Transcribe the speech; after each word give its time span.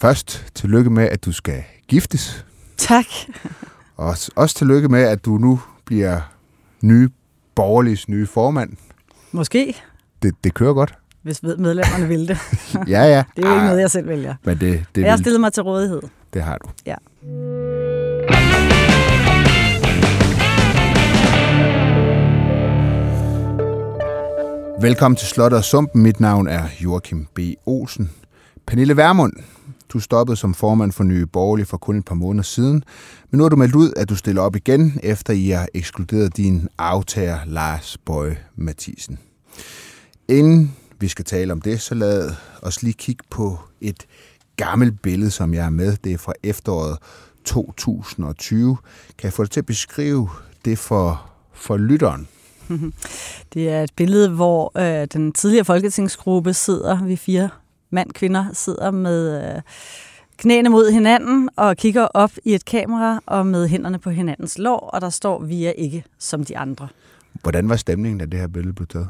Først 0.00 0.46
tillykke 0.54 0.90
med, 0.90 1.04
at 1.04 1.24
du 1.24 1.32
skal 1.32 1.62
giftes. 1.88 2.44
Tak. 2.76 3.04
Og 3.96 4.16
også, 4.36 4.54
tillykke 4.56 4.88
med, 4.88 5.02
at 5.02 5.24
du 5.24 5.38
nu 5.38 5.60
bliver 5.84 6.20
nye 6.82 7.08
borgerliges 7.54 8.08
nye 8.08 8.26
formand. 8.26 8.70
Måske, 9.32 9.76
Det, 10.22 10.34
det 10.44 10.54
kører 10.54 10.72
godt. 10.74 10.94
hvis 11.22 11.42
medlemmerne 11.42 12.08
vil 12.08 12.28
det. 12.28 12.38
Ja, 12.94 13.02
ja. 13.02 13.24
Det 13.36 13.44
er 13.44 13.48
jo 13.48 13.54
ikke 13.54 13.66
noget, 13.66 13.80
jeg 13.80 13.90
selv 13.90 14.08
vælger. 14.08 14.34
Men 14.44 14.60
det, 14.60 14.84
det, 14.94 15.02
Jeg 15.02 15.12
har 15.12 15.16
stillet 15.18 15.40
mig 15.40 15.52
til 15.52 15.62
rådighed. 15.62 16.02
det 16.34 16.42
har 16.42 16.58
du. 16.58 16.68
Ja. 16.86 16.94
Velkommen 24.80 25.16
til 25.16 25.28
Slottet 25.28 25.58
og 25.58 25.64
Sumpen. 25.64 26.02
Mit 26.02 26.20
navn 26.20 26.48
er 26.48 26.62
Joachim 26.80 27.26
B. 27.34 27.38
Olsen. 27.66 28.10
Pernille 28.66 28.96
Vermund, 28.96 29.32
du 29.88 30.00
stoppede 30.00 30.36
som 30.36 30.54
formand 30.54 30.92
for 30.92 31.04
Nye 31.04 31.26
Borgerlige 31.26 31.66
for 31.66 31.76
kun 31.76 31.98
et 31.98 32.04
par 32.04 32.14
måneder 32.14 32.42
siden, 32.42 32.84
men 33.30 33.38
nu 33.38 33.44
har 33.44 33.48
du 33.48 33.56
meldt 33.56 33.74
ud, 33.74 33.92
at 33.96 34.08
du 34.08 34.16
stiller 34.16 34.42
op 34.42 34.56
igen, 34.56 35.00
efter 35.02 35.32
I 35.32 35.48
har 35.48 35.68
ekskluderet 35.74 36.36
din 36.36 36.68
aftager 36.78 37.38
Lars 37.46 37.98
Bøje 37.98 38.38
Mathisen. 38.56 39.18
Inden 40.28 40.76
vi 41.00 41.08
skal 41.08 41.24
tale 41.24 41.52
om 41.52 41.60
det, 41.60 41.80
så 41.80 41.94
lad 41.94 42.34
os 42.62 42.82
lige 42.82 42.94
kigge 42.94 43.24
på 43.30 43.58
et 43.80 44.06
gammelt 44.56 45.02
billede, 45.02 45.30
som 45.30 45.54
jeg 45.54 45.66
er 45.66 45.70
med. 45.70 45.96
Det 46.04 46.12
er 46.12 46.18
fra 46.18 46.32
efteråret 46.42 46.98
2020. 47.44 48.76
Kan 49.18 49.26
jeg 49.26 49.32
få 49.32 49.42
dig 49.42 49.50
til 49.50 49.60
at 49.60 49.66
beskrive 49.66 50.28
det 50.64 50.78
for, 50.78 51.30
for 51.52 51.76
lytteren? 51.76 52.28
Det 53.54 53.68
er 53.68 53.82
et 53.82 53.92
billede, 53.96 54.30
hvor 54.30 54.78
øh, 54.78 55.08
den 55.12 55.32
tidligere 55.32 55.64
folketingsgruppe 55.64 56.54
sidder, 56.54 57.04
vi 57.04 57.16
fire 57.16 57.48
mand 57.90 58.10
kvinder 58.10 58.44
sidder 58.52 58.90
med 58.90 59.54
øh, 59.56 59.62
knæene 60.36 60.68
mod 60.68 60.90
hinanden 60.90 61.48
og 61.56 61.76
kigger 61.76 62.04
op 62.04 62.30
i 62.44 62.54
et 62.54 62.64
kamera 62.64 63.20
og 63.26 63.46
med 63.46 63.68
hænderne 63.68 63.98
på 63.98 64.10
hinandens 64.10 64.58
lår, 64.58 64.78
og 64.78 65.00
der 65.00 65.10
står, 65.10 65.42
vi 65.42 65.64
er 65.64 65.70
ikke 65.70 66.04
som 66.18 66.44
de 66.44 66.58
andre. 66.58 66.88
Hvordan 67.42 67.68
var 67.68 67.76
stemningen, 67.76 68.18
da 68.18 68.26
det 68.26 68.40
her 68.40 68.46
billede 68.46 68.74
blev 68.74 68.86
taget? 68.86 69.08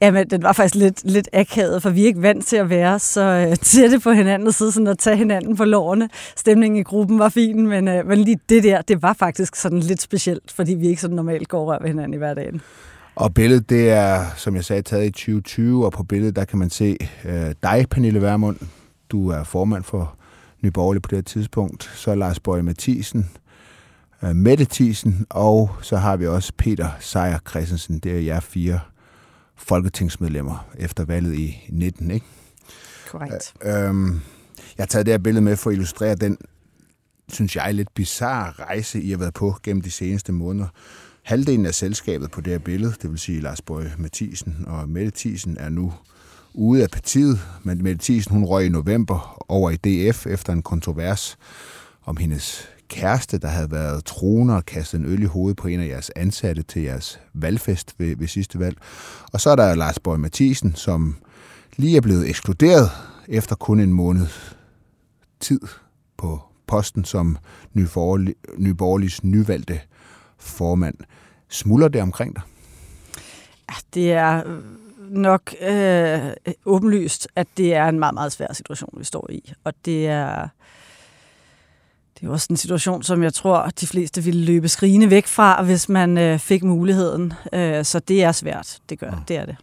Jamen, 0.00 0.30
den 0.30 0.42
var 0.42 0.52
faktisk 0.52 0.74
lidt, 0.74 1.10
lidt 1.10 1.28
akavet, 1.32 1.82
for 1.82 1.90
vi 1.90 2.02
er 2.02 2.06
ikke 2.06 2.22
vant 2.22 2.46
til 2.46 2.56
at 2.56 2.70
være 2.70 2.98
så 2.98 3.20
øh, 3.22 3.56
tætte 3.56 4.00
på 4.00 4.12
hinanden 4.12 4.48
og 4.48 4.54
sidde 4.54 4.72
sådan 4.72 4.86
og 4.86 4.98
tage 4.98 5.16
hinanden 5.16 5.56
på 5.56 5.64
lårene. 5.64 6.08
Stemningen 6.36 6.80
i 6.80 6.82
gruppen 6.82 7.18
var 7.18 7.28
fin, 7.28 7.66
men, 7.66 7.88
øh, 7.88 8.06
men 8.06 8.18
lige 8.18 8.38
det 8.48 8.62
der, 8.62 8.82
det 8.82 9.02
var 9.02 9.12
faktisk 9.12 9.56
sådan 9.56 9.80
lidt 9.80 10.02
specielt, 10.02 10.52
fordi 10.52 10.74
vi 10.74 10.88
ikke 10.88 11.00
sådan 11.00 11.16
normalt 11.16 11.48
går 11.48 11.60
og 11.60 11.66
rører 11.66 11.78
ved 11.80 11.88
hinanden 11.88 12.14
i 12.14 12.16
hverdagen. 12.16 12.62
Og 13.16 13.34
billedet, 13.34 13.70
det 13.70 13.90
er, 13.90 14.26
som 14.36 14.56
jeg 14.56 14.64
sagde, 14.64 14.82
taget 14.82 15.06
i 15.06 15.10
2020, 15.10 15.84
og 15.84 15.92
på 15.92 16.02
billedet, 16.02 16.36
der 16.36 16.44
kan 16.44 16.58
man 16.58 16.70
se 16.70 16.96
øh, 17.24 17.54
dig, 17.62 17.86
Pernille 17.90 18.22
Vermund. 18.22 18.56
Du 19.10 19.28
er 19.28 19.44
formand 19.44 19.84
for 19.84 20.16
Nye 20.62 20.70
Borgerlige 20.70 21.00
på 21.00 21.08
det 21.10 21.26
tidspunkt. 21.26 21.90
Så 21.94 22.10
er 22.10 22.14
Lars 22.14 22.40
Bøje 22.40 22.62
Mathisen, 22.62 23.30
øh, 24.22 24.36
Mette 24.36 24.66
Thiesen, 24.70 25.26
og 25.30 25.70
så 25.82 25.96
har 25.96 26.16
vi 26.16 26.26
også 26.26 26.52
Peter 26.56 26.88
Sejer 27.00 27.38
Christensen. 27.48 27.98
Det 27.98 28.12
er 28.12 28.20
jer 28.20 28.40
fire 28.40 28.80
folketingsmedlemmer 29.56 30.66
efter 30.78 31.04
valget 31.04 31.34
i 31.34 31.66
19, 31.68 32.10
ikke? 32.10 32.26
Korrekt. 33.10 33.54
Øhm, 33.62 34.20
jeg 34.78 34.82
har 34.82 34.86
taget 34.86 35.06
det 35.06 35.12
her 35.12 35.18
billede 35.18 35.44
med 35.44 35.56
for 35.56 35.70
at 35.70 35.74
illustrere 35.74 36.14
den, 36.14 36.38
synes 37.32 37.56
jeg, 37.56 37.74
lidt 37.74 37.94
bizarre 37.94 38.50
rejse, 38.50 39.02
I 39.02 39.10
har 39.10 39.18
været 39.18 39.34
på 39.34 39.54
gennem 39.62 39.82
de 39.82 39.90
seneste 39.90 40.32
måneder. 40.32 40.68
Halvdelen 41.24 41.66
af 41.66 41.74
selskabet 41.74 42.30
på 42.30 42.40
det 42.40 42.52
her 42.52 42.58
billede, 42.58 42.94
det 43.02 43.10
vil 43.10 43.18
sige 43.18 43.40
Lars 43.40 43.62
Bøge 43.62 43.92
Mathisen 43.98 44.64
og 44.66 44.88
Mette 44.88 45.12
Thiesen, 45.16 45.56
er 45.60 45.68
nu 45.68 45.92
ude 46.54 46.82
af 46.82 46.90
partiet. 46.90 47.40
Men 47.62 47.82
Mette 47.82 48.04
Thiesen, 48.04 48.32
hun 48.32 48.44
røg 48.44 48.66
i 48.66 48.68
november 48.68 49.44
over 49.48 49.70
i 49.70 49.76
DF 49.76 50.26
efter 50.26 50.52
en 50.52 50.62
kontrovers 50.62 51.36
om 52.04 52.16
hendes 52.16 52.68
kæreste, 52.88 53.38
der 53.38 53.48
havde 53.48 53.70
været 53.70 54.04
troner 54.04 54.54
og 54.54 54.66
kastet 54.66 54.98
en 55.00 55.06
øl 55.06 55.22
i 55.22 55.26
hovedet 55.26 55.56
på 55.56 55.68
en 55.68 55.80
af 55.80 55.88
jeres 55.88 56.10
ansatte 56.16 56.62
til 56.62 56.82
jeres 56.82 57.20
valgfest 57.34 57.94
ved, 57.98 58.16
ved 58.16 58.28
sidste 58.28 58.58
valg. 58.58 58.76
Og 59.32 59.40
så 59.40 59.50
er 59.50 59.56
der 59.56 59.74
Lars 59.74 59.98
Bøje 59.98 60.18
Mathisen, 60.18 60.74
som 60.74 61.16
lige 61.76 61.96
er 61.96 62.00
blevet 62.00 62.28
ekskluderet 62.28 62.90
efter 63.28 63.56
kun 63.56 63.80
en 63.80 63.92
måned 63.92 64.26
tid 65.40 65.60
på 66.16 66.42
posten 66.66 67.04
som 67.04 67.38
Nye 67.74 67.88
Borgerlige- 67.94 68.34
Nye 68.58 68.74
Borgerliges 68.74 69.24
nyvalgte 69.24 69.80
formand. 70.44 70.96
Smuldrer 71.48 71.88
det 71.88 72.02
omkring 72.02 72.34
dig? 72.34 72.42
Ja, 73.70 73.74
Det 73.94 74.12
er 74.12 74.42
øh, 74.46 74.62
nok 75.10 75.54
øh, 75.60 76.20
åbenlyst, 76.64 77.28
at 77.36 77.46
det 77.56 77.74
er 77.74 77.88
en 77.88 77.98
meget, 77.98 78.14
meget 78.14 78.32
svær 78.32 78.52
situation, 78.52 78.94
vi 78.98 79.04
står 79.04 79.30
i. 79.30 79.52
Og 79.64 79.72
det 79.84 80.06
er, 80.06 80.48
det 82.20 82.26
er 82.26 82.30
også 82.30 82.46
en 82.50 82.56
situation, 82.56 83.02
som 83.02 83.22
jeg 83.22 83.34
tror, 83.34 83.70
de 83.80 83.86
fleste 83.86 84.24
ville 84.24 84.44
løbe 84.44 84.68
skrigende 84.68 85.10
væk 85.10 85.26
fra, 85.26 85.62
hvis 85.62 85.88
man 85.88 86.18
øh, 86.18 86.38
fik 86.38 86.62
muligheden. 86.62 87.32
Øh, 87.52 87.84
så 87.84 87.98
det 87.98 88.22
er 88.22 88.32
svært. 88.32 88.78
Det 88.88 88.98
gør 88.98 89.24
det 89.28 89.36
er 89.36 89.46
det. 89.46 89.56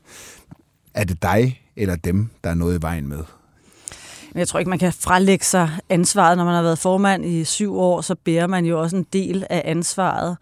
Er 0.93 1.03
det 1.03 1.21
dig 1.21 1.61
eller 1.75 1.95
dem, 1.95 2.29
der 2.43 2.49
er 2.49 2.53
noget 2.53 2.79
i 2.79 2.81
vejen 2.81 3.07
med? 3.07 3.23
Men 4.33 4.39
jeg 4.39 4.47
tror 4.47 4.59
ikke, 4.59 4.69
man 4.69 4.79
kan 4.79 4.93
frelægge 4.93 5.45
sig 5.45 5.69
ansvaret. 5.89 6.37
Når 6.37 6.45
man 6.45 6.53
har 6.53 6.61
været 6.61 6.79
formand 6.79 7.25
i 7.25 7.43
syv 7.43 7.77
år, 7.77 8.01
så 8.01 8.15
bærer 8.15 8.47
man 8.47 8.65
jo 8.65 8.81
også 8.81 8.95
en 8.95 9.05
del 9.13 9.45
af 9.49 9.61
ansvaret. 9.65 10.37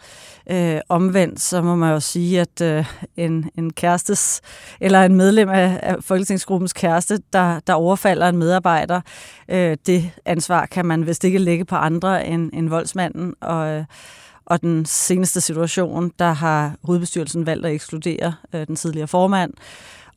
Øh, 0.50 0.80
omvendt, 0.90 1.42
så 1.42 1.62
må 1.62 1.76
man 1.76 1.94
jo 1.94 2.00
sige, 2.00 2.42
at 2.42 2.62
øh, 2.62 2.86
en, 3.18 3.50
en 3.58 3.74
kærestes, 3.74 4.42
eller 4.82 5.04
en 5.04 5.16
medlem 5.16 5.50
af, 5.50 5.80
af 5.84 5.96
Folketingsgruppens 6.02 6.74
kæreste, 6.74 7.20
der, 7.34 7.60
der 7.60 7.74
overfalder 7.74 8.30
en 8.30 8.38
medarbejder, 8.38 9.02
øh, 9.50 9.78
det 9.86 10.12
ansvar 10.26 10.66
kan 10.66 10.86
man 10.86 11.08
vist 11.08 11.24
ikke 11.24 11.40
lægge 11.40 11.66
på 11.66 11.76
andre 11.76 12.28
end, 12.28 12.50
end 12.54 12.70
voldsmanden. 12.70 13.34
Og, 13.42 13.68
øh, 13.68 13.86
og 14.46 14.62
den 14.62 14.86
seneste 14.86 15.42
situation, 15.42 16.12
der 16.20 16.32
har 16.32 16.74
hovedbestyrelsen 16.84 17.46
valgt 17.46 17.66
at 17.66 17.72
ekskludere 17.72 18.34
øh, 18.54 18.68
den 18.68 18.76
tidligere 18.76 19.08
formand. 19.08 19.54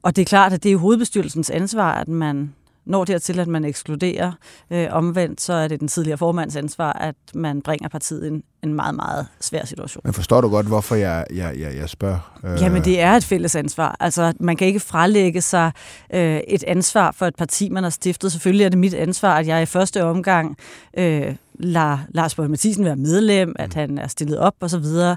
Og 0.03 0.17
det 0.17 0.23
er 0.23 0.27
klart, 0.27 0.53
at 0.53 0.63
det 0.63 0.73
er 0.73 0.77
hovedbestyrelsens 0.77 1.51
ansvar, 1.51 1.93
at 1.93 2.09
man 2.09 2.55
når 2.85 3.05
dertil, 3.05 3.41
at 3.41 3.49
man 3.49 3.65
ekskluderer. 3.65 4.33
Øh, 4.71 4.89
omvendt, 4.91 5.41
så 5.41 5.53
er 5.53 5.69
det 5.69 5.81
den 5.81 5.89
tidligere 5.89 6.19
formands 6.19 6.57
ansvar, 6.57 6.93
at 6.93 7.17
man 7.35 7.63
bringer 7.63 7.89
partiet 7.89 8.25
i 8.25 8.29
en, 8.29 8.43
en 8.63 8.75
meget, 8.75 8.95
meget 8.95 9.27
svær 9.41 9.65
situation. 9.65 10.01
Men 10.05 10.13
forstår 10.13 10.41
du 10.41 10.49
godt, 10.49 10.67
hvorfor 10.67 10.95
jeg, 10.95 11.27
jeg, 11.35 11.55
jeg, 11.59 11.77
jeg 11.77 11.89
spørger? 11.89 12.39
Øh, 12.45 12.63
Jamen, 12.63 12.85
det 12.85 13.01
er 13.01 13.13
et 13.13 13.25
fælles 13.25 13.57
ansvar. 13.57 13.97
Altså, 14.01 14.33
man 14.41 14.57
kan 14.57 14.67
ikke 14.67 14.81
frelægge 14.81 15.41
sig 15.41 15.73
øh, 16.15 16.41
et 16.49 16.65
ansvar 16.65 17.11
for 17.11 17.27
et 17.27 17.37
parti, 17.37 17.69
man 17.69 17.83
har 17.83 17.91
stiftet. 17.91 18.33
Selvfølgelig 18.33 18.65
er 18.65 18.69
det 18.69 18.79
mit 18.79 18.95
ansvar, 18.95 19.35
at 19.35 19.47
jeg 19.47 19.63
i 19.63 19.67
første 19.67 20.05
omgang 20.05 20.57
øh, 20.99 21.35
lader 21.55 21.99
Lars 22.09 22.35
Borg 22.35 22.51
Mathisen 22.51 22.85
være 22.85 22.97
medlem, 22.97 23.53
at 23.59 23.75
han 23.75 23.99
er 23.99 24.07
stillet 24.07 24.39
op 24.39 24.55
og 24.61 24.71
så 24.71 24.79
videre. 24.79 25.17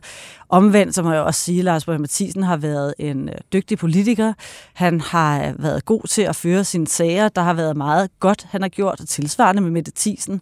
Omvendt, 0.49 0.95
så 0.95 1.03
må 1.03 1.11
jeg 1.11 1.21
også 1.21 1.39
sige, 1.39 1.59
at 1.59 1.65
Lars 1.65 1.85
Borg 1.85 2.01
Mathisen 2.01 2.43
har 2.43 2.57
været 2.57 2.93
en 2.99 3.29
øh, 3.29 3.35
dygtig 3.53 3.77
politiker. 3.77 4.33
Han 4.73 5.01
har 5.01 5.47
øh, 5.47 5.63
været 5.63 5.85
god 5.85 6.07
til 6.07 6.21
at 6.21 6.35
føre 6.35 6.63
sine 6.63 6.87
sager. 6.87 7.29
Der 7.29 7.41
har 7.41 7.53
været 7.53 7.77
meget 7.77 8.09
godt, 8.19 8.47
han 8.49 8.61
har 8.61 8.69
gjort, 8.69 9.01
tilsvarende 9.07 9.61
med 9.61 9.71
Mette 9.71 9.91
Thiesen. 9.95 10.41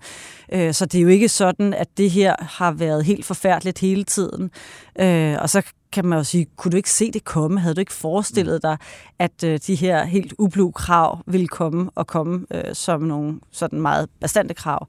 Øh, 0.53 0.73
så 0.73 0.85
det 0.85 0.97
er 0.97 1.01
jo 1.01 1.07
ikke 1.07 1.29
sådan, 1.29 1.73
at 1.73 1.87
det 1.97 2.11
her 2.11 2.35
har 2.39 2.71
været 2.71 2.92
helt 3.01 3.25
forfærdeligt 3.25 3.79
hele 3.79 4.03
tiden. 4.03 4.51
Øh, 4.99 5.37
og 5.39 5.49
så 5.49 5.61
kan 5.91 6.05
man 6.05 6.17
jo 6.17 6.23
sige, 6.23 6.47
kunne 6.57 6.71
du 6.71 6.77
ikke 6.77 6.91
se 6.91 7.11
det 7.11 7.23
komme? 7.23 7.59
Havde 7.59 7.75
du 7.75 7.79
ikke 7.79 7.93
forestillet 7.93 8.63
dig, 8.63 8.77
at 9.19 9.43
øh, 9.43 9.59
de 9.67 9.75
her 9.75 10.03
helt 10.03 10.33
ublu 10.37 10.71
krav 10.71 11.19
ville 11.25 11.47
komme 11.47 11.89
og 11.95 12.07
komme 12.07 12.45
øh, 12.51 12.63
som 12.73 13.01
nogle 13.01 13.39
sådan 13.51 13.81
meget 13.81 14.09
bastante 14.21 14.53
krav? 14.53 14.87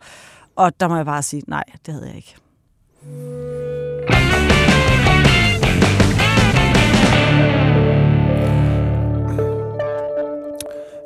Og 0.57 0.81
der 0.81 0.89
må 0.89 0.97
jeg 0.97 1.05
bare 1.05 1.23
sige, 1.23 1.43
nej, 1.47 1.65
det 1.87 1.95
havde 1.95 2.07
jeg 2.07 2.17
ikke. 2.17 2.37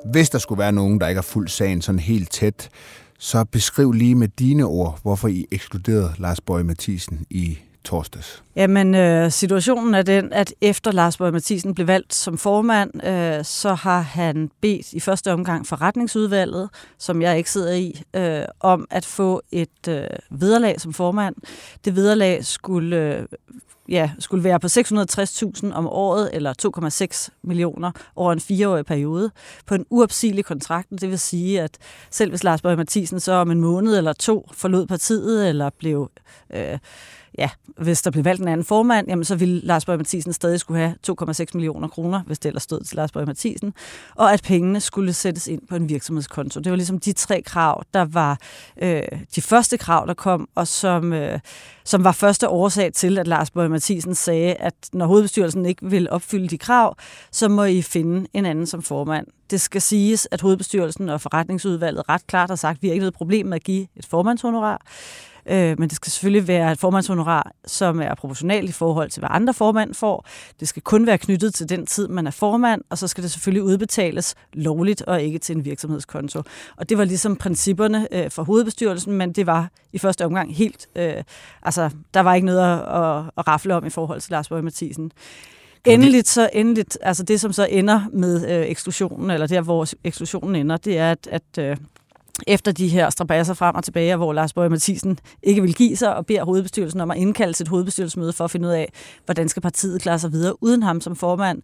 Hvis 0.04 0.31
der 0.31 0.38
skulle 0.38 0.58
være 0.58 0.72
nogen, 0.72 1.00
der 1.00 1.08
ikke 1.08 1.19
har 1.19 1.22
fuldt 1.22 1.50
sagen 1.50 1.82
sådan 1.82 1.98
helt 1.98 2.31
tæt, 2.31 2.70
så 3.19 3.45
beskriv 3.45 3.93
lige 3.93 4.15
med 4.15 4.29
dine 4.29 4.65
ord, 4.65 4.99
hvorfor 5.03 5.29
I 5.29 5.47
ekskluderede 5.50 6.15
Lars 6.19 6.41
Bøge 6.41 6.65
Mathisen 6.65 7.26
i 7.31 7.59
torsdags. 7.84 8.42
Jamen, 8.56 8.94
øh, 8.94 9.30
situationen 9.32 9.94
er 9.94 10.02
den, 10.02 10.32
at 10.32 10.54
efter 10.60 10.92
Lars 10.92 11.16
Borg 11.16 11.32
Mathisen 11.32 11.75
blev 11.75 11.86
valgt 11.86 12.14
som 12.14 12.38
formand, 12.38 13.06
øh, 13.06 13.44
så 13.44 13.75
har 13.75 14.00
han 14.00 14.50
bedt 14.60 14.92
i 14.92 15.00
første 15.00 15.32
omgang 15.32 15.66
forretningsudvalget, 15.66 16.70
som 16.98 17.22
jeg 17.22 17.38
ikke 17.38 17.50
sidder 17.50 17.72
i, 17.72 18.02
øh, 18.14 18.44
om 18.60 18.86
at 18.90 19.04
få 19.04 19.42
et 19.52 19.88
øh, 19.88 20.04
vederlag 20.30 20.80
som 20.80 20.94
formand. 20.94 21.34
Det 21.84 21.96
vederlag 21.96 22.44
skulle, 22.44 22.96
øh, 22.96 23.22
ja, 23.88 24.10
skulle 24.19 24.44
være 24.44 24.60
på 24.60 24.66
660.000 24.66 25.72
om 25.75 25.86
året, 25.86 26.30
eller 26.32 26.54
2,6 26.62 27.28
millioner 27.42 27.92
over 28.16 28.32
en 28.32 28.40
fireårig 28.40 28.86
periode, 28.86 29.30
på 29.66 29.75
en 29.75 29.86
uopsigelig 29.90 30.44
kontrakt. 30.44 30.90
Det 30.90 31.10
vil 31.10 31.19
sige, 31.19 31.62
at 31.62 31.78
selv 32.10 32.30
hvis 32.30 32.44
Lars 32.44 32.62
Borg 32.62 32.76
Mathisen 32.76 33.20
så 33.20 33.32
om 33.32 33.50
en 33.50 33.60
måned 33.60 33.98
eller 33.98 34.12
to 34.12 34.48
forlod 34.52 34.86
partiet, 34.86 35.48
eller 35.48 35.70
blev... 35.78 36.10
Øh, 36.54 36.78
ja, 37.38 37.50
hvis 37.76 38.02
der 38.02 38.11
blev 38.11 38.25
valgt 38.25 38.43
en 38.43 38.49
anden 38.49 38.64
formand, 38.64 39.08
jamen 39.08 39.25
så 39.25 39.37
ville 39.37 39.61
Lars 39.61 39.85
Borg 39.85 39.99
Mathisen 39.99 40.32
stadig 40.32 40.61
skulle 40.61 40.81
have 40.81 40.94
2,6 41.11 41.44
millioner 41.55 41.88
kroner, 41.88 42.23
hvis 42.23 42.38
det 42.38 42.49
ellers 42.49 42.62
stod 42.62 42.81
til 42.81 42.96
Lars 42.96 43.12
Borg 43.12 43.26
Mathisen, 43.26 43.75
og 44.14 44.32
at 44.32 44.43
pengene 44.43 44.81
skulle 44.81 45.12
sættes 45.12 45.46
ind 45.46 45.62
på 45.69 45.76
en 45.76 45.88
virksomhedskonto. 45.88 46.61
Det 46.61 46.70
var 46.70 46.76
ligesom 46.76 46.99
de 46.99 47.12
tre 47.12 47.43
krav, 47.43 47.82
der 47.94 48.05
var 48.05 48.38
øh, 48.82 49.02
de 49.35 49.43
første 49.43 49.79
krav, 49.79 50.06
der 50.06 50.14
kom, 50.14 50.49
og 50.55 50.69
som, 50.69 51.12
øh, 51.12 51.38
som 51.85 52.05
var 52.05 52.12
første 52.12 52.49
årsag 52.49 52.93
til, 52.93 53.19
at 53.19 53.26
Lars 53.26 53.50
Borg 53.50 53.70
Mathisen 53.70 54.14
sagde, 54.14 54.55
at 54.55 54.75
når 54.93 55.06
hovedbestyrelsen 55.06 55.67
ikke 55.67 55.87
vil 55.87 56.11
opfylde 56.11 56.49
de 56.49 56.58
krav, 56.58 56.96
så 57.32 57.49
må 57.49 57.64
I 57.64 57.82
finde 57.82 58.29
en 58.32 58.46
anden 58.46 58.67
som 58.67 58.82
formand. 58.82 59.26
Det 59.50 59.61
skal 59.61 59.82
siges, 59.82 60.29
at 60.31 60.40
hovedbestyrelsen 60.40 61.08
og 61.08 61.20
forretningsudvalget 61.20 62.08
ret 62.08 62.26
klart 62.26 62.50
har 62.50 62.56
sagt, 62.56 62.76
at 62.76 62.82
vi 62.82 62.88
har 62.88 62.93
ikke 62.93 63.02
noget 63.02 63.14
problem 63.14 63.46
med 63.46 63.56
at 63.56 63.64
give 63.64 63.87
et 63.96 64.06
formandshonorar. 64.06 64.82
Øh, 65.49 65.79
men 65.79 65.89
det 65.89 65.97
skal 65.97 66.12
selvfølgelig 66.12 66.49
være 66.49 66.73
et 66.73 66.79
formandshonorar, 66.79 67.53
som 67.67 68.00
er 68.00 68.15
proportionalt 68.15 68.69
i 68.69 68.73
forhold 68.73 69.11
til, 69.11 69.21
hvad 69.21 69.29
andre 69.33 69.55
formand 69.55 69.95
får. 69.95 70.27
Det 70.61 70.69
skal 70.69 70.83
kun 70.83 71.06
være 71.06 71.19
knyttet 71.19 71.55
til 71.55 71.69
den 71.69 71.87
tid, 71.87 72.09
man 72.09 72.27
er 72.27 72.31
formand, 72.31 72.83
og 72.91 72.99
så 72.99 73.09
skal 73.09 73.23
det 73.23 73.31
selvfølgelig 73.31 73.62
udbetales 73.62 74.35
lovligt 74.53 75.03
og 75.03 75.23
ikke 75.23 75.39
til 75.39 75.56
en 75.56 75.65
virksomhedskonto. 75.65 76.43
Og 76.77 76.89
det 76.89 76.99
var 76.99 77.05
ligesom 77.05 77.37
principperne 77.37 78.09
øh, 78.12 78.31
for 78.31 78.43
hovedbestyrelsen, 78.43 79.12
men 79.12 79.33
det 79.33 79.47
var 79.47 79.69
i 79.93 79.99
første 79.99 80.25
omgang 80.25 80.56
helt... 80.56 80.89
Øh, 80.97 81.25
altså, 81.62 81.91
der 82.15 82.21
var 82.21 82.35
ikke 82.35 82.47
noget 82.47 82.61
at, 82.61 82.79
at, 82.79 83.25
at 83.37 83.49
rafle 83.49 83.75
om 83.75 83.87
i 83.87 83.91
forhold 83.91 84.21
til 84.21 84.31
Lars 84.31 84.49
Borg 84.49 84.65
Mathisen. 84.65 85.12
Endeligt 85.85 86.29
så 86.29 86.50
endeligt, 86.53 86.99
altså 87.03 87.23
det 87.23 87.41
som 87.41 87.53
så 87.53 87.67
ender 87.71 88.00
med 88.12 88.50
øh, 88.50 88.67
eksklusionen, 88.67 89.31
eller 89.31 89.47
der 89.47 89.61
hvor 89.61 89.87
eksklusionen 90.05 90.56
ender, 90.56 90.77
det 90.77 90.99
er, 90.99 91.11
at, 91.11 91.29
at 91.31 91.59
øh, 91.59 91.77
efter 92.46 92.73
de 92.73 92.88
her 92.88 93.11
strabasser 93.11 93.55
frem 93.55 93.75
og 93.75 93.85
tilbage, 93.85 94.17
hvor 94.17 94.32
Lars 94.32 94.52
Borg 94.52 94.70
Mathisen 94.70 95.19
ikke 95.43 95.62
vil 95.62 95.75
give 95.75 95.96
sig 95.96 96.17
og 96.17 96.26
beder 96.26 96.44
hovedbestyrelsen 96.44 97.00
om 97.00 97.11
at 97.11 97.17
indkalde 97.17 97.52
til 97.52 97.64
et 97.64 97.69
hovedbestyrelsesmøde 97.69 98.32
for 98.32 98.44
at 98.44 98.50
finde 98.50 98.69
ud 98.69 98.73
af, 98.73 98.93
hvordan 99.25 99.49
skal 99.49 99.62
partiet 99.62 100.02
klare 100.02 100.19
sig 100.19 100.32
videre 100.32 100.62
uden 100.62 100.82
ham 100.82 101.00
som 101.00 101.17
formand, 101.17 101.62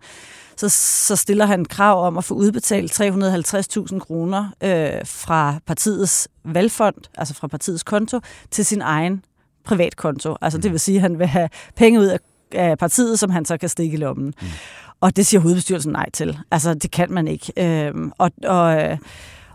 så, 0.56 0.68
så 1.06 1.16
stiller 1.16 1.46
han 1.46 1.64
krav 1.64 2.06
om 2.06 2.18
at 2.18 2.24
få 2.24 2.34
udbetalt 2.34 3.00
350.000 3.00 3.98
kroner 3.98 4.48
øh, 4.62 5.06
fra 5.06 5.54
partiets 5.66 6.28
valgfond, 6.44 6.94
altså 7.14 7.34
fra 7.34 7.46
partiets 7.46 7.82
konto, 7.82 8.20
til 8.50 8.64
sin 8.64 8.82
egen 8.82 9.24
privatkonto. 9.64 10.36
Altså 10.40 10.58
det 10.58 10.72
vil 10.72 10.80
sige, 10.80 10.96
at 10.96 11.02
han 11.02 11.18
vil 11.18 11.26
have 11.26 11.48
penge 11.76 12.00
ud 12.00 12.06
af, 12.06 12.18
af 12.52 12.78
partiet, 12.78 13.18
som 13.18 13.30
han 13.30 13.44
så 13.44 13.56
kan 13.56 13.68
stikke 13.68 13.94
i 13.94 13.96
lommen. 13.96 14.34
Mm. 14.40 14.46
Og 15.00 15.16
det 15.16 15.26
siger 15.26 15.40
hovedbestyrelsen 15.40 15.92
nej 15.92 16.10
til. 16.10 16.38
Altså 16.50 16.74
det 16.74 16.90
kan 16.90 17.12
man 17.12 17.28
ikke. 17.28 17.52
Øh, 17.56 17.94
og, 18.18 18.30
og, 18.44 18.98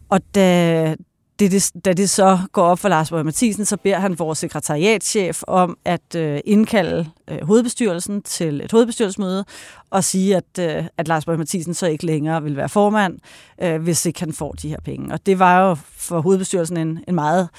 og 0.09 0.21
da, 0.35 0.95
det, 1.39 1.51
det, 1.51 1.85
da 1.85 1.93
det 1.93 2.09
så 2.09 2.39
går 2.51 2.63
op 2.63 2.79
for 2.79 2.89
Lars 2.89 3.09
Borg 3.09 3.25
Mathisen, 3.25 3.65
så 3.65 3.77
beder 3.77 3.99
han 3.99 4.19
vores 4.19 4.39
sekretariatschef 4.39 5.41
om 5.47 5.77
at 5.85 6.15
øh, 6.15 6.39
indkalde 6.45 7.09
øh, 7.29 7.37
hovedbestyrelsen 7.43 8.21
til 8.21 8.61
et 8.61 8.71
hovedbestyrelsesmøde 8.71 9.45
og 9.89 10.03
sige, 10.03 10.35
at, 10.35 10.59
øh, 10.59 10.83
at 10.97 11.07
Lars 11.07 11.25
Borg 11.25 11.37
Mathisen 11.37 11.73
så 11.73 11.87
ikke 11.87 12.05
længere 12.05 12.43
vil 12.43 12.57
være 12.57 12.69
formand, 12.69 13.19
øh, 13.61 13.81
hvis 13.81 14.05
ikke 14.05 14.19
han 14.19 14.33
får 14.33 14.51
de 14.51 14.69
her 14.69 14.79
penge. 14.85 15.13
Og 15.13 15.25
det 15.25 15.39
var 15.39 15.67
jo 15.67 15.77
for 15.95 16.21
hovedbestyrelsen 16.21 16.77
en, 16.77 17.03
en 17.07 17.15
meget 17.15 17.49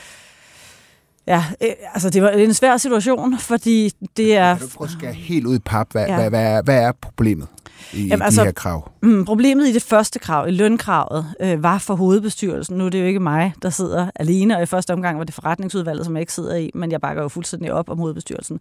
Ja, 1.30 1.44
øh, 1.62 1.68
altså 1.94 2.10
det 2.10 2.22
var 2.22 2.28
en 2.28 2.54
svær 2.54 2.76
situation, 2.76 3.38
fordi 3.38 3.90
det 4.16 4.36
er... 4.36 4.56
Kan 4.56 4.66
du 4.66 4.72
prøve 4.76 4.86
at 4.86 4.92
skære 4.92 5.12
helt 5.12 5.46
ud 5.46 5.56
i 5.56 5.58
pap? 5.58 5.92
Hvad, 5.92 6.06
ja. 6.06 6.16
hvad, 6.16 6.30
hvad, 6.30 6.62
hvad 6.62 6.82
er 6.82 6.92
problemet? 6.92 7.48
i 7.92 8.06
Jamen, 8.06 8.22
altså, 8.22 8.40
de 8.40 8.44
her 8.44 8.52
krav? 8.52 8.90
Mm, 9.02 9.24
problemet 9.24 9.68
i 9.68 9.72
det 9.72 9.82
første 9.82 10.18
krav, 10.18 10.48
i 10.48 10.50
lønkravet, 10.50 11.26
øh, 11.40 11.62
var 11.62 11.78
for 11.78 11.94
hovedbestyrelsen. 11.94 12.78
Nu 12.78 12.86
er 12.86 12.88
det 12.88 13.00
jo 13.00 13.04
ikke 13.04 13.20
mig, 13.20 13.52
der 13.62 13.70
sidder 13.70 14.10
alene, 14.14 14.56
og 14.56 14.62
i 14.62 14.66
første 14.66 14.92
omgang 14.92 15.18
var 15.18 15.24
det 15.24 15.34
forretningsudvalget, 15.34 16.04
som 16.04 16.16
jeg 16.16 16.20
ikke 16.20 16.32
sidder 16.32 16.56
i, 16.56 16.70
men 16.74 16.92
jeg 16.92 17.00
bakker 17.00 17.22
jo 17.22 17.28
fuldstændig 17.28 17.72
op 17.72 17.88
om 17.88 17.98
hovedbestyrelsen. 17.98 18.60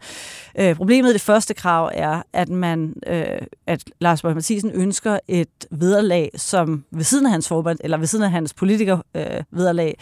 Øh, 0.59 0.75
problemet 0.75 1.09
i 1.09 1.13
det 1.13 1.21
første 1.21 1.53
krav 1.53 1.91
er, 1.93 2.21
at 2.33 2.49
man, 2.49 2.93
øh, 3.07 3.23
at 3.67 3.83
Lars 4.01 4.21
Borg 4.21 4.35
Mathisen 4.35 4.71
ønsker 4.73 5.19
et 5.27 5.47
vederlag, 5.71 6.31
som 6.35 6.83
ved 6.91 7.03
siden 7.03 7.25
af 7.25 7.31
hans 7.31 7.47
forbund, 7.47 7.79
eller 7.83 7.97
ved 7.97 8.07
siden 8.07 8.25
af 8.25 8.31
hans 8.31 8.53
politiker 8.53 8.97
øh, 9.15 9.23
vederlag, 9.51 9.99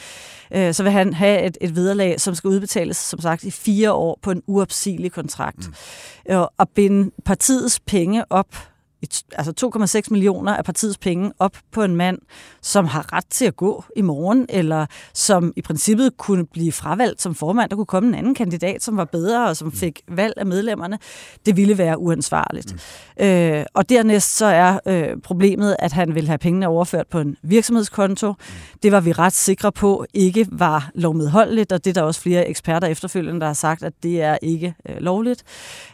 øh, 0.51 0.73
så 0.73 0.83
vil 0.83 0.91
han 0.91 1.13
have 1.13 1.41
et, 1.41 1.57
et 1.61 1.75
vederlag, 1.75 2.21
som 2.21 2.35
skal 2.35 2.49
udbetales, 2.57 2.97
som 2.97 3.19
sagt, 3.21 3.43
i 3.43 3.51
fire 3.51 3.91
år 3.91 4.19
på 4.21 4.31
en 4.31 4.43
uopsigelig 4.47 5.11
kontrakt. 5.11 5.67
Mm. 5.67 6.35
Og 6.35 6.53
og 6.57 6.69
binde 6.69 7.11
partiets 7.25 7.79
penge 7.79 8.31
op 8.31 8.55
altså 9.31 9.71
2,6 10.01 10.07
millioner 10.11 10.55
af 10.55 10.65
partiets 10.65 10.97
penge 10.97 11.31
op 11.39 11.57
på 11.71 11.83
en 11.83 11.95
mand, 11.95 12.17
som 12.61 12.85
har 12.85 13.13
ret 13.13 13.25
til 13.29 13.45
at 13.45 13.55
gå 13.55 13.83
i 13.95 14.01
morgen, 14.01 14.45
eller 14.49 14.85
som 15.13 15.53
i 15.55 15.61
princippet 15.61 16.17
kunne 16.17 16.45
blive 16.45 16.71
fravalgt 16.71 17.21
som 17.21 17.35
formand. 17.35 17.69
Der 17.69 17.75
kunne 17.75 17.85
komme 17.85 18.09
en 18.09 18.15
anden 18.15 18.35
kandidat, 18.35 18.83
som 18.83 18.97
var 18.97 19.05
bedre 19.05 19.49
og 19.49 19.57
som 19.57 19.71
fik 19.71 20.01
valg 20.07 20.33
af 20.37 20.45
medlemmerne. 20.45 20.99
Det 21.45 21.57
ville 21.57 21.77
være 21.77 21.99
uansvarligt. 21.99 22.73
Mm. 23.19 23.25
Øh, 23.25 23.65
og 23.73 23.89
dernæst 23.89 24.37
så 24.37 24.45
er 24.45 24.79
øh, 24.85 25.21
problemet, 25.23 25.75
at 25.79 25.91
han 25.91 26.15
vil 26.15 26.27
have 26.27 26.37
pengene 26.37 26.67
overført 26.67 27.07
på 27.07 27.19
en 27.19 27.37
virksomhedskonto. 27.43 28.31
Mm. 28.31 28.35
Det 28.83 28.91
var 28.91 28.99
vi 28.99 29.11
ret 29.11 29.33
sikre 29.33 29.71
på 29.71 30.05
ikke 30.13 30.47
var 30.51 30.89
lovmedholdeligt, 30.95 31.71
og 31.71 31.85
det 31.85 31.89
er 31.89 31.93
der 31.93 32.01
også 32.01 32.21
flere 32.21 32.47
eksperter 32.47 32.87
efterfølgende, 32.87 33.39
der 33.39 33.47
har 33.47 33.53
sagt, 33.53 33.83
at 33.83 33.93
det 34.03 34.21
er 34.21 34.37
ikke 34.41 34.73
øh, 34.89 34.95
lovligt. 34.97 35.43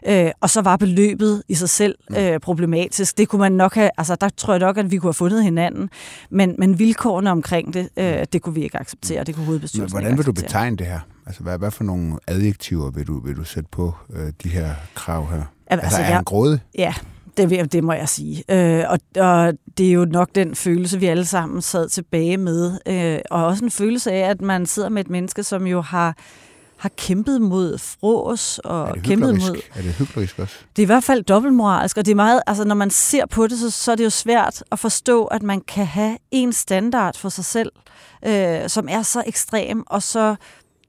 Øh, 0.07 0.31
og 0.41 0.49
så 0.49 0.61
var 0.61 0.77
beløbet 0.77 1.43
i 1.47 1.55
sig 1.55 1.69
selv 1.69 1.95
mm. 2.09 2.15
øh, 2.15 2.39
problematisk 2.39 2.92
problematisk. 2.93 3.17
Det 3.17 3.29
kunne 3.29 3.39
man 3.39 3.51
nok 3.51 3.75
have, 3.75 3.89
altså 3.97 4.15
der 4.15 4.29
tror 4.29 4.53
jeg 4.53 4.59
nok, 4.59 4.77
at 4.77 4.91
vi 4.91 4.97
kunne 4.97 5.07
have 5.07 5.13
fundet 5.13 5.43
hinanden, 5.43 5.89
men, 6.29 6.55
men 6.57 6.79
vilkårene 6.79 7.31
omkring 7.31 7.73
det, 7.73 7.89
øh, 7.97 8.25
det 8.33 8.41
kunne 8.41 8.55
vi 8.55 8.63
ikke 8.63 8.79
acceptere, 8.79 9.23
det 9.23 9.35
kunne 9.35 9.45
hovedbestyrelsen 9.45 9.99
Hvordan 9.99 10.17
vil 10.17 10.25
du 10.25 10.33
betegne 10.33 10.77
det 10.77 10.87
her? 10.87 10.99
Altså, 11.25 11.43
hvad, 11.43 11.57
hvad 11.57 11.71
for 11.71 11.83
nogle 11.83 12.17
adjektiver 12.27 12.91
vil 12.91 13.07
du, 13.07 13.19
vil 13.19 13.35
du 13.35 13.43
sætte 13.43 13.69
på 13.71 13.93
øh, 14.13 14.31
de 14.43 14.49
her 14.49 14.69
krav 14.95 15.29
her? 15.29 15.43
Altså, 15.67 15.85
altså 15.85 16.01
er 16.01 16.05
jeg, 16.05 16.15
han 16.15 16.23
grådig? 16.23 16.59
Ja, 16.77 16.93
det, 17.37 17.73
det 17.73 17.83
må 17.83 17.93
jeg 17.93 18.09
sige. 18.09 18.43
Øh, 18.49 18.85
og, 18.89 18.99
og 19.23 19.53
det 19.77 19.87
er 19.87 19.91
jo 19.91 20.05
nok 20.05 20.29
den 20.35 20.55
følelse, 20.55 20.99
vi 20.99 21.05
alle 21.05 21.25
sammen 21.25 21.61
sad 21.61 21.89
tilbage 21.89 22.37
med. 22.37 22.79
Øh, 22.87 23.19
og 23.31 23.45
også 23.45 23.65
en 23.65 23.71
følelse 23.71 24.11
af, 24.11 24.29
at 24.29 24.41
man 24.41 24.65
sidder 24.65 24.89
med 24.89 25.01
et 25.01 25.09
menneske, 25.09 25.43
som 25.43 25.67
jo 25.67 25.81
har 25.81 26.15
har 26.83 26.89
kæmpet 26.97 27.41
mod 27.41 27.77
frås 27.77 28.59
og 28.63 28.97
kæmpet 29.03 29.35
mod... 29.35 29.61
Er 29.75 29.81
det 29.81 29.93
hyklerisk 29.93 30.39
også? 30.39 30.55
Det 30.75 30.81
er 30.81 30.85
i 30.85 30.85
hvert 30.85 31.03
fald 31.03 31.23
dobbeltmoralsk, 31.23 31.97
og 31.97 32.05
det 32.05 32.11
er 32.11 32.15
meget, 32.15 32.41
altså 32.47 32.63
når 32.63 32.75
man 32.75 32.89
ser 32.89 33.25
på 33.25 33.47
det, 33.47 33.59
så, 33.59 33.69
så 33.69 33.91
er 33.91 33.95
det 33.95 34.03
jo 34.03 34.09
svært 34.09 34.63
at 34.71 34.79
forstå, 34.79 35.25
at 35.25 35.43
man 35.43 35.61
kan 35.61 35.85
have 35.85 36.17
en 36.31 36.53
standard 36.53 37.17
for 37.17 37.29
sig 37.29 37.45
selv, 37.45 37.71
øh, 38.25 38.69
som 38.69 38.87
er 38.89 39.01
så 39.01 39.23
ekstrem 39.25 39.83
og 39.87 40.03
så 40.03 40.35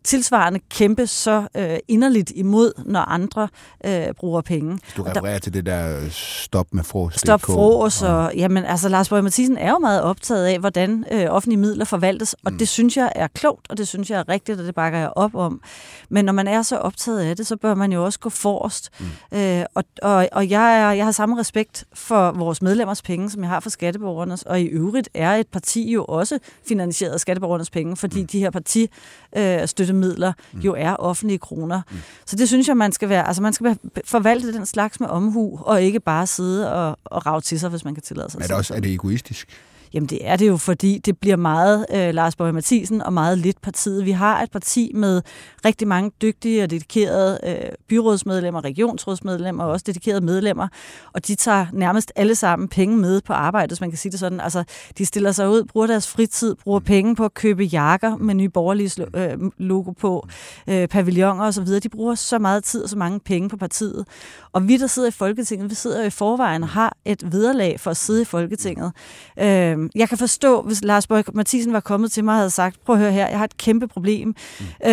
tilsvarende 0.04 0.60
kæmpe 0.70 1.06
så 1.06 1.46
øh, 1.56 1.76
inderligt 1.88 2.32
imod, 2.34 2.72
når 2.84 3.00
andre 3.00 3.48
øh, 3.84 4.06
bruger 4.16 4.40
penge. 4.40 4.78
Du 4.96 5.02
refererer 5.02 5.32
der, 5.32 5.38
til 5.38 5.54
det 5.54 5.66
der 5.66 6.08
stop 6.10 6.66
med 6.72 6.84
fros. 6.84 7.14
Stop 7.14 7.40
fros, 7.40 8.02
og, 8.02 8.16
og 8.16 8.32
jamen, 8.36 8.64
altså 8.64 8.88
Lars 8.88 9.08
Borg 9.08 9.24
Mathisen 9.24 9.58
er 9.58 9.70
jo 9.70 9.78
meget 9.78 10.02
optaget 10.02 10.46
af, 10.46 10.58
hvordan 10.58 11.04
øh, 11.12 11.26
offentlige 11.28 11.60
midler 11.60 11.84
forvaltes, 11.84 12.34
og 12.44 12.52
mm. 12.52 12.58
det 12.58 12.68
synes 12.68 12.96
jeg 12.96 13.12
er 13.14 13.26
klogt, 13.26 13.70
og 13.70 13.78
det 13.78 13.88
synes 13.88 14.10
jeg 14.10 14.18
er 14.18 14.28
rigtigt, 14.28 14.60
og 14.60 14.66
det 14.66 14.74
bakker 14.74 14.98
jeg 14.98 15.12
op 15.16 15.34
om. 15.34 15.60
Men 16.08 16.24
når 16.24 16.32
man 16.32 16.48
er 16.48 16.62
så 16.62 16.76
optaget 16.76 17.20
af 17.20 17.36
det, 17.36 17.46
så 17.46 17.56
bør 17.56 17.74
man 17.74 17.92
jo 17.92 18.04
også 18.04 18.18
gå 18.18 18.30
forrest. 18.30 18.90
Mm. 19.00 19.38
Øh, 19.38 19.64
og 19.74 19.84
og, 20.02 20.28
og 20.32 20.50
jeg, 20.50 20.80
er, 20.80 20.90
jeg 20.90 21.04
har 21.04 21.12
samme 21.12 21.38
respekt 21.38 21.84
for 21.94 22.32
vores 22.32 22.62
medlemmers 22.62 23.02
penge, 23.02 23.30
som 23.30 23.42
jeg 23.42 23.48
har 23.48 23.60
for 23.60 23.70
skatteborgernes, 23.70 24.42
og 24.42 24.60
i 24.60 24.64
øvrigt 24.64 25.08
er 25.14 25.34
et 25.34 25.48
parti 25.48 25.92
jo 25.92 26.04
også 26.04 26.38
finansieret 26.68 27.12
af 27.12 27.20
skatteborgernes 27.20 27.70
penge, 27.70 27.96
fordi 27.96 28.20
mm. 28.20 28.26
de 28.26 28.38
her 28.38 28.50
parti 28.50 28.88
øh, 29.36 29.68
støtte 29.68 29.93
midler 29.94 30.32
mm. 30.52 30.60
jo 30.60 30.74
er 30.78 30.96
offentlige 30.96 31.38
kroner. 31.38 31.82
Mm. 31.90 31.96
Så 32.26 32.36
det 32.36 32.48
synes 32.48 32.68
jeg, 32.68 32.76
man 32.76 32.92
skal 32.92 33.08
være, 33.08 33.26
altså 33.26 33.42
man 33.42 33.52
skal 33.52 33.78
forvalte 34.04 34.52
den 34.52 34.66
slags 34.66 35.00
med 35.00 35.08
omhu, 35.08 35.60
og 35.62 35.82
ikke 35.82 36.00
bare 36.00 36.26
sidde 36.26 36.72
og, 36.72 36.98
og 37.04 37.26
rave 37.26 37.40
til 37.40 37.60
sig, 37.60 37.70
hvis 37.70 37.84
man 37.84 37.94
kan 37.94 38.02
tillade 38.02 38.30
sig. 38.30 38.40
Er 38.40 38.46
det 38.46 38.56
også 38.56 38.74
er 38.74 38.80
det 38.80 38.92
egoistisk? 38.92 39.48
Jamen 39.94 40.06
det 40.06 40.18
er 40.22 40.36
det 40.36 40.48
jo, 40.48 40.56
fordi 40.56 40.98
det 40.98 41.18
bliver 41.18 41.36
meget 41.36 41.86
øh, 41.94 42.14
Lars 42.14 42.36
Borg 42.36 42.54
Mathisen 42.54 43.02
og 43.02 43.12
meget 43.12 43.38
lidt 43.38 43.60
partiet. 43.60 44.04
Vi 44.04 44.10
har 44.10 44.42
et 44.42 44.50
parti 44.50 44.90
med 44.94 45.22
rigtig 45.64 45.88
mange 45.88 46.10
dygtige 46.22 46.62
og 46.62 46.70
dedikerede 46.70 47.38
øh, 47.46 47.72
byrådsmedlemmer, 47.88 48.64
regionsrådsmedlemmer 48.64 49.64
og 49.64 49.70
også 49.70 49.84
dedikerede 49.86 50.20
medlemmer, 50.20 50.68
og 51.12 51.26
de 51.26 51.34
tager 51.34 51.66
nærmest 51.72 52.12
alle 52.16 52.34
sammen 52.34 52.68
penge 52.68 52.96
med 52.96 53.20
på 53.20 53.32
arbejde, 53.32 53.70
hvis 53.70 53.80
man 53.80 53.90
kan 53.90 53.98
sige 53.98 54.12
det 54.12 54.20
sådan. 54.20 54.40
Altså, 54.40 54.64
de 54.98 55.06
stiller 55.06 55.32
sig 55.32 55.50
ud, 55.50 55.64
bruger 55.64 55.86
deres 55.86 56.08
fritid, 56.08 56.54
bruger 56.54 56.78
mm. 56.78 56.84
penge 56.84 57.16
på 57.16 57.24
at 57.24 57.34
købe 57.34 57.62
jakker 57.62 58.16
med 58.16 58.34
nye 58.34 58.48
borgerlige 58.48 59.06
øh, 59.16 59.50
logo 59.58 59.90
på, 59.90 60.28
øh, 60.66 60.88
pavilloner 60.88 61.44
osv. 61.44 61.66
De 61.66 61.88
bruger 61.88 62.14
så 62.14 62.38
meget 62.38 62.64
tid 62.64 62.82
og 62.82 62.88
så 62.88 62.98
mange 62.98 63.20
penge 63.20 63.48
på 63.48 63.56
partiet. 63.56 64.04
Og 64.52 64.68
vi, 64.68 64.76
der 64.76 64.86
sidder 64.86 65.08
i 65.08 65.12
Folketinget, 65.12 65.70
vi 65.70 65.74
sidder 65.74 66.00
jo 66.00 66.06
i 66.06 66.10
forvejen 66.10 66.62
og 66.62 66.68
har 66.68 66.96
et 67.04 67.32
vederlag 67.32 67.80
for 67.80 67.90
at 67.90 67.96
sidde 67.96 68.22
i 68.22 68.24
Folketinget. 68.24 68.92
Øh, 69.38 69.83
jeg 69.94 70.08
kan 70.08 70.18
forstå, 70.18 70.62
hvis 70.62 70.84
Lars 70.84 71.06
Borg 71.06 71.24
Mathisen 71.34 71.72
var 71.72 71.80
kommet 71.80 72.12
til 72.12 72.24
mig 72.24 72.32
og 72.32 72.38
havde 72.38 72.50
sagt, 72.50 72.84
prøv 72.84 72.96
at 72.96 73.02
høre 73.02 73.12
her, 73.12 73.28
jeg 73.28 73.38
har 73.38 73.44
et 73.44 73.56
kæmpe 73.56 73.88
problem. 73.88 74.28
Mm. 74.28 74.66
Øh, 74.86 74.92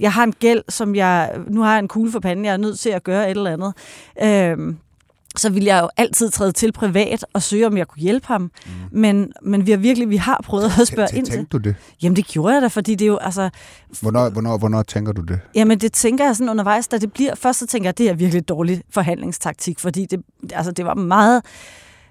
jeg 0.00 0.12
har 0.12 0.24
en 0.24 0.32
gæld, 0.32 0.62
som 0.68 0.94
jeg, 0.94 1.34
nu 1.48 1.62
har 1.62 1.72
jeg 1.72 1.78
en 1.78 1.88
kugle 1.88 2.12
for 2.12 2.20
panden, 2.20 2.44
jeg 2.44 2.52
er 2.52 2.56
nødt 2.56 2.78
til 2.78 2.90
at 2.90 3.04
gøre 3.04 3.30
et 3.30 3.36
eller 3.36 3.50
andet. 3.50 3.74
Øh, 4.22 4.74
så 5.36 5.50
ville 5.50 5.66
jeg 5.66 5.82
jo 5.82 5.88
altid 5.96 6.30
træde 6.30 6.52
til 6.52 6.72
privat 6.72 7.24
og 7.32 7.42
søge, 7.42 7.66
om 7.66 7.76
jeg 7.76 7.88
kunne 7.88 8.02
hjælpe 8.02 8.26
ham. 8.26 8.42
Mm. 8.42 8.50
Men, 8.90 9.32
men 9.42 9.66
vi 9.66 9.70
har 9.70 9.78
virkelig 9.78 10.10
vi 10.10 10.16
har 10.16 10.40
prøvet 10.44 10.72
at 10.80 10.88
spørge 10.88 11.08
ind 11.16 11.26
til. 11.26 11.34
Tænkte 11.34 11.58
du 11.58 11.68
det? 11.68 11.74
Jamen 12.02 12.16
det 12.16 12.26
gjorde 12.26 12.54
jeg 12.54 12.62
da, 12.62 12.66
fordi 12.66 12.94
det 12.94 13.04
er 13.04 13.08
jo 13.08 13.16
altså... 13.16 13.50
Hvornår, 14.00 14.30
hvornår, 14.30 14.58
hvornår 14.58 14.82
tænker 14.82 15.12
du 15.12 15.22
det? 15.22 15.40
Jamen 15.54 15.80
det 15.80 15.92
tænker 15.92 16.24
jeg 16.24 16.36
sådan 16.36 16.50
undervejs, 16.50 16.88
da 16.88 16.98
det 16.98 17.12
bliver... 17.12 17.34
Først 17.34 17.58
så 17.58 17.66
tænker 17.66 17.86
jeg, 17.86 17.88
at 17.88 17.98
det 17.98 18.08
er 18.08 18.14
virkelig 18.14 18.48
dårlig 18.48 18.82
forhandlingstaktik, 18.90 19.78
fordi 19.78 20.06
det, 20.06 20.20
altså, 20.52 20.72
det 20.72 20.84
var 20.84 20.94
meget 20.94 21.42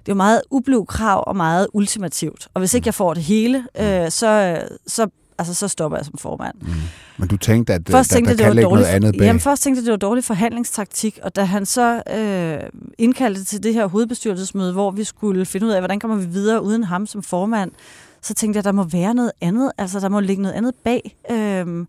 det 0.05 0.07
var 0.07 0.13
meget 0.13 0.41
ublu 0.51 0.83
krav 0.83 1.23
og 1.27 1.35
meget 1.35 1.67
ultimativt. 1.73 2.47
Og 2.53 2.59
hvis 2.59 2.73
ikke 2.73 2.87
jeg 2.87 2.93
får 2.93 3.13
det 3.13 3.23
hele, 3.23 3.57
øh, 3.79 4.11
så, 4.11 4.61
så, 4.87 5.07
altså, 5.39 5.53
så 5.53 5.67
stopper 5.67 5.97
jeg 5.97 6.05
som 6.05 6.17
formand. 6.17 6.55
Mm. 6.61 6.67
Men 7.17 7.27
du 7.27 7.37
tænkte, 7.37 7.73
at 7.73 7.81
først 7.89 8.09
der, 8.09 8.15
tænkte, 8.15 8.37
der, 8.37 8.43
der 8.43 8.49
det 8.49 8.53
kan 8.53 8.63
var 8.63 8.69
dårlig, 8.69 8.81
noget 8.83 8.95
andet 8.95 9.17
bag? 9.17 9.25
Jamen 9.25 9.39
først 9.39 9.63
tænkte 9.63 9.77
jeg, 9.77 9.81
at 9.81 9.85
det 9.85 9.91
var 9.91 10.09
dårlig 10.09 10.23
forhandlingstaktik, 10.23 11.19
og 11.23 11.35
da 11.35 11.43
han 11.43 11.65
så 11.65 12.03
øh, 12.15 12.69
indkaldte 12.97 13.43
til 13.43 13.63
det 13.63 13.73
her 13.73 13.85
hovedbestyrelsesmøde, 13.85 14.73
hvor 14.73 14.91
vi 14.91 15.03
skulle 15.03 15.45
finde 15.45 15.67
ud 15.67 15.71
af, 15.71 15.81
hvordan 15.81 15.99
kommer 15.99 16.17
vi 16.17 16.25
videre 16.25 16.63
uden 16.63 16.83
ham 16.83 17.07
som 17.07 17.23
formand, 17.23 17.71
så 18.21 18.33
tænkte 18.33 18.57
jeg, 18.57 18.61
at 18.61 18.65
der 18.65 18.71
må 18.71 18.83
være 18.83 19.13
noget 19.13 19.31
andet, 19.41 19.71
altså 19.77 19.99
der 19.99 20.09
må 20.09 20.19
ligge 20.19 20.41
noget 20.41 20.55
andet 20.55 20.75
bag. 20.83 21.15
Øh, 21.31 21.85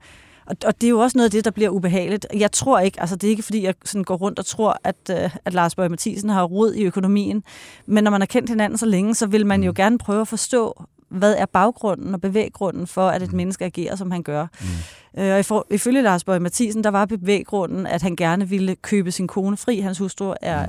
og, 0.53 0.67
og 0.67 0.81
det 0.81 0.87
er 0.87 0.91
jo 0.91 0.99
også 0.99 1.19
noget 1.19 1.25
af 1.25 1.31
det, 1.31 1.45
der 1.45 1.51
bliver 1.51 1.71
ubehageligt. 1.71 2.27
Jeg 2.35 2.53
tror 2.53 2.79
ikke, 2.79 3.01
altså 3.01 3.17
det 3.17 3.27
er 3.27 3.31
ikke 3.31 3.43
fordi, 3.43 3.65
jeg 3.65 3.75
sådan 3.85 4.05
går 4.05 4.17
rundt 4.17 4.39
og 4.39 4.47
tror, 4.47 4.77
at, 4.85 5.11
uh, 5.11 5.37
at 5.45 5.55
Lars 5.55 5.75
Bøge 5.75 5.89
Mathisen 5.89 6.31
har 6.31 6.45
råd 6.45 6.75
i 6.75 6.83
økonomien. 6.83 7.43
Men 7.87 8.05
når 8.05 8.11
man 8.11 8.21
har 8.21 8.27
kendt 8.27 8.49
hinanden 8.49 8.79
så 8.79 8.87
længe, 8.87 9.15
så 9.15 9.27
vil 9.27 9.47
man 9.47 9.63
jo 9.63 9.71
mm. 9.71 9.75
gerne 9.75 9.99
prøve 9.99 10.21
at 10.21 10.29
forstå, 10.29 10.85
hvad 11.13 11.35
er 11.39 11.47
baggrunden 11.47 12.15
og 12.15 12.21
bevæggrunden 12.21 12.87
for, 12.87 13.09
at 13.09 13.23
et 13.23 13.33
mm. 13.33 13.37
menneske 13.37 13.65
agerer, 13.65 13.97
som 13.97 14.11
han 14.11 14.23
gør. 14.23 14.47
Mm. 14.61 15.23
Øh, 15.23 15.45
og 15.51 15.67
ifølge 15.71 16.03
Lars 16.03 16.25
Bøge 16.25 16.41
Mathisen, 16.41 16.85
der 16.85 16.91
var 16.91 17.05
bevæggrunden, 17.05 17.87
at 17.87 18.03
han 18.03 18.17
gerne 18.17 18.49
ville 18.49 18.75
købe 18.75 19.11
sin 19.11 19.27
kone 19.27 19.57
fri. 19.57 19.81
Hans 19.81 19.99
hustru 19.99 20.35
er 20.43 20.67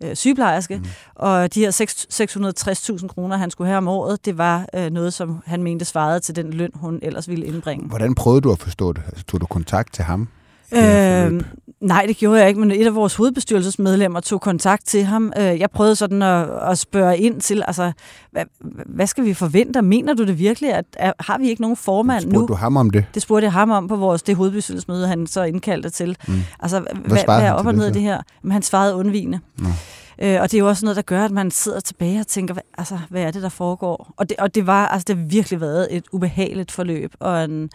mm. 0.00 0.06
øh, 0.06 0.16
sygeplejerske, 0.16 0.76
mm. 0.76 0.84
og 1.14 1.54
de 1.54 1.60
her 1.60 1.70
660.000 3.00 3.08
kroner, 3.08 3.36
han 3.36 3.50
skulle 3.50 3.68
have 3.68 3.78
om 3.78 3.88
året, 3.88 4.24
det 4.24 4.38
var 4.38 4.66
øh, 4.74 4.90
noget, 4.90 5.14
som 5.14 5.42
han 5.46 5.62
mente 5.62 5.84
svarede 5.84 6.20
til 6.20 6.36
den 6.36 6.52
løn, 6.52 6.70
hun 6.74 6.98
ellers 7.02 7.28
ville 7.28 7.46
indbringe. 7.46 7.88
Hvordan 7.88 8.14
prøvede 8.14 8.40
du 8.40 8.52
at 8.52 8.58
forstå 8.58 8.92
det? 8.92 9.02
Altså, 9.06 9.24
tog 9.24 9.40
du 9.40 9.46
kontakt 9.46 9.94
til 9.94 10.04
ham? 10.04 10.28
Øh, 10.72 11.40
nej, 11.84 12.04
det 12.06 12.16
gjorde 12.16 12.40
jeg 12.40 12.48
ikke, 12.48 12.60
men 12.60 12.70
et 12.70 12.86
af 12.86 12.94
vores 12.94 13.14
hovedbestyrelsesmedlemmer 13.14 14.20
tog 14.20 14.40
kontakt 14.40 14.86
til 14.86 15.04
ham. 15.04 15.32
Øh, 15.38 15.44
jeg 15.44 15.70
prøvede 15.70 15.96
sådan 15.96 16.22
at, 16.22 16.48
at 16.70 16.78
spørge 16.78 17.18
ind 17.18 17.40
til, 17.40 17.62
altså, 17.66 17.92
hvad, 18.30 18.44
hvad 18.86 19.06
skal 19.06 19.24
vi 19.24 19.34
forvente? 19.34 19.82
Mener 19.82 20.14
du 20.14 20.24
det 20.24 20.38
virkelig? 20.38 20.74
At, 20.74 20.84
at, 20.92 21.12
har 21.20 21.38
vi 21.38 21.48
ikke 21.48 21.62
nogen 21.62 21.76
formand 21.76 22.20
spurgte 22.20 22.34
nu? 22.34 22.40
Spurgte 22.40 22.52
du 22.52 22.56
ham 22.56 22.76
om 22.76 22.90
det? 22.90 23.04
Det 23.14 23.22
spurgte 23.22 23.44
jeg 23.44 23.52
ham 23.52 23.70
om 23.70 23.88
på 23.88 23.96
vores 23.96 24.22
det 24.22 24.36
hovedbestyrelsesmøde, 24.36 25.08
han 25.08 25.26
så 25.26 25.42
indkaldte 25.42 25.90
til. 25.90 26.16
Mm. 26.28 26.34
Altså, 26.60 26.80
hvad, 26.80 26.94
hvad, 26.94 27.24
hvad 27.24 27.40
er 27.40 27.52
op 27.52 27.66
og 27.66 27.74
ned 27.74 27.92
det 27.92 28.02
her? 28.02 28.22
Men 28.42 28.52
han 28.52 28.62
svarede 28.62 28.94
undvigende. 28.94 29.40
Mm. 29.58 29.66
Øh, 30.18 30.40
og 30.40 30.50
det 30.50 30.54
er 30.54 30.58
jo 30.58 30.68
også 30.68 30.84
noget, 30.84 30.96
der 30.96 31.02
gør, 31.02 31.24
at 31.24 31.30
man 31.30 31.50
sidder 31.50 31.80
tilbage 31.80 32.20
og 32.20 32.26
tænker, 32.26 32.54
hvad, 32.54 32.62
altså, 32.78 32.98
hvad 33.10 33.22
er 33.22 33.30
det, 33.30 33.42
der 33.42 33.48
foregår? 33.48 34.14
Og 34.16 34.28
det, 34.28 34.36
og 34.36 34.54
det 34.54 34.66
var, 34.66 34.86
altså, 34.88 35.04
det 35.08 35.16
har 35.16 35.24
virkelig 35.24 35.60
været 35.60 35.88
et 35.90 36.04
ubehageligt 36.12 36.72
forløb, 36.72 37.12
og 37.20 37.44
en, 37.44 37.70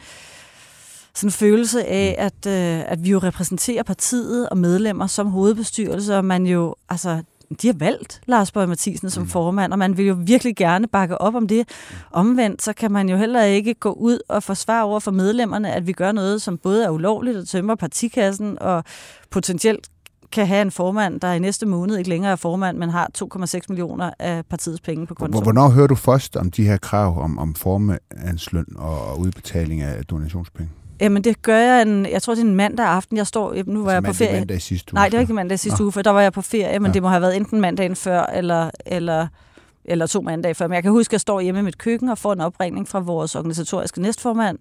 sådan 1.15 1.27
en 1.27 1.31
følelse 1.31 1.85
af, 1.85 2.15
mm. 2.17 2.25
at, 2.25 2.53
øh, 2.53 2.91
at 2.91 3.03
vi 3.03 3.09
jo 3.09 3.19
repræsenterer 3.19 3.83
partiet 3.83 4.49
og 4.49 4.57
medlemmer 4.57 5.07
som 5.07 5.27
hovedbestyrelse, 5.27 6.17
og 6.17 6.25
man 6.25 6.45
jo, 6.45 6.75
altså, 6.89 7.21
de 7.61 7.67
har 7.67 7.73
valgt 7.73 8.21
Lars 8.25 8.51
Bøge 8.51 8.67
Mathisen 8.67 9.09
som 9.09 9.23
mm. 9.23 9.29
formand, 9.29 9.71
og 9.71 9.79
man 9.79 9.97
vil 9.97 10.05
jo 10.05 10.17
virkelig 10.19 10.55
gerne 10.55 10.87
bakke 10.87 11.21
op 11.21 11.35
om 11.35 11.47
det. 11.47 11.69
Omvendt, 12.11 12.61
så 12.61 12.73
kan 12.73 12.91
man 12.91 13.09
jo 13.09 13.17
heller 13.17 13.43
ikke 13.43 13.73
gå 13.73 13.91
ud 13.91 14.19
og 14.29 14.43
forsvare 14.43 14.83
over 14.83 14.99
for 14.99 15.11
medlemmerne, 15.11 15.73
at 15.73 15.87
vi 15.87 15.91
gør 15.91 16.11
noget, 16.11 16.41
som 16.41 16.57
både 16.57 16.85
er 16.85 16.89
ulovligt 16.89 17.37
og 17.37 17.47
tømmer 17.47 17.75
partikassen, 17.75 18.61
og 18.61 18.83
potentielt 19.31 19.89
kan 20.31 20.47
have 20.47 20.61
en 20.61 20.71
formand, 20.71 21.21
der 21.21 21.31
i 21.31 21.39
næste 21.39 21.65
måned 21.65 21.97
ikke 21.97 22.09
længere 22.09 22.31
er 22.31 22.35
formand, 22.35 22.77
men 22.77 22.89
har 22.89 23.09
2,6 23.17 23.59
millioner 23.69 24.11
af 24.19 24.45
partiets 24.45 24.81
penge 24.81 25.07
på 25.07 25.13
kontoen. 25.13 25.43
Hvornår 25.43 25.69
hører 25.69 25.87
du 25.87 25.95
først 25.95 26.35
om 26.35 26.51
de 26.51 26.63
her 26.63 26.77
krav 26.77 27.23
om, 27.23 27.37
om 27.37 27.55
formandsløn 27.55 28.65
og 28.75 29.19
udbetaling 29.19 29.81
af 29.81 30.05
donationspenge? 30.05 30.71
Jamen 31.01 31.23
det 31.23 31.41
gør 31.41 31.57
jeg, 31.57 31.81
en, 31.81 32.05
jeg 32.05 32.21
tror 32.21 32.35
det 32.35 32.41
er 32.41 32.45
en 32.45 32.55
mandag 32.55 32.85
aften, 32.85 33.17
jeg 33.17 33.27
står, 33.27 33.55
nu 33.65 33.83
var 33.83 33.91
altså 33.91 33.95
jeg 33.95 34.03
på 34.03 34.13
ferie. 34.13 34.39
mandag 34.39 34.61
sidste 34.61 34.93
uge? 34.93 34.95
Nej, 34.95 35.05
det 35.09 35.13
var 35.13 35.21
ikke 35.21 35.33
mandag 35.33 35.59
sidste 35.59 35.79
Nå. 35.79 35.85
uge, 35.85 35.91
for 35.91 36.01
der 36.01 36.11
var 36.11 36.21
jeg 36.21 36.33
på 36.33 36.41
ferie, 36.41 36.79
men 36.79 36.89
ja. 36.89 36.93
det 36.93 37.01
må 37.01 37.07
have 37.09 37.21
været 37.21 37.35
enten 37.35 37.61
mandagen 37.61 37.95
før, 37.95 38.25
eller, 38.25 38.69
eller, 38.85 39.27
eller 39.85 40.07
to 40.07 40.21
mandage 40.21 40.55
før. 40.55 40.67
Men 40.67 40.75
jeg 40.75 40.83
kan 40.83 40.91
huske, 40.91 41.09
at 41.09 41.13
jeg 41.13 41.21
står 41.21 41.41
hjemme 41.41 41.59
i 41.59 41.63
mit 41.63 41.77
køkken 41.77 42.09
og 42.09 42.17
får 42.17 42.33
en 42.33 42.41
opringning 42.41 42.87
fra 42.87 42.99
vores 42.99 43.35
organisatoriske 43.35 44.01
næstformand, 44.01 44.57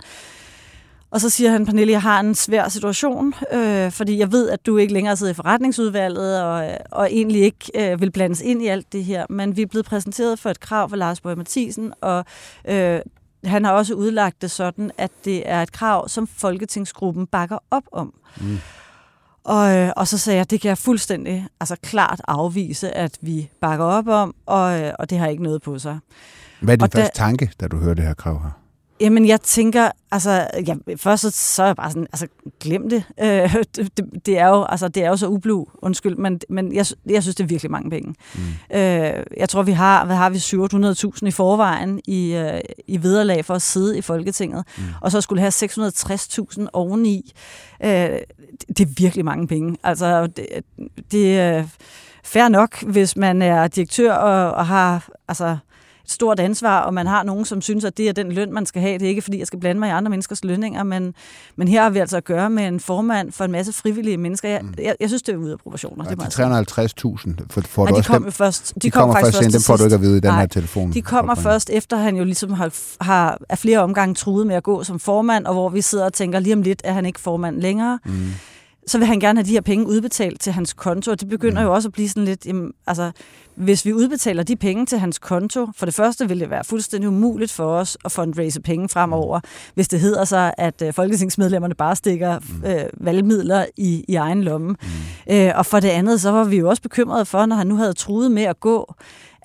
og 1.11 1.21
så 1.21 1.30
siger 1.30 1.50
han, 1.50 1.66
Pernille, 1.66 1.92
jeg 1.92 2.02
har 2.02 2.21
en 2.21 2.35
svær 2.35 2.68
situation, 2.68 3.35
øh, 3.52 3.90
fordi 3.90 4.18
jeg 4.18 4.33
ved, 4.33 4.50
at 4.50 4.66
du 4.66 4.76
ikke 4.76 4.92
længere 4.92 5.16
sidder 5.16 5.33
i 5.33 5.35
forretningsudvalget 5.35 6.42
og, 6.42 6.71
og 6.90 7.12
egentlig 7.12 7.42
ikke 7.42 7.92
øh, 7.92 8.00
vil 8.00 8.11
blandes 8.11 8.40
ind 8.40 8.62
i 8.62 8.66
alt 8.66 8.92
det 8.92 9.04
her. 9.04 9.26
Men 9.30 9.57
vi 9.57 9.62
er 9.62 9.66
blevet 9.66 9.87
præsenteret 9.87 10.38
for 10.38 10.50
et 10.50 10.61
krav 10.61 10.90
fra 10.90 10.97
Lars 10.97 11.21
Bøge 11.21 11.37
Mathisen, 11.37 11.92
og 12.00 12.25
øh, 12.68 13.00
han 13.45 13.64
har 13.64 13.73
også 13.73 13.95
udlagt 13.95 14.42
det 14.42 14.50
sådan, 14.50 14.90
at 14.99 15.11
det 15.25 15.50
er 15.50 15.62
et 15.62 15.73
krav, 15.73 16.09
som 16.09 16.26
Folketingsgruppen 16.26 17.26
bakker 17.26 17.59
op 17.71 17.85
om. 17.92 18.14
Mm. 18.40 18.59
Og, 19.45 19.76
øh, 19.76 19.92
og 19.97 20.09
så 20.09 20.18
sagde 20.18 20.37
jeg, 20.37 20.50
det 20.50 20.61
kan 20.61 20.68
jeg 20.68 20.78
fuldstændig 20.78 21.47
altså 21.61 21.76
klart 21.83 22.21
afvise, 22.28 22.90
at 22.90 23.18
vi 23.21 23.50
bakker 23.61 23.85
op 23.85 24.09
om, 24.09 24.35
og, 24.47 24.80
øh, 24.80 24.92
og 24.99 25.11
det 25.11 25.18
har 25.18 25.26
ikke 25.26 25.42
noget 25.42 25.62
på 25.62 25.78
sig. 25.78 25.99
Hvad 26.61 26.75
er 26.75 26.76
din 26.76 26.85
og 26.85 26.90
første 26.92 27.21
da, 27.21 27.25
tanke, 27.25 27.50
da 27.61 27.68
du 27.68 27.76
hører 27.76 27.95
det 27.95 28.04
her 28.04 28.14
krav 28.14 28.42
her? 28.42 28.50
Jamen, 29.00 29.26
jeg 29.26 29.40
tænker, 29.40 29.90
altså, 30.11 30.47
ja, 30.67 30.75
først 30.97 31.23
så, 31.23 31.31
så 31.31 31.62
er 31.62 31.67
jeg 31.67 31.76
bare 31.76 31.90
sådan, 31.90 32.07
altså, 32.12 32.26
glem 32.61 32.90
det. 32.90 33.05
Øh, 33.23 33.55
det, 33.76 34.26
det, 34.26 34.38
er 34.38 34.49
jo, 34.49 34.64
altså, 34.64 34.88
det 34.88 35.05
er 35.05 35.09
jo 35.09 35.17
så 35.17 35.26
ublu, 35.28 35.67
undskyld, 35.75 36.17
men, 36.17 36.40
men 36.49 36.75
jeg, 36.75 36.87
jeg 37.07 37.23
synes, 37.23 37.37
det 37.37 37.45
er 37.45 37.49
virkelig 37.49 37.71
mange 37.71 37.90
penge. 37.90 38.14
Mm. 38.35 38.76
Øh, 38.76 39.25
jeg 39.37 39.49
tror, 39.49 39.62
vi 39.62 39.73
har, 39.73 40.05
hvad 40.05 40.17
har 40.17 40.31
vi, 40.31 40.38
700.000 40.38 41.26
i 41.26 41.31
forvejen 41.31 42.00
i, 42.07 42.35
øh, 42.35 42.61
i 42.87 43.02
vederlag 43.02 43.45
for 43.45 43.55
at 43.55 43.62
sidde 43.62 43.99
i 43.99 44.00
Folketinget, 44.00 44.64
mm. 44.78 44.85
og 45.00 45.12
så 45.12 45.21
skulle 45.21 45.40
have 45.40 45.52
660.000 45.52 46.67
oveni. 46.73 47.33
Øh, 47.85 47.90
det 48.69 48.81
er 48.81 48.95
virkelig 48.97 49.25
mange 49.25 49.47
penge. 49.47 49.76
Altså, 49.83 50.26
det, 50.26 50.47
det 51.12 51.38
er 51.38 51.64
fair 52.25 52.49
nok, 52.49 52.83
hvis 52.83 53.17
man 53.17 53.43
er 53.43 53.69
direktør 53.69 54.12
og, 54.12 54.52
og 54.52 54.67
har, 54.67 55.09
altså, 55.28 55.57
stort 56.09 56.41
ansvar, 56.41 56.81
og 56.81 56.95
man 56.95 57.07
har 57.07 57.23
nogen, 57.23 57.45
som 57.45 57.62
synes, 57.62 57.85
at 57.85 57.97
det 57.97 58.09
er 58.09 58.12
den 58.12 58.33
løn, 58.33 58.53
man 58.53 58.67
skal 58.67 58.83
have. 58.83 58.99
Det 58.99 59.05
er 59.05 59.09
ikke, 59.09 59.23
fordi 59.23 59.38
jeg 59.38 59.47
skal 59.47 59.61
blande 59.61 59.79
mig 59.79 59.88
i 59.88 59.91
andre 59.91 60.11
menneskers 60.11 60.45
lønninger, 60.45 60.83
men, 60.83 61.15
men 61.57 61.69
her 61.69 61.83
har 61.83 61.91
vi 61.91 61.99
altså 61.99 62.17
at 62.17 62.25
gøre 62.25 62.50
med 62.50 62.69
en 62.69 62.81
formand 62.81 63.33
for 63.33 63.45
en 63.45 63.53
masse 63.53 63.73
frivillige 63.73 64.17
mennesker. 64.17 64.49
Jeg, 64.49 64.61
mm. 64.62 64.75
jeg, 64.79 64.97
jeg 65.00 65.09
synes, 65.09 65.23
det 65.23 65.33
er 65.33 65.37
ude 65.37 65.53
af 65.53 65.59
proportioner. 65.59 66.05
Ja, 66.09 66.15
de 66.15 66.61
350.000 66.61 67.47
for, 67.50 67.61
for 67.61 67.87
ja, 67.87 67.97
de 67.97 68.03
kom 68.03 68.23
dem, 68.23 68.33
først. 68.33 68.75
De, 68.75 68.81
de 68.81 68.91
kom 68.91 69.00
kommer 69.00 69.15
faktisk 69.15 69.37
først 69.37 69.45
ind, 69.45 69.53
dem 69.53 69.61
får 69.61 69.77
du 69.77 69.85
ikke 69.85 69.95
at 69.95 70.00
vide 70.00 70.17
i 70.17 70.21
den 70.21 70.31
Nej, 70.31 70.41
her 70.41 70.47
telefon. 70.47 70.93
De 70.93 71.03
kommer 71.03 71.35
først 71.35 71.71
efter, 71.71 71.97
han 71.97 72.17
jo 72.17 72.25
ligesom 72.25 72.53
har, 72.53 72.75
har 73.00 73.38
af 73.49 73.59
flere 73.59 73.79
omgange 73.79 74.15
truet 74.15 74.47
med 74.47 74.55
at 74.55 74.62
gå 74.62 74.85
som 74.85 74.99
formand, 74.99 75.47
og 75.47 75.55
hvor 75.55 75.69
vi 75.69 75.81
sidder 75.81 76.05
og 76.05 76.12
tænker, 76.12 76.38
lige 76.38 76.55
om 76.55 76.62
lidt 76.62 76.81
er 76.85 76.93
han 76.93 77.07
ikke 77.07 77.21
formand 77.21 77.61
længere. 77.61 77.99
Mm 78.05 78.31
så 78.88 78.99
vil 78.99 79.07
han 79.07 79.21
gerne 79.21 79.40
have 79.40 79.47
de 79.47 79.52
her 79.52 79.61
penge 79.61 79.87
udbetalt 79.87 80.40
til 80.40 80.52
hans 80.52 80.73
konto, 80.73 81.11
og 81.11 81.21
det 81.21 81.28
begynder 81.28 81.61
mm. 81.61 81.66
jo 81.66 81.75
også 81.75 81.88
at 81.88 81.92
blive 81.92 82.09
sådan 82.09 82.25
lidt, 82.25 82.47
jamen, 82.47 82.73
altså, 82.87 83.11
hvis 83.54 83.85
vi 83.85 83.92
udbetaler 83.92 84.42
de 84.42 84.57
penge 84.57 84.87
til 84.87 84.99
hans 84.99 85.18
konto, 85.18 85.66
for 85.76 85.87
det 85.87 85.95
første 85.95 86.28
vil 86.28 86.40
det 86.40 86.50
være 86.50 86.64
fuldstændig 86.64 87.09
umuligt 87.09 87.52
for 87.52 87.64
os 87.64 87.99
at 88.04 88.12
fundraise 88.12 88.61
penge 88.61 88.88
fremover, 88.88 89.38
mm. 89.38 89.73
hvis 89.75 89.88
det 89.88 90.00
hedder 90.00 90.25
sig, 90.25 90.54
at 90.59 90.83
øh, 90.83 90.92
folketingsmedlemmerne 90.92 91.75
bare 91.75 91.97
stikker 91.97 92.38
mm. 92.38 92.71
øh, 92.71 92.85
valgmidler 92.95 93.66
i, 93.76 94.04
i 94.09 94.14
egen 94.14 94.45
lomme. 94.45 94.68
Mm. 94.68 95.35
Øh, 95.35 95.52
og 95.54 95.66
for 95.66 95.80
det 95.80 95.88
andet, 95.88 96.21
så 96.21 96.30
var 96.30 96.45
vi 96.45 96.57
jo 96.57 96.68
også 96.68 96.83
bekymrede 96.83 97.25
for, 97.25 97.47
når 97.47 97.57
han 97.57 97.66
nu 97.66 97.76
havde 97.76 97.92
truet 97.92 98.33
med 98.33 98.42
at 98.42 98.61
gå, 98.61 98.95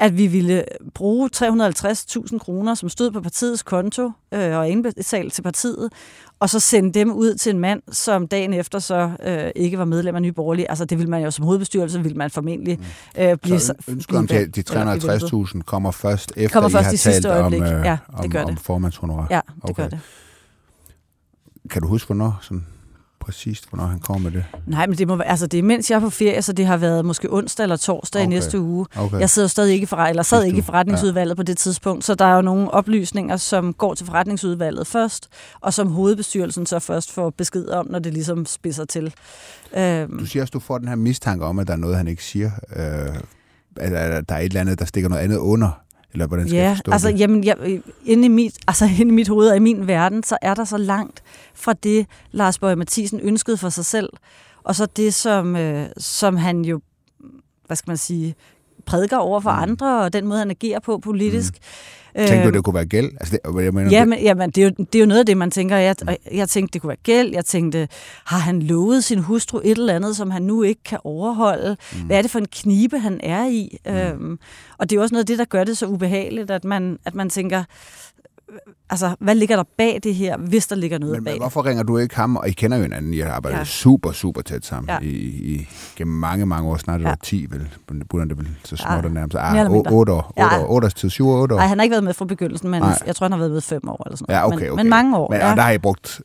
at 0.03 0.17
vi 0.17 0.27
ville 0.27 0.63
bruge 0.93 1.29
350.000 1.35 2.37
kroner, 2.37 2.75
som 2.75 2.89
stod 2.89 3.11
på 3.11 3.21
partiets 3.21 3.63
konto 3.63 4.11
øh, 4.33 4.57
og 4.57 4.69
indbetalt 4.69 5.33
til 5.33 5.41
partiet, 5.41 5.89
og 6.39 6.49
så 6.49 6.59
sende 6.59 6.99
dem 6.99 7.11
ud 7.11 7.35
til 7.35 7.49
en 7.49 7.59
mand, 7.59 7.81
som 7.91 8.27
dagen 8.27 8.53
efter 8.53 8.79
så 8.79 9.11
øh, 9.23 9.51
ikke 9.55 9.77
var 9.77 9.85
medlem 9.85 10.15
af 10.15 10.21
Nye 10.21 10.31
Borgerlige. 10.31 10.69
Altså 10.69 10.85
det 10.85 10.99
vil 10.99 11.09
man 11.09 11.23
jo 11.23 11.31
som 11.31 11.45
hovedbestyrelse, 11.45 12.03
vil 12.03 12.17
man 12.17 12.29
formentlig 12.29 12.79
øh, 13.17 13.37
blive... 13.37 13.59
Så 13.59 13.73
ønsket 13.87 14.17
om 14.17 14.27
de 14.27 14.63
350.000 14.69 15.61
kommer 15.61 15.91
først 15.91 16.33
efter, 16.37 16.61
kommer 16.61 16.69
først 16.69 17.05
I 17.05 17.09
har 17.09 17.13
talt 17.13 17.25
om, 17.25 17.53
øh, 17.53 17.59
ja, 17.59 17.97
det 18.21 18.31
gør 18.31 18.41
om, 18.41 18.47
det. 18.47 18.57
om 18.57 18.57
formandshonorar? 18.57 19.27
Ja, 19.29 19.41
det 19.55 19.69
okay. 19.69 19.83
gør 19.83 19.89
det. 19.89 19.99
Kan 21.69 21.81
du 21.81 21.87
huske, 21.87 22.07
hvornår 22.07 22.39
sådan 22.41 22.65
præcist, 23.23 23.69
hvornår 23.69 23.85
han 23.85 23.99
kommer 23.99 24.29
med 24.29 24.39
det? 24.39 24.45
Nej, 24.67 24.87
men 24.87 24.97
det, 24.97 25.07
må, 25.07 25.19
altså, 25.19 25.47
det 25.47 25.57
er 25.57 25.63
mens 25.63 25.91
jeg 25.91 25.95
er 25.95 25.99
på 25.99 26.09
ferie, 26.09 26.41
så 26.41 26.53
det 26.53 26.65
har 26.65 26.77
været 26.77 27.05
måske 27.05 27.33
onsdag 27.33 27.63
eller 27.63 27.77
torsdag 27.77 28.19
okay. 28.19 28.25
i 28.25 28.29
næste 28.29 28.59
uge. 28.59 28.85
Okay. 28.95 29.19
Jeg 29.19 29.29
sidder 29.29 29.47
stadig 29.47 29.73
ikke, 29.73 29.87
for, 29.87 29.97
eller 29.97 30.23
sad 30.23 30.43
ikke 30.43 30.57
i 30.57 30.61
forretningsudvalget 30.61 31.29
ja. 31.29 31.35
på 31.35 31.43
det 31.43 31.57
tidspunkt, 31.57 32.05
så 32.05 32.15
der 32.15 32.25
er 32.25 32.35
jo 32.35 32.41
nogle 32.41 32.71
oplysninger, 32.71 33.37
som 33.37 33.73
går 33.73 33.93
til 33.93 34.05
forretningsudvalget 34.05 34.87
først, 34.87 35.29
og 35.61 35.73
som 35.73 35.87
hovedbestyrelsen 35.87 36.65
så 36.65 36.79
først 36.79 37.11
får 37.11 37.29
besked 37.29 37.67
om, 37.67 37.87
når 37.89 37.99
det 37.99 38.13
ligesom 38.13 38.45
spidser 38.45 38.85
til. 38.85 39.13
Øhm. 39.77 40.19
Du 40.19 40.25
siger 40.25 40.43
også, 40.43 40.51
du 40.51 40.59
får 40.59 40.77
den 40.77 40.87
her 40.87 40.95
mistanke 40.95 41.45
om, 41.45 41.59
at 41.59 41.67
der 41.67 41.73
er 41.73 41.77
noget, 41.77 41.97
han 41.97 42.07
ikke 42.07 42.23
siger. 42.23 42.51
Øh, 42.75 43.15
at 43.77 44.29
der 44.29 44.35
er 44.35 44.39
et 44.39 44.45
eller 44.45 44.61
andet, 44.61 44.79
der 44.79 44.85
stikker 44.85 45.09
noget 45.09 45.21
andet 45.21 45.37
under 45.37 45.82
eller 46.13 46.27
hvordan 46.27 46.47
skal 46.47 46.57
ja, 46.57 46.63
jeg 46.63 46.75
forstå 46.75 46.91
altså, 46.91 47.07
det? 47.07 47.19
Jamen, 47.19 47.43
jeg, 47.43 47.81
inde, 48.05 48.25
i 48.25 48.27
mit, 48.27 48.57
altså, 48.67 48.85
inde 48.99 49.11
i 49.11 49.15
mit 49.15 49.27
hoved 49.27 49.49
og 49.49 49.55
i 49.55 49.59
min 49.59 49.87
verden, 49.87 50.23
så 50.23 50.37
er 50.41 50.53
der 50.53 50.63
så 50.63 50.77
langt 50.77 51.23
fra 51.53 51.73
det, 51.73 52.05
Lars 52.31 52.59
Bøge 52.59 52.75
Mathisen 52.75 53.19
ønskede 53.19 53.57
for 53.57 53.69
sig 53.69 53.85
selv, 53.85 54.09
og 54.63 54.75
så 54.75 54.85
det, 54.85 55.13
som, 55.13 55.55
øh, 55.55 55.85
som 55.97 56.37
han 56.37 56.65
jo 56.65 56.81
hvad 57.65 57.77
skal 57.77 57.89
man 57.89 57.97
sige, 57.97 58.35
prædiker 58.85 59.17
over 59.17 59.39
for 59.39 59.51
mm. 59.51 59.61
andre, 59.61 60.01
og 60.03 60.13
den 60.13 60.27
måde, 60.27 60.39
han 60.39 60.49
agerer 60.49 60.79
på 60.79 60.97
politisk. 60.97 61.53
Mm. 61.53 61.59
Tænkte 62.15 62.37
du, 62.37 62.43
øhm, 62.43 62.53
det 62.53 62.63
kunne 62.63 62.75
være 62.75 62.85
gæld? 62.85 63.11
Altså, 63.19 63.39
det, 63.45 63.63
jeg 63.63 63.73
mener, 63.73 63.91
ja, 63.91 64.05
men, 64.05 64.19
jamen, 64.19 64.49
det, 64.49 64.63
er 64.63 64.65
jo, 64.65 64.69
det 64.69 64.95
er 64.95 64.99
jo 64.99 65.05
noget 65.05 65.19
af 65.19 65.25
det, 65.25 65.37
man 65.37 65.51
tænker. 65.51 65.77
Jeg, 65.77 65.95
jeg 66.31 66.49
tænkte, 66.49 66.73
det 66.73 66.81
kunne 66.81 66.87
være 66.87 66.97
gæld. 67.03 67.31
Jeg 67.33 67.45
tænkte, 67.45 67.87
har 68.25 68.37
han 68.37 68.61
lovet 68.61 69.03
sin 69.03 69.19
hustru 69.19 69.57
et 69.57 69.71
eller 69.71 69.95
andet, 69.95 70.15
som 70.15 70.31
han 70.31 70.41
nu 70.41 70.63
ikke 70.63 70.83
kan 70.83 70.99
overholde? 71.03 71.77
Mm. 71.93 72.01
Hvad 72.01 72.17
er 72.17 72.21
det 72.21 72.31
for 72.31 72.39
en 72.39 72.47
knibe, 72.51 72.99
han 72.99 73.19
er 73.23 73.45
i? 73.45 73.77
Mm. 73.85 73.91
Øhm, 73.91 74.39
og 74.77 74.89
det 74.89 74.97
er 74.97 75.01
også 75.01 75.15
noget 75.15 75.23
af 75.23 75.27
det, 75.27 75.39
der 75.39 75.45
gør 75.45 75.63
det 75.63 75.77
så 75.77 75.85
ubehageligt, 75.85 76.51
at 76.51 76.65
man, 76.65 76.99
at 77.05 77.15
man 77.15 77.29
tænker, 77.29 77.63
altså, 78.89 79.15
hvad 79.19 79.35
ligger 79.35 79.55
der 79.55 79.63
bag 79.77 79.99
det 80.03 80.15
her, 80.15 80.37
hvis 80.37 80.67
der 80.67 80.75
ligger 80.75 80.97
noget 80.97 81.15
men, 81.15 81.23
bag 81.23 81.33
Men 81.33 81.41
hvorfor 81.41 81.65
ringer 81.65 81.83
du 81.83 81.97
ikke 81.97 82.15
ham? 82.15 82.35
Og 82.35 82.49
I 82.49 82.51
kender 82.51 82.77
jo 82.77 82.83
hinanden, 82.83 83.13
I 83.13 83.19
har 83.19 83.31
arbejdet 83.31 83.57
ja. 83.57 83.63
super, 83.63 84.11
super 84.11 84.41
tæt 84.41 84.65
sammen 84.65 84.89
ja. 84.89 84.99
i, 84.99 85.09
i, 85.09 85.67
gennem 85.95 86.15
mange, 86.15 86.45
mange 86.45 86.69
år. 86.69 86.77
Snart 86.77 87.01
er 87.01 87.03
det 87.03 87.09
ja. 87.09 87.15
10, 87.23 87.47
vel? 87.49 87.69
Burde 88.09 88.29
det 88.29 88.37
vel 88.37 88.49
så 88.63 88.75
småt 88.75 89.03
ja. 89.03 89.09
nærmest. 89.09 89.37
Ah, 89.39 89.71
8 89.71 89.91
år, 89.91 89.93
8 89.93 90.13
år, 90.13 90.33
ja. 90.37 90.65
8 90.65 90.85
års 90.85 90.93
tid, 90.93 91.09
7 91.09 91.27
år, 91.29 91.41
8 91.41 91.55
år. 91.55 91.59
Nej, 91.59 91.67
han 91.67 91.77
har 91.77 91.83
ikke 91.83 91.91
været 91.91 92.03
med 92.03 92.13
fra 92.13 92.25
begyndelsen, 92.25 92.69
men 92.69 92.81
Nej. 92.81 92.97
jeg 93.05 93.15
tror, 93.15 93.25
han 93.25 93.31
har 93.31 93.39
været 93.39 93.51
med 93.51 93.61
5 93.61 93.89
år 93.89 94.03
eller 94.05 94.17
sådan 94.17 94.25
noget. 94.29 94.39
Ja, 94.39 94.47
okay, 94.47 94.55
okay. 94.55 94.67
Men, 94.69 94.75
men 94.75 94.89
mange 94.89 95.17
år. 95.17 95.29
Men, 95.29 95.39
ja. 95.39 95.51
Og 95.51 95.57
der 95.57 95.63
har 95.63 95.71
I 95.71 95.77
brugt 95.77 96.21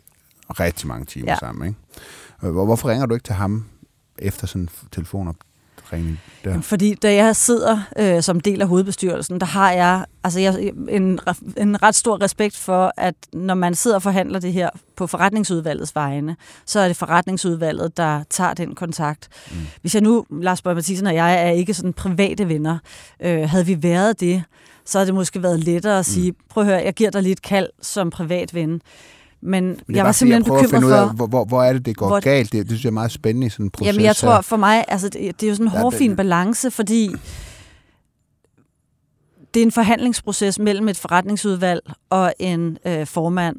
rigtig 0.50 0.88
mange 0.88 1.04
timer 1.04 1.32
ja. 1.32 1.36
sammen, 1.38 1.68
ikke? 1.68 2.52
Hvorfor 2.52 2.88
ringer 2.88 3.06
du 3.06 3.14
ikke 3.14 3.24
til 3.24 3.34
ham 3.34 3.64
efter 4.18 4.46
sådan 4.46 4.62
en 4.62 4.68
telefonop 4.92 5.36
træning 5.90 6.20
der? 6.44 6.60
Fordi 6.60 6.94
da 6.94 7.14
jeg 7.14 7.36
sidder 7.36 7.80
øh, 7.98 8.22
som 8.22 8.40
del 8.40 8.62
af 8.62 8.68
hovedbestyrelsen, 8.68 9.40
der 9.40 9.46
har 9.46 9.72
jeg, 9.72 10.04
altså 10.24 10.40
jeg 10.40 10.72
en, 10.88 11.20
en 11.56 11.82
ret 11.82 11.94
stor 11.94 12.22
respekt 12.22 12.56
for, 12.56 12.92
at 12.96 13.14
når 13.32 13.54
man 13.54 13.74
sidder 13.74 13.96
og 13.96 14.02
forhandler 14.02 14.38
det 14.38 14.52
her 14.52 14.70
på 14.96 15.06
forretningsudvalgets 15.06 15.94
vegne, 15.94 16.36
så 16.66 16.80
er 16.80 16.88
det 16.88 16.96
forretningsudvalget, 16.96 17.96
der 17.96 18.22
tager 18.30 18.54
den 18.54 18.74
kontakt. 18.74 19.28
Mm. 19.50 19.56
Hvis 19.80 19.94
jeg 19.94 20.02
nu, 20.02 20.26
Lars 20.30 20.62
Bøge 20.62 20.74
Mathisen 20.74 21.06
og 21.06 21.14
jeg 21.14 21.46
er 21.46 21.50
ikke 21.50 21.74
sådan 21.74 21.92
private 21.92 22.48
venner, 22.48 22.78
øh, 23.20 23.50
havde 23.50 23.66
vi 23.66 23.82
været 23.82 24.20
det, 24.20 24.42
så 24.84 24.98
havde 24.98 25.06
det 25.06 25.14
måske 25.14 25.42
været 25.42 25.60
lettere 25.60 25.98
at 25.98 26.06
sige, 26.06 26.30
mm. 26.30 26.36
prøv 26.48 26.62
at 26.62 26.68
høre, 26.68 26.82
jeg 26.84 26.94
giver 26.94 27.10
dig 27.10 27.22
lige 27.22 27.32
et 27.32 27.42
kald 27.42 27.68
som 27.82 28.10
privat 28.10 28.54
ven. 28.54 28.82
Men, 29.40 29.64
Men 29.86 29.96
jeg 29.96 30.04
var 30.04 30.12
simpelthen 30.12 30.54
jeg 30.54 30.62
bekymret 30.62 30.82
for... 30.82 30.96
Af, 30.96 31.14
hvor, 31.14 31.26
hvor, 31.26 31.44
hvor 31.44 31.62
er 31.62 31.72
det, 31.72 31.86
det 31.86 31.96
går 31.96 32.08
hvor, 32.08 32.20
galt? 32.20 32.52
Det, 32.52 32.60
det 32.60 32.68
synes 32.68 32.84
jeg 32.84 32.90
er 32.90 32.92
meget 32.92 33.12
spændende 33.12 33.46
i 33.46 33.50
sådan 33.50 33.66
en 33.66 33.70
proces. 33.70 33.86
Jamen, 33.86 34.04
jeg 34.04 34.16
tror 34.16 34.40
for 34.40 34.56
mig, 34.56 34.84
altså, 34.88 35.08
det, 35.08 35.40
det 35.40 35.46
er 35.46 35.50
jo 35.50 35.54
sådan 35.54 35.66
en 35.66 35.70
hårfin 35.70 36.16
balance, 36.16 36.70
fordi 36.70 37.10
det 39.54 39.60
er 39.60 39.66
en 39.66 39.72
forhandlingsproces 39.72 40.58
mellem 40.58 40.88
et 40.88 40.96
forretningsudvalg 40.96 41.82
og 42.10 42.34
en 42.38 42.78
øh, 42.86 43.06
formand, 43.06 43.56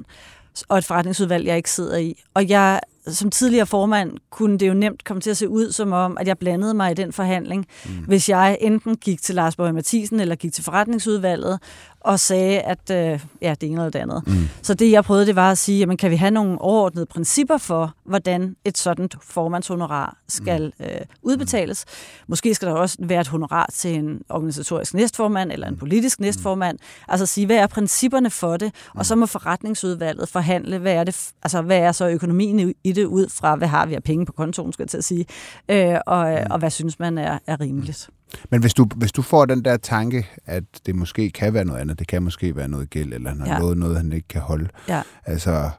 og 0.67 0.77
et 0.77 0.85
forretningsudvalg, 0.85 1.45
jeg 1.45 1.57
ikke 1.57 1.71
sidder 1.71 1.97
i. 1.97 2.21
Og 2.33 2.49
jeg 2.49 2.79
som 3.07 3.29
tidligere 3.29 3.65
formand 3.65 4.17
kunne 4.29 4.57
det 4.57 4.67
jo 4.67 4.73
nemt 4.73 5.03
komme 5.03 5.21
til 5.21 5.29
at 5.29 5.37
se 5.37 5.49
ud 5.49 5.71
som 5.71 5.91
om, 5.91 6.17
at 6.19 6.27
jeg 6.27 6.37
blandede 6.37 6.73
mig 6.73 6.91
i 6.91 6.93
den 6.93 7.13
forhandling, 7.13 7.65
mm. 7.85 7.91
hvis 7.91 8.29
jeg 8.29 8.57
enten 8.61 8.95
gik 8.95 9.21
til 9.21 9.35
Lars 9.35 9.55
Borg 9.55 9.73
Mathisen 9.73 10.19
eller 10.19 10.35
gik 10.35 10.53
til 10.53 10.63
forretningsudvalget 10.63 11.59
og 12.01 12.19
sagde, 12.19 12.59
at 12.59 12.91
øh, 12.91 13.19
ja, 13.41 13.55
det 13.61 13.69
ene 13.69 13.81
eller 13.81 13.89
det 13.89 13.99
andet. 13.99 14.23
Mm. 14.27 14.49
Så 14.61 14.73
det, 14.73 14.91
jeg 14.91 15.03
prøvede, 15.03 15.25
det 15.25 15.35
var 15.35 15.51
at 15.51 15.57
sige, 15.57 15.79
jamen, 15.79 15.97
kan 15.97 16.11
vi 16.11 16.15
have 16.15 16.31
nogle 16.31 16.61
overordnede 16.61 17.05
principper 17.05 17.57
for, 17.57 17.95
hvordan 18.05 18.55
et 18.65 18.77
sådan 18.77 19.09
formandshonorar 19.21 20.17
skal 20.27 20.73
mm. 20.79 20.85
øh, 20.85 21.01
udbetales? 21.21 21.85
Måske 22.27 22.55
skal 22.55 22.67
der 22.67 22.73
også 22.73 22.97
være 22.99 23.21
et 23.21 23.27
honorar 23.27 23.69
til 23.73 23.95
en 23.95 24.21
organisatorisk 24.29 24.93
næstformand 24.93 25.51
eller 25.51 25.67
en 25.67 25.73
mm. 25.73 25.79
politisk 25.79 26.19
mm. 26.19 26.23
næstformand. 26.23 26.77
Altså 27.07 27.25
sige, 27.25 27.45
hvad 27.45 27.57
er 27.57 27.67
principperne 27.67 28.29
for 28.29 28.57
det? 28.57 28.73
Og 28.95 29.05
så 29.05 29.15
må 29.15 29.25
forretningsudvalget 29.25 30.29
forhandle, 30.29 30.77
hvad 30.77 30.93
er, 30.93 31.03
det, 31.03 31.31
altså, 31.43 31.61
hvad 31.61 31.77
er 31.77 31.91
så 31.91 32.09
økonomien 32.09 32.73
i 32.83 32.91
det 32.91 33.05
ud 33.05 33.29
fra, 33.29 33.55
hvad 33.55 33.67
har 33.67 33.85
vi 33.85 33.93
af 33.93 34.03
penge 34.03 34.25
på 34.25 34.31
kontoen, 34.31 34.73
skal 34.73 34.83
jeg 34.83 34.89
til 34.89 34.97
at 34.97 35.03
sige, 35.03 35.25
øh, 35.69 35.95
og, 36.05 36.29
mm. 36.29 36.51
og 36.51 36.59
hvad 36.59 36.69
synes 36.69 36.99
man 36.99 37.17
er, 37.17 37.39
er 37.47 37.59
rimeligt. 37.59 38.09
Men 38.49 38.61
hvis 38.61 38.73
du, 38.73 38.87
hvis 38.95 39.11
du 39.11 39.21
får 39.21 39.45
den 39.45 39.65
der 39.65 39.77
tanke, 39.77 40.27
at 40.45 40.63
det 40.85 40.95
måske 40.95 41.29
kan 41.29 41.53
være 41.53 41.65
noget 41.65 41.79
andet, 41.79 41.99
det 41.99 42.07
kan 42.07 42.23
måske 42.23 42.55
være 42.55 42.67
noget 42.67 42.89
gæld, 42.89 43.13
eller 43.13 43.35
har 43.35 43.53
ja. 43.53 43.59
noget, 43.59 43.77
noget, 43.77 43.97
han 43.97 44.13
ikke 44.13 44.27
kan 44.27 44.41
holde, 44.41 44.69
ja. 44.87 45.01
altså, 45.25 45.69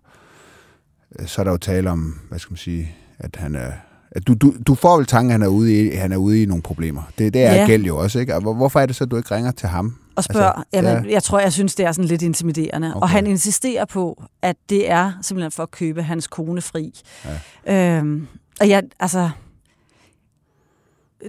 så 1.27 1.41
er 1.43 1.45
der 1.45 1.51
jo 1.51 1.59
tale 1.59 1.91
om, 1.91 2.21
hvad 2.29 2.39
skal 2.39 2.53
man 2.53 2.59
sige, 2.59 2.95
at 3.19 3.37
han 3.37 3.55
er 3.55 3.73
at 4.13 4.27
du, 4.27 4.35
du, 4.35 4.55
du 4.67 4.75
får 4.75 4.97
vel 4.97 5.07
tanken, 5.07 5.31
at 5.31 5.35
han 5.35 5.43
er 5.43 5.47
ude 5.47 5.81
i, 5.81 5.95
han 5.95 6.13
er 6.13 6.17
ude 6.17 6.43
i 6.43 6.47
nogle 6.47 6.63
problemer. 6.63 7.03
Det, 7.19 7.35
det 7.35 7.43
er 7.43 7.55
ja. 7.55 7.67
gæld 7.67 7.85
jo 7.85 7.97
også, 7.97 8.19
ikke? 8.19 8.35
Og 8.35 8.55
hvorfor 8.55 8.81
er 8.81 8.87
det 8.87 8.97
så, 8.97 9.05
at 9.05 9.11
du 9.11 9.17
ikke 9.17 9.35
ringer 9.35 9.51
til 9.51 9.69
ham? 9.69 9.97
Og 10.17 10.25
spørger, 10.25 10.53
altså, 10.53 10.65
jamen, 10.73 11.05
ja. 11.05 11.13
jeg 11.13 11.23
tror, 11.23 11.39
jeg 11.39 11.53
synes, 11.53 11.75
det 11.75 11.87
er 11.87 11.93
sådan 11.93 12.09
lidt 12.09 12.23
intimiderende. 12.23 12.89
Okay. 12.89 13.01
Og 13.01 13.09
han 13.09 13.27
insisterer 13.27 13.85
på, 13.85 14.23
at 14.43 14.57
det 14.71 14.91
er 14.91 15.13
simpelthen 15.23 15.51
for 15.51 15.63
at 15.63 15.71
købe 15.71 16.03
hans 16.03 16.27
kone 16.27 16.61
fri. 16.61 17.01
Ja. 17.67 17.99
Øhm, 17.99 18.27
og 18.61 18.69
jeg, 18.69 18.83
altså, 19.01 19.31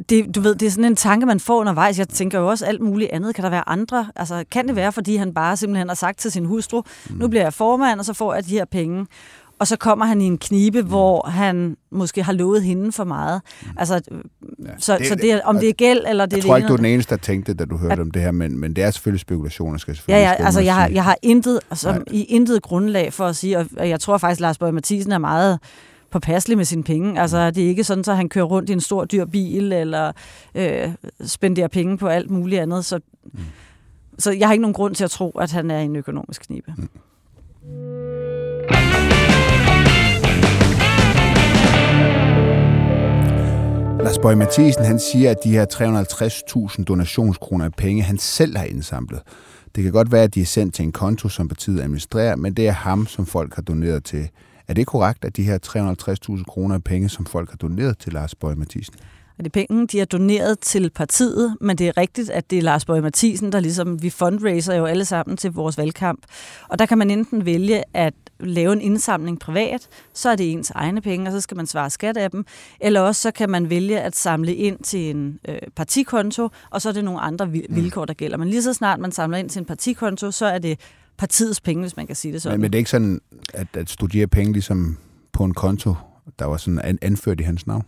det, 0.09 0.35
du 0.35 0.41
ved, 0.41 0.55
det 0.55 0.65
er 0.65 0.69
sådan 0.69 0.85
en 0.85 0.95
tanke, 0.95 1.25
man 1.25 1.39
får 1.39 1.59
undervejs. 1.59 1.99
Jeg 1.99 2.09
tænker 2.09 2.39
jo 2.39 2.49
også 2.49 2.65
alt 2.65 2.81
muligt 2.81 3.11
andet. 3.11 3.35
Kan 3.35 3.43
der 3.43 3.49
være 3.49 3.69
andre? 3.69 4.07
Altså, 4.15 4.43
kan 4.51 4.67
det 4.67 4.75
være, 4.75 4.91
fordi 4.91 5.15
han 5.15 5.33
bare 5.33 5.57
simpelthen 5.57 5.87
har 5.87 5.95
sagt 5.95 6.19
til 6.19 6.31
sin 6.31 6.45
hustru, 6.45 6.81
mm. 7.09 7.15
nu 7.17 7.27
bliver 7.27 7.43
jeg 7.43 7.53
formand, 7.53 7.99
og 7.99 8.05
så 8.05 8.13
får 8.13 8.33
jeg 8.33 8.45
de 8.45 8.51
her 8.51 8.65
penge. 8.65 9.05
Og 9.59 9.67
så 9.67 9.77
kommer 9.77 10.05
han 10.05 10.21
i 10.21 10.25
en 10.25 10.37
knibe, 10.37 10.81
mm. 10.81 10.87
hvor 10.87 11.29
han 11.29 11.77
måske 11.91 12.23
har 12.23 12.33
lovet 12.33 12.63
hende 12.63 12.91
for 12.91 13.03
meget. 13.03 13.41
Mm. 13.61 13.67
Altså, 13.77 13.93
ja, 13.93 14.69
så, 14.77 14.97
det, 14.97 15.07
så 15.07 15.15
det, 15.15 15.41
om 15.41 15.59
det 15.59 15.69
er 15.69 15.73
gæld, 15.73 16.01
eller 16.07 16.25
det 16.25 16.37
jeg 16.37 16.43
er 16.43 16.47
tror 16.47 16.57
ikke, 16.57 16.67
du 16.67 16.73
er 16.73 16.77
den 16.77 16.85
eneste, 16.85 17.15
der 17.15 17.21
tænkte, 17.21 17.53
da 17.53 17.65
du 17.65 17.77
hørte 17.77 17.93
at, 17.93 17.99
om 17.99 18.11
det 18.11 18.21
her, 18.21 18.31
men, 18.31 18.59
men 18.59 18.75
det 18.75 18.83
er 18.83 18.91
selvfølgelig 18.91 19.19
spekulationer, 19.19 19.77
skal 19.77 19.95
selvfølgelig 19.95 20.23
Ja, 20.23 20.29
ja 20.29 20.45
altså 20.45 20.59
jeg 20.59 20.75
har, 20.75 20.87
jeg 20.87 21.03
har 21.03 21.17
intet, 21.21 21.59
altså, 21.69 22.03
i 22.11 22.23
intet 22.23 22.61
grundlag 22.61 23.13
for 23.13 23.25
at 23.25 23.35
sige, 23.35 23.57
og 23.57 23.89
jeg 23.89 23.99
tror 23.99 24.17
faktisk, 24.17 24.41
Lars 24.41 24.57
Bøge 24.57 24.71
Mathisen 24.71 25.11
er 25.11 25.17
meget 25.17 25.59
påpasselig 26.11 26.57
med 26.57 26.65
sine 26.65 26.83
penge. 26.83 27.21
Altså, 27.21 27.51
det 27.51 27.63
er 27.63 27.67
ikke 27.67 27.83
sådan, 27.83 28.03
at 28.07 28.17
han 28.17 28.29
kører 28.29 28.45
rundt 28.45 28.69
i 28.69 28.73
en 28.73 28.81
stor 28.81 29.05
dyr 29.05 29.25
bil, 29.25 29.73
eller 29.73 30.11
øh, 30.55 30.89
spenderer 31.25 31.67
penge 31.67 31.97
på 31.97 32.07
alt 32.07 32.29
muligt 32.29 32.61
andet. 32.61 32.85
Så, 32.85 32.99
mm. 33.23 33.39
så 34.19 34.31
jeg 34.31 34.47
har 34.47 34.53
ikke 34.53 34.61
nogen 34.61 34.73
grund 34.73 34.95
til 34.95 35.03
at 35.03 35.11
tro, 35.11 35.29
at 35.29 35.51
han 35.51 35.71
er 35.71 35.79
i 35.79 35.85
en 35.85 35.95
økonomisk 35.95 36.41
knibe. 36.41 36.73
Mm. 36.77 36.89
Lars 44.03 44.19
Bøge 44.19 44.35
Mathisen, 44.35 44.85
han 44.85 44.99
siger, 44.99 45.31
at 45.31 45.37
de 45.43 45.51
her 45.51 45.65
350.000 46.77 46.83
donationskroner 46.83 47.65
af 47.65 47.73
penge, 47.73 48.03
han 48.03 48.17
selv 48.17 48.57
har 48.57 48.65
indsamlet. 48.65 49.21
Det 49.75 49.83
kan 49.83 49.91
godt 49.93 50.11
være, 50.11 50.23
at 50.23 50.35
de 50.35 50.41
er 50.41 50.45
sendt 50.45 50.75
til 50.75 50.85
en 50.85 50.91
konto, 50.91 51.29
som 51.29 51.47
partiet 51.47 51.81
administrerer, 51.81 52.35
men 52.35 52.53
det 52.53 52.67
er 52.67 52.71
ham, 52.71 53.07
som 53.07 53.25
folk 53.25 53.55
har 53.55 53.61
doneret 53.61 54.03
til. 54.03 54.29
Er 54.71 54.75
det 54.75 54.87
korrekt, 54.87 55.25
at 55.25 55.37
de 55.37 55.43
her 55.43 55.57
350.000 56.37 56.43
kroner 56.43 56.75
er 56.75 56.79
penge, 56.79 57.09
som 57.09 57.25
folk 57.25 57.49
har 57.49 57.57
doneret 57.57 57.97
til 57.97 58.13
Lars 58.13 58.35
Bøge 58.35 58.55
Mathisen? 58.55 58.93
Og 59.37 59.43
det 59.43 59.45
er 59.45 59.65
penge, 59.67 59.87
de 59.87 59.97
har 59.97 60.05
doneret 60.05 60.59
til 60.59 60.89
partiet, 60.89 61.57
men 61.61 61.77
det 61.77 61.87
er 61.87 61.97
rigtigt, 61.97 62.29
at 62.29 62.51
det 62.51 62.57
er 62.57 62.61
Lars 62.61 62.85
Bøge 62.85 63.01
Mathisen, 63.01 63.51
der 63.51 63.59
ligesom, 63.59 64.01
vi 64.01 64.09
fundraiser 64.09 64.75
jo 64.75 64.85
alle 64.85 65.05
sammen 65.05 65.37
til 65.37 65.51
vores 65.51 65.77
valgkamp. 65.77 66.19
Og 66.69 66.79
der 66.79 66.85
kan 66.85 66.97
man 66.97 67.11
enten 67.11 67.45
vælge 67.45 67.83
at 67.93 68.13
lave 68.39 68.73
en 68.73 68.81
indsamling 68.81 69.39
privat, 69.39 69.87
så 70.13 70.29
er 70.29 70.35
det 70.35 70.51
ens 70.51 70.71
egne 70.71 71.01
penge, 71.01 71.27
og 71.27 71.31
så 71.31 71.41
skal 71.41 71.57
man 71.57 71.67
svare 71.67 71.89
skat 71.89 72.17
af 72.17 72.31
dem. 72.31 72.45
Eller 72.79 73.01
også 73.01 73.21
så 73.21 73.31
kan 73.31 73.49
man 73.49 73.69
vælge 73.69 73.99
at 73.99 74.15
samle 74.15 74.55
ind 74.55 74.79
til 74.83 75.09
en 75.09 75.39
øh, 75.47 75.57
partikonto, 75.75 76.49
og 76.69 76.81
så 76.81 76.89
er 76.89 76.93
det 76.93 77.03
nogle 77.03 77.19
andre 77.19 77.45
mm. 77.45 77.53
vilkår, 77.69 78.05
der 78.05 78.13
gælder. 78.13 78.37
Men 78.37 78.47
lige 78.47 78.63
så 78.63 78.73
snart 78.73 78.99
man 78.99 79.11
samler 79.11 79.37
ind 79.37 79.49
til 79.49 79.59
en 79.59 79.65
partikonto, 79.65 80.31
så 80.31 80.45
er 80.45 80.59
det 80.59 80.79
partiets 81.17 81.61
penge, 81.61 81.81
hvis 81.81 81.97
man 81.97 82.07
kan 82.07 82.15
sige 82.15 82.33
det 82.33 82.41
sådan. 82.41 82.53
Men, 82.53 82.61
men 82.61 82.71
det 82.71 82.77
er 82.77 82.79
ikke 82.79 82.89
sådan, 82.89 83.21
at, 83.53 83.67
at 83.73 83.89
studere 83.89 84.27
penge 84.27 84.53
ligesom 84.53 84.97
på 85.33 85.43
en 85.43 85.53
konto, 85.53 85.95
der 86.39 86.45
var 86.45 86.57
sådan 86.57 86.97
anført 87.01 87.39
i 87.39 87.43
hans 87.43 87.67
navn? 87.67 87.83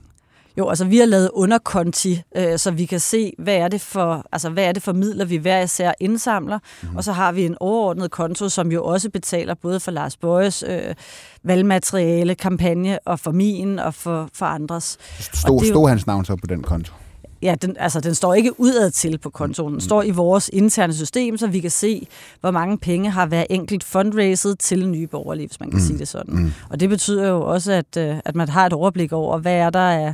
Jo, 0.57 0.69
altså 0.69 0.85
vi 0.85 0.97
har 0.97 1.05
lavet 1.05 1.29
underkonti, 1.33 2.21
øh, 2.35 2.59
så 2.59 2.71
vi 2.71 2.85
kan 2.85 2.99
se, 2.99 3.33
hvad 3.37 3.55
er 3.55 3.67
det 3.67 3.81
for, 3.81 4.25
altså, 4.31 4.49
hvad 4.49 4.63
er 4.65 4.71
det 4.71 4.83
for 4.83 4.93
midler, 4.93 5.25
vi 5.25 5.35
hver 5.35 5.61
især 5.61 5.91
indsamler. 5.99 6.59
Mm. 6.83 6.95
Og 6.95 7.03
så 7.03 7.11
har 7.11 7.31
vi 7.31 7.45
en 7.45 7.55
overordnet 7.59 8.11
konto, 8.11 8.49
som 8.49 8.71
jo 8.71 8.83
også 8.83 9.09
betaler 9.09 9.53
både 9.53 9.79
for 9.79 9.91
Lars 9.91 10.17
Bøjes 10.17 10.63
øh, 10.67 10.95
valgmateriale, 11.43 12.35
kampagne 12.35 12.99
og 13.05 13.19
for 13.19 13.31
min 13.31 13.79
og 13.79 13.93
for, 13.93 14.29
for 14.33 14.45
andres. 14.45 14.97
Stod, 15.19 15.59
og 15.59 15.65
stod 15.65 15.89
hans 15.89 16.07
navn 16.07 16.25
så 16.25 16.35
på 16.35 16.47
den 16.47 16.63
konto? 16.63 16.93
Ja, 17.43 17.55
den, 17.55 17.75
altså, 17.79 17.99
den 17.99 18.15
står 18.15 18.33
ikke 18.33 18.59
udad 18.59 18.91
til 18.91 19.17
på 19.17 19.29
kontoen. 19.29 19.67
Den 19.67 19.75
mm. 19.75 19.79
står 19.79 20.03
i 20.03 20.11
vores 20.11 20.49
interne 20.53 20.93
system, 20.93 21.37
så 21.37 21.47
vi 21.47 21.59
kan 21.59 21.71
se, 21.71 22.07
hvor 22.41 22.51
mange 22.51 22.77
penge 22.77 23.09
har 23.09 23.25
hver 23.25 23.45
enkelt 23.49 23.83
fundraiset 23.83 24.59
til 24.59 24.89
nye 24.89 25.07
borgerlige, 25.07 25.47
hvis 25.47 25.59
man 25.59 25.69
kan 25.69 25.79
mm. 25.79 25.85
sige 25.85 25.99
det 25.99 26.07
sådan. 26.07 26.35
Mm. 26.35 26.51
Og 26.69 26.79
det 26.79 26.89
betyder 26.89 27.27
jo 27.27 27.41
også, 27.41 27.71
at, 27.71 27.97
øh, 27.97 28.17
at 28.25 28.35
man 28.35 28.49
har 28.49 28.65
et 28.65 28.73
overblik 28.73 29.11
over, 29.11 29.37
hvad 29.37 29.55
er 29.55 29.69
der 29.69 29.79
af 29.79 30.13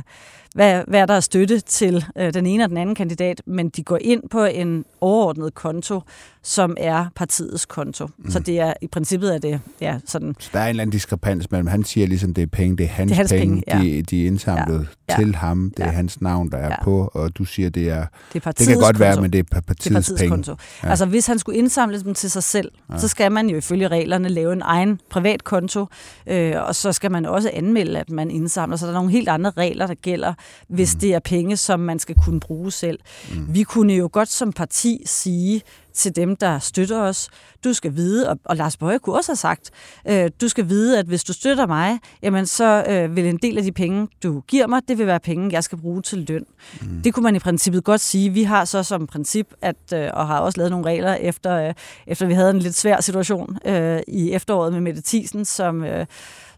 hvad, 0.54 0.82
hvad 0.86 1.06
der 1.06 1.14
er 1.14 1.20
støtte 1.20 1.60
til 1.60 2.04
øh, 2.16 2.34
den 2.34 2.46
ene 2.46 2.64
og 2.64 2.70
den 2.70 2.76
anden 2.76 2.94
kandidat, 2.94 3.42
men 3.46 3.68
de 3.68 3.82
går 3.82 3.98
ind 4.00 4.22
på 4.30 4.44
en 4.44 4.84
overordnet 5.00 5.54
konto, 5.54 6.00
som 6.42 6.76
er 6.80 7.06
partiets 7.16 7.66
konto. 7.66 8.06
Mm. 8.18 8.30
Så 8.30 8.38
det 8.38 8.60
er 8.60 8.72
i 8.82 8.86
princippet 8.86 9.34
er 9.34 9.38
det 9.38 9.60
ja, 9.80 9.98
sådan. 10.06 10.34
Så 10.38 10.50
der 10.52 10.58
er 10.58 10.64
en 10.64 10.68
eller 10.68 10.82
anden 10.82 10.92
diskrepans 10.92 11.50
mellem, 11.50 11.66
han 11.66 11.84
siger 11.84 12.06
ligesom, 12.06 12.34
det 12.34 12.42
er 12.42 12.46
penge, 12.46 12.76
det 12.76 12.84
er 12.84 12.88
hans, 12.88 13.08
det 13.08 13.14
er 13.14 13.16
hans 13.16 13.32
penge, 13.32 13.62
penge 13.68 13.86
ja. 13.86 13.96
de, 13.96 14.02
de 14.02 14.22
er 14.22 14.26
indsamlet 14.26 14.88
ja. 15.10 15.16
til 15.16 15.34
ham, 15.34 15.72
det 15.76 15.82
ja. 15.82 15.88
er 15.88 15.92
hans 15.92 16.20
navn, 16.20 16.50
der 16.50 16.58
er 16.58 16.68
ja. 16.68 16.84
på, 16.84 17.10
og 17.14 17.38
du 17.38 17.44
siger, 17.44 17.70
det 17.70 17.90
er, 17.90 18.06
det, 18.32 18.46
er 18.46 18.52
det 18.52 18.66
kan 18.66 18.76
godt 18.76 18.84
konto. 18.84 18.98
være, 18.98 19.20
men 19.20 19.32
det 19.32 19.38
er 19.38 19.60
partiets, 19.60 19.84
det 19.84 19.90
er 19.90 19.94
partiets 19.94 20.20
penge. 20.20 20.30
Konto. 20.30 20.56
Ja. 20.82 20.90
Altså 20.90 21.06
hvis 21.06 21.26
han 21.26 21.38
skulle 21.38 21.58
indsamle 21.58 22.02
dem 22.02 22.14
til 22.14 22.30
sig 22.30 22.42
selv, 22.42 22.70
ja. 22.92 22.98
så 22.98 23.08
skal 23.08 23.32
man 23.32 23.50
jo 23.50 23.56
ifølge 23.56 23.88
reglerne 23.88 24.28
lave 24.28 24.52
en 24.52 24.62
egen 24.62 25.00
privat 25.10 25.44
konto, 25.44 25.86
øh, 26.26 26.54
og 26.56 26.74
så 26.74 26.92
skal 26.92 27.12
man 27.12 27.26
også 27.26 27.50
anmelde, 27.52 27.98
at 27.98 28.10
man 28.10 28.30
indsamler, 28.30 28.76
så 28.76 28.86
der 28.86 28.92
er 28.92 28.96
nogle 28.96 29.10
helt 29.10 29.28
andre 29.28 29.50
regler, 29.50 29.86
der 29.86 29.94
gælder 29.94 30.34
hvis 30.68 30.94
mm. 30.94 31.00
det 31.00 31.14
er 31.14 31.18
penge, 31.18 31.56
som 31.56 31.80
man 31.80 31.98
skal 31.98 32.16
kunne 32.24 32.40
bruge 32.40 32.70
selv. 32.72 32.98
Mm. 33.34 33.54
Vi 33.54 33.62
kunne 33.62 33.92
jo 33.92 34.08
godt 34.12 34.28
som 34.28 34.52
parti 34.52 35.02
sige 35.06 35.62
til 35.94 36.16
dem, 36.16 36.36
der 36.36 36.58
støtter 36.58 37.00
os, 37.00 37.28
du 37.64 37.72
skal 37.72 37.96
vide, 37.96 38.28
og, 38.28 38.38
og 38.44 38.56
Lars 38.56 38.76
Bøge 38.76 38.98
kunne 38.98 39.16
også 39.16 39.32
have 39.32 39.36
sagt, 39.36 39.70
øh, 40.08 40.30
du 40.40 40.48
skal 40.48 40.68
vide, 40.68 40.98
at 40.98 41.06
hvis 41.06 41.24
du 41.24 41.32
støtter 41.32 41.66
mig, 41.66 41.98
jamen 42.22 42.46
så 42.46 42.84
øh, 42.88 43.16
vil 43.16 43.26
en 43.26 43.36
del 43.36 43.58
af 43.58 43.64
de 43.64 43.72
penge, 43.72 44.08
du 44.22 44.40
giver 44.40 44.66
mig, 44.66 44.82
det 44.88 44.98
vil 44.98 45.06
være 45.06 45.20
penge, 45.20 45.48
jeg 45.52 45.64
skal 45.64 45.78
bruge 45.78 46.02
til 46.02 46.18
løn. 46.28 46.44
Mm. 46.80 47.02
Det 47.04 47.14
kunne 47.14 47.24
man 47.24 47.36
i 47.36 47.38
princippet 47.38 47.84
godt 47.84 48.00
sige. 48.00 48.30
Vi 48.30 48.42
har 48.42 48.64
så 48.64 48.82
som 48.82 49.06
princip, 49.06 49.54
at, 49.62 49.76
øh, 49.94 50.10
og 50.12 50.26
har 50.26 50.38
også 50.38 50.58
lavet 50.58 50.70
nogle 50.70 50.86
regler, 50.86 51.14
efter, 51.14 51.68
øh, 51.68 51.74
efter 52.06 52.26
vi 52.26 52.34
havde 52.34 52.50
en 52.50 52.58
lidt 52.58 52.74
svær 52.74 53.00
situation 53.00 53.58
øh, 53.64 54.00
i 54.08 54.32
efteråret 54.32 54.72
med 54.72 54.80
Mette 54.80 55.02
Thiesen, 55.04 55.44
som... 55.44 55.84
Øh, 55.84 56.06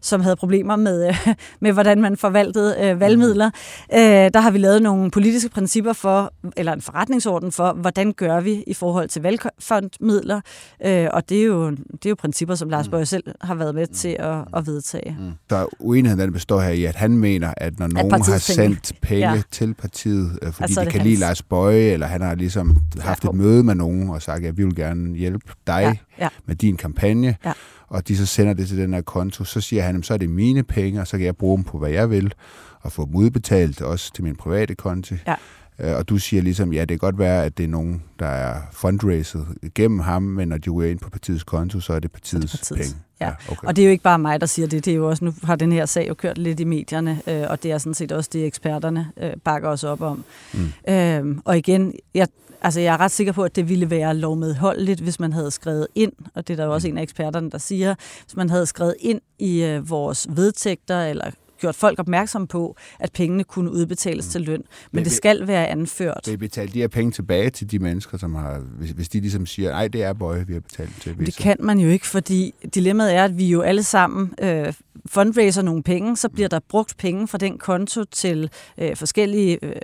som 0.03 0.21
havde 0.21 0.35
problemer 0.35 0.75
med, 0.75 1.07
øh, 1.07 1.27
med 1.61 1.71
hvordan 1.71 2.01
man 2.01 2.17
forvaltede 2.17 2.75
øh, 2.81 2.99
valgmidler. 2.99 3.51
Øh, 3.93 3.99
der 4.33 4.39
har 4.39 4.51
vi 4.51 4.57
lavet 4.57 4.81
nogle 4.81 5.11
politiske 5.11 5.49
principper 5.49 5.93
for, 5.93 6.33
eller 6.57 6.73
en 6.73 6.81
forretningsorden 6.81 7.51
for, 7.51 7.73
hvordan 7.73 8.13
gør 8.13 8.39
vi 8.39 8.63
i 8.67 8.73
forhold 8.73 9.09
til 9.09 9.21
valgfondmidler. 9.21 10.41
Øh, 10.85 11.07
og 11.13 11.29
det 11.29 11.41
er, 11.41 11.45
jo, 11.45 11.69
det 11.71 12.05
er 12.05 12.09
jo 12.09 12.15
principper, 12.15 12.55
som 12.55 12.69
Lars 12.69 12.87
mm. 12.87 12.91
Bøge 12.91 13.05
selv 13.05 13.23
har 13.41 13.55
været 13.55 13.75
med 13.75 13.87
til 13.87 14.15
at, 14.19 14.37
at 14.53 14.67
vedtage. 14.67 15.17
Mm. 15.19 15.31
Der 15.49 15.57
er 15.57 15.65
uenigheden, 15.79 16.25
den 16.25 16.33
består 16.33 16.61
her 16.61 16.69
i, 16.69 16.85
at 16.85 16.95
han 16.95 17.17
mener, 17.17 17.53
at 17.57 17.79
når 17.79 17.87
nogen 17.87 18.13
at 18.13 18.27
har 18.27 18.37
sendt 18.37 18.93
penge 19.01 19.31
ja. 19.31 19.41
til 19.51 19.73
partiet, 19.73 20.39
øh, 20.41 20.51
fordi 20.51 20.73
de 20.73 20.75
kan 20.75 20.91
hans. 20.91 21.03
lide 21.03 21.15
Lars 21.15 21.41
Bøge, 21.41 21.93
eller 21.93 22.07
han 22.07 22.21
har 22.21 22.35
ligesom 22.35 22.77
haft 22.99 23.23
ja. 23.23 23.29
et 23.29 23.35
møde 23.35 23.63
med 23.63 23.75
nogen 23.75 24.09
og 24.09 24.21
sagt, 24.21 24.45
at 24.45 24.57
vi 24.57 24.63
vil 24.63 24.75
gerne 24.75 25.15
hjælpe 25.15 25.51
dig 25.67 25.99
ja. 26.19 26.23
Ja. 26.23 26.29
med 26.45 26.55
din 26.55 26.77
kampagne, 26.77 27.35
ja 27.45 27.53
og 27.93 28.07
de 28.07 28.17
så 28.17 28.25
sender 28.25 28.53
det 28.53 28.67
til 28.67 28.77
den 28.77 28.93
her 28.93 29.01
konto, 29.01 29.43
så 29.43 29.61
siger 29.61 29.83
han, 29.83 30.03
så 30.03 30.13
er 30.13 30.17
det 30.17 30.29
mine 30.29 30.63
penge, 30.63 31.01
og 31.01 31.07
så 31.07 31.17
kan 31.17 31.25
jeg 31.25 31.35
bruge 31.35 31.57
dem 31.57 31.63
på, 31.63 31.77
hvad 31.77 31.89
jeg 31.89 32.09
vil, 32.09 32.33
og 32.81 32.91
få 32.91 33.05
dem 33.05 33.15
udbetalt 33.15 33.81
også 33.81 34.13
til 34.13 34.23
min 34.23 34.35
private 34.35 34.75
konto. 34.75 35.15
Ja. 35.27 35.35
Øh, 35.79 35.97
og 35.97 36.09
du 36.09 36.17
siger 36.17 36.41
ligesom, 36.41 36.73
ja, 36.73 36.79
det 36.79 36.89
kan 36.89 36.97
godt 36.97 37.17
være, 37.17 37.45
at 37.45 37.57
det 37.57 37.63
er 37.63 37.67
nogen, 37.67 38.03
der 38.19 38.25
er 38.25 38.61
fundraiset 38.71 39.47
gennem 39.75 39.99
ham, 39.99 40.23
men 40.23 40.47
når 40.47 40.57
de 40.57 40.69
går 40.69 40.83
ind 40.83 40.99
på 40.99 41.09
partiets 41.09 41.43
konto, 41.43 41.79
så 41.79 41.93
er 41.93 41.99
det 41.99 42.11
partiets, 42.11 42.51
det 42.51 42.59
partiets. 42.59 42.93
penge. 42.93 43.03
Ja, 43.21 43.27
ja 43.27 43.33
okay. 43.51 43.67
og 43.67 43.75
det 43.75 43.81
er 43.81 43.85
jo 43.85 43.91
ikke 43.91 44.03
bare 44.03 44.19
mig, 44.19 44.41
der 44.41 44.47
siger 44.47 44.67
det. 44.67 44.85
Det 44.85 44.91
er 44.91 44.95
jo 44.95 45.09
også, 45.09 45.25
nu 45.25 45.33
har 45.43 45.55
den 45.55 45.71
her 45.71 45.85
sag 45.85 46.07
jo 46.07 46.13
kørt 46.13 46.37
lidt 46.37 46.59
i 46.59 46.63
medierne, 46.63 47.21
øh, 47.27 47.43
og 47.49 47.63
det 47.63 47.71
er 47.71 47.77
sådan 47.77 47.93
set 47.93 48.11
også 48.11 48.29
det, 48.33 48.45
eksperterne 48.45 49.11
øh, 49.17 49.31
bakker 49.43 49.69
os 49.69 49.83
op 49.83 50.01
om. 50.01 50.23
Mm. 50.53 50.93
Øh, 50.93 51.37
og 51.45 51.57
igen, 51.57 51.93
jeg, 52.13 52.27
Altså, 52.63 52.79
jeg 52.79 52.93
er 52.93 52.99
ret 52.99 53.11
sikker 53.11 53.33
på, 53.33 53.43
at 53.43 53.55
det 53.55 53.69
ville 53.69 53.89
være 53.89 54.15
lovmedholdeligt, 54.15 55.01
hvis 55.01 55.19
man 55.19 55.33
havde 55.33 55.51
skrevet 55.51 55.87
ind, 55.95 56.11
og 56.33 56.47
det 56.47 56.53
er 56.53 56.57
der 56.57 56.65
jo 56.65 56.73
også 56.73 56.87
en 56.87 56.97
af 56.97 57.01
eksperterne, 57.01 57.49
der 57.49 57.57
siger, 57.57 57.95
hvis 58.23 58.35
man 58.35 58.49
havde 58.49 58.65
skrevet 58.65 58.95
ind 58.99 59.21
i 59.39 59.63
øh, 59.63 59.89
vores 59.89 60.27
vedtægter, 60.29 61.05
eller 61.05 61.31
gjort 61.63 61.75
folk 61.75 61.99
opmærksom 61.99 62.47
på, 62.47 62.75
at 62.99 63.11
pengene 63.11 63.43
kunne 63.43 63.71
udbetales 63.71 64.25
mm. 64.25 64.31
til 64.31 64.41
løn. 64.41 64.59
Men, 64.59 64.65
men 64.91 65.03
det 65.03 65.11
skal 65.11 65.47
være 65.47 65.67
anført. 65.67 66.21
Vil 66.25 66.33
I 66.33 66.37
betale 66.37 66.71
de 66.73 66.79
her 66.79 66.87
penge 66.87 67.11
tilbage 67.11 67.49
til 67.49 67.71
de 67.71 67.79
mennesker, 67.79 68.17
som 68.17 68.35
har, 68.35 68.59
hvis, 68.59 68.91
hvis 68.91 69.09
de 69.09 69.19
ligesom 69.19 69.45
siger, 69.45 69.71
nej, 69.71 69.87
det 69.87 70.03
er 70.03 70.13
bøje, 70.13 70.47
vi 70.47 70.53
har 70.53 70.59
betalt 70.59 71.01
til. 71.01 71.17
Det 71.17 71.35
kan 71.35 71.57
man 71.59 71.79
jo 71.79 71.89
ikke, 71.89 72.07
fordi 72.07 72.53
dilemmaet 72.75 73.15
er, 73.15 73.23
at 73.23 73.37
vi 73.37 73.47
jo 73.47 73.61
alle 73.61 73.83
sammen 73.83 74.33
øh, 74.41 74.73
fundraiser 75.05 75.61
nogle 75.61 75.83
penge, 75.83 76.17
så 76.17 76.29
bliver 76.29 76.49
der 76.49 76.59
brugt 76.69 76.97
penge 76.97 77.27
fra 77.27 77.37
den 77.37 77.57
konto 77.57 78.03
til 78.03 78.49
øh, 78.77 78.95
forskellige 78.95 79.59
øh, 79.61 79.75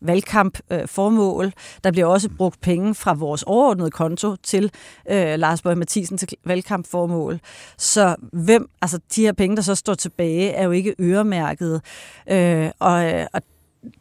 valgkampformål. 0.00 1.44
Øh, 1.44 1.52
der 1.84 1.90
bliver 1.90 2.06
også 2.06 2.28
brugt 2.28 2.60
penge 2.60 2.94
fra 2.94 3.12
vores 3.12 3.42
overordnede 3.42 3.90
konto 3.90 4.36
til 4.36 4.70
øh, 5.10 5.38
Lars 5.38 5.62
Bøge 5.62 5.76
Mathisen 5.76 6.18
til 6.18 6.28
valgkampformål. 6.44 7.40
Så 7.78 8.16
hvem, 8.32 8.70
altså 8.82 9.00
de 9.16 9.22
her 9.22 9.32
penge, 9.32 9.56
der 9.56 9.62
så 9.62 9.74
står 9.74 9.94
tilbage, 9.94 10.50
er 10.50 10.64
jo 10.64 10.70
ikke 10.70 10.94
øremærket. 11.00 11.82
Øh, 12.30 12.70
og, 12.78 13.12
øh, 13.14 13.26
og 13.32 13.42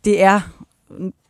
det 0.05 0.23
er 0.23 0.41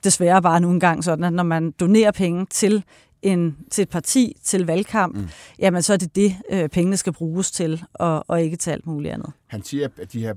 desværre 0.04 0.42
bare 0.42 0.62
nogle 0.62 0.80
gange 0.80 1.04
sådan, 1.04 1.24
at 1.24 1.34
når 1.34 1.44
man 1.44 1.72
donerer 1.72 2.12
penge 2.12 2.46
til 2.46 2.84
en, 3.24 3.58
til 3.72 3.82
et 3.82 3.90
parti, 3.90 4.38
til 4.44 4.66
valgkamp, 4.66 5.16
mm. 5.16 5.28
jamen 5.60 5.82
så 5.82 5.94
er 5.94 5.98
det 5.98 6.16
det, 6.16 6.36
øh, 6.52 6.70
pengene 6.70 6.98
skal 6.98 7.14
bruges 7.14 7.52
til, 7.52 7.84
og, 7.94 8.26
og 8.28 8.42
ikke 8.42 8.58
til 8.58 8.72
alt 8.72 8.88
muligt 8.88 9.14
andet. 9.14 9.32
Han 9.48 9.64
siger, 9.64 9.88
at 10.02 10.14
de 10.14 10.20
her 10.20 10.34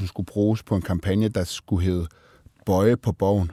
350.000 0.00 0.06
skulle 0.06 0.26
bruges 0.26 0.62
på 0.62 0.76
en 0.76 0.82
kampagne, 0.82 1.28
der 1.28 1.44
skulle 1.44 1.84
hedde 1.84 2.06
Bøje 2.66 2.96
på 2.96 3.12
borgen. 3.12 3.50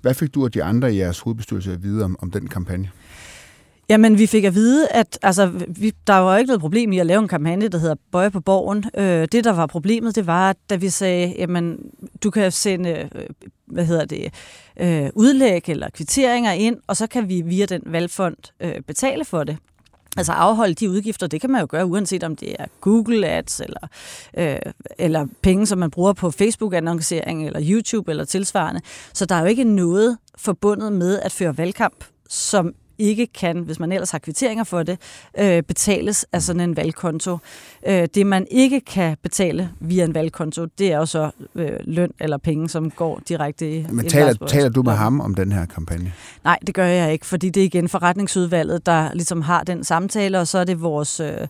Hvad 0.00 0.14
fik 0.14 0.34
du 0.34 0.44
og 0.44 0.54
de 0.54 0.62
andre 0.62 0.94
i 0.94 0.98
jeres 0.98 1.20
hovedbestyrelse 1.20 1.72
at 1.72 1.82
vide 1.82 2.04
om, 2.04 2.16
om 2.20 2.30
den 2.30 2.48
kampagne? 2.48 2.90
Jamen, 3.88 4.18
vi 4.18 4.26
fik 4.26 4.44
at 4.44 4.54
vide, 4.54 4.88
at 4.88 5.18
altså, 5.22 5.50
vi, 5.68 5.92
der 6.06 6.14
var 6.14 6.36
ikke 6.36 6.46
noget 6.46 6.60
problem 6.60 6.92
i 6.92 6.98
at 6.98 7.06
lave 7.06 7.22
en 7.22 7.28
kampagne, 7.28 7.68
der 7.68 7.78
hedder 7.78 7.94
Bøje 8.12 8.30
på 8.30 8.40
borgen. 8.40 8.84
Øh, 8.96 9.28
det, 9.32 9.44
der 9.44 9.52
var 9.52 9.66
problemet, 9.66 10.16
det 10.16 10.26
var, 10.26 10.50
at 10.50 10.56
da 10.70 10.76
vi 10.76 10.88
sagde, 10.88 11.34
jamen, 11.38 11.78
du 12.22 12.30
kan 12.30 12.52
sende, 12.52 12.90
øh, 13.14 13.26
hvad 13.66 13.84
hedder 13.84 14.04
det, 14.04 14.34
øh, 14.80 15.10
udlæg 15.14 15.68
eller 15.68 15.90
kvitteringer 15.90 16.52
ind, 16.52 16.76
og 16.86 16.96
så 16.96 17.06
kan 17.06 17.28
vi 17.28 17.40
via 17.40 17.66
den 17.66 17.82
valgfond 17.86 18.36
øh, 18.60 18.80
betale 18.80 19.24
for 19.24 19.44
det. 19.44 19.56
Altså 20.16 20.32
afholde 20.32 20.74
de 20.74 20.90
udgifter, 20.90 21.26
det 21.26 21.40
kan 21.40 21.50
man 21.50 21.60
jo 21.60 21.66
gøre, 21.70 21.86
uanset 21.86 22.24
om 22.24 22.36
det 22.36 22.56
er 22.58 22.66
Google 22.80 23.28
Ads, 23.28 23.60
eller, 23.60 23.88
øh, 24.38 24.58
eller 24.98 25.26
penge, 25.42 25.66
som 25.66 25.78
man 25.78 25.90
bruger 25.90 26.12
på 26.12 26.30
Facebook-annoncering, 26.30 27.46
eller 27.46 27.60
YouTube, 27.62 28.10
eller 28.10 28.24
tilsvarende. 28.24 28.80
Så 29.12 29.26
der 29.26 29.34
er 29.34 29.40
jo 29.40 29.46
ikke 29.46 29.64
noget 29.64 30.18
forbundet 30.38 30.92
med 30.92 31.20
at 31.20 31.32
føre 31.32 31.58
valgkamp, 31.58 32.04
som 32.28 32.74
ikke 32.98 33.26
kan, 33.26 33.58
hvis 33.58 33.78
man 33.78 33.92
ellers 33.92 34.10
har 34.10 34.18
kvitteringer 34.18 34.64
for 34.64 34.82
det, 34.82 34.98
øh, 35.38 35.62
betales 35.62 36.26
af 36.32 36.42
sådan 36.42 36.60
en 36.60 36.76
valgkonto. 36.76 37.38
Øh, 37.86 38.08
det, 38.14 38.26
man 38.26 38.46
ikke 38.50 38.80
kan 38.80 39.16
betale 39.22 39.70
via 39.80 40.04
en 40.04 40.14
valgkonto, 40.14 40.64
det 40.64 40.92
er 40.92 40.96
jo 40.96 41.06
så 41.06 41.30
øh, 41.54 41.70
løn 41.84 42.10
eller 42.20 42.38
penge, 42.38 42.68
som 42.68 42.90
går 42.90 43.20
direkte 43.28 43.76
i 43.76 43.86
Men 43.90 44.08
taler, 44.08 44.32
taler 44.46 44.68
du 44.68 44.82
med 44.82 44.92
ham 44.92 45.20
om 45.20 45.34
den 45.34 45.52
her 45.52 45.66
kampagne? 45.66 46.12
Nej, 46.44 46.58
det 46.66 46.74
gør 46.74 46.86
jeg 46.86 47.12
ikke, 47.12 47.26
fordi 47.26 47.50
det 47.50 47.60
er 47.60 47.64
igen 47.64 47.88
forretningsudvalget, 47.88 48.86
der 48.86 49.14
ligesom 49.14 49.42
har 49.42 49.62
den 49.62 49.84
samtale, 49.84 50.40
og 50.40 50.48
så 50.48 50.58
er 50.58 50.64
det 50.64 50.82
vores... 50.82 51.20
Øh, 51.20 51.46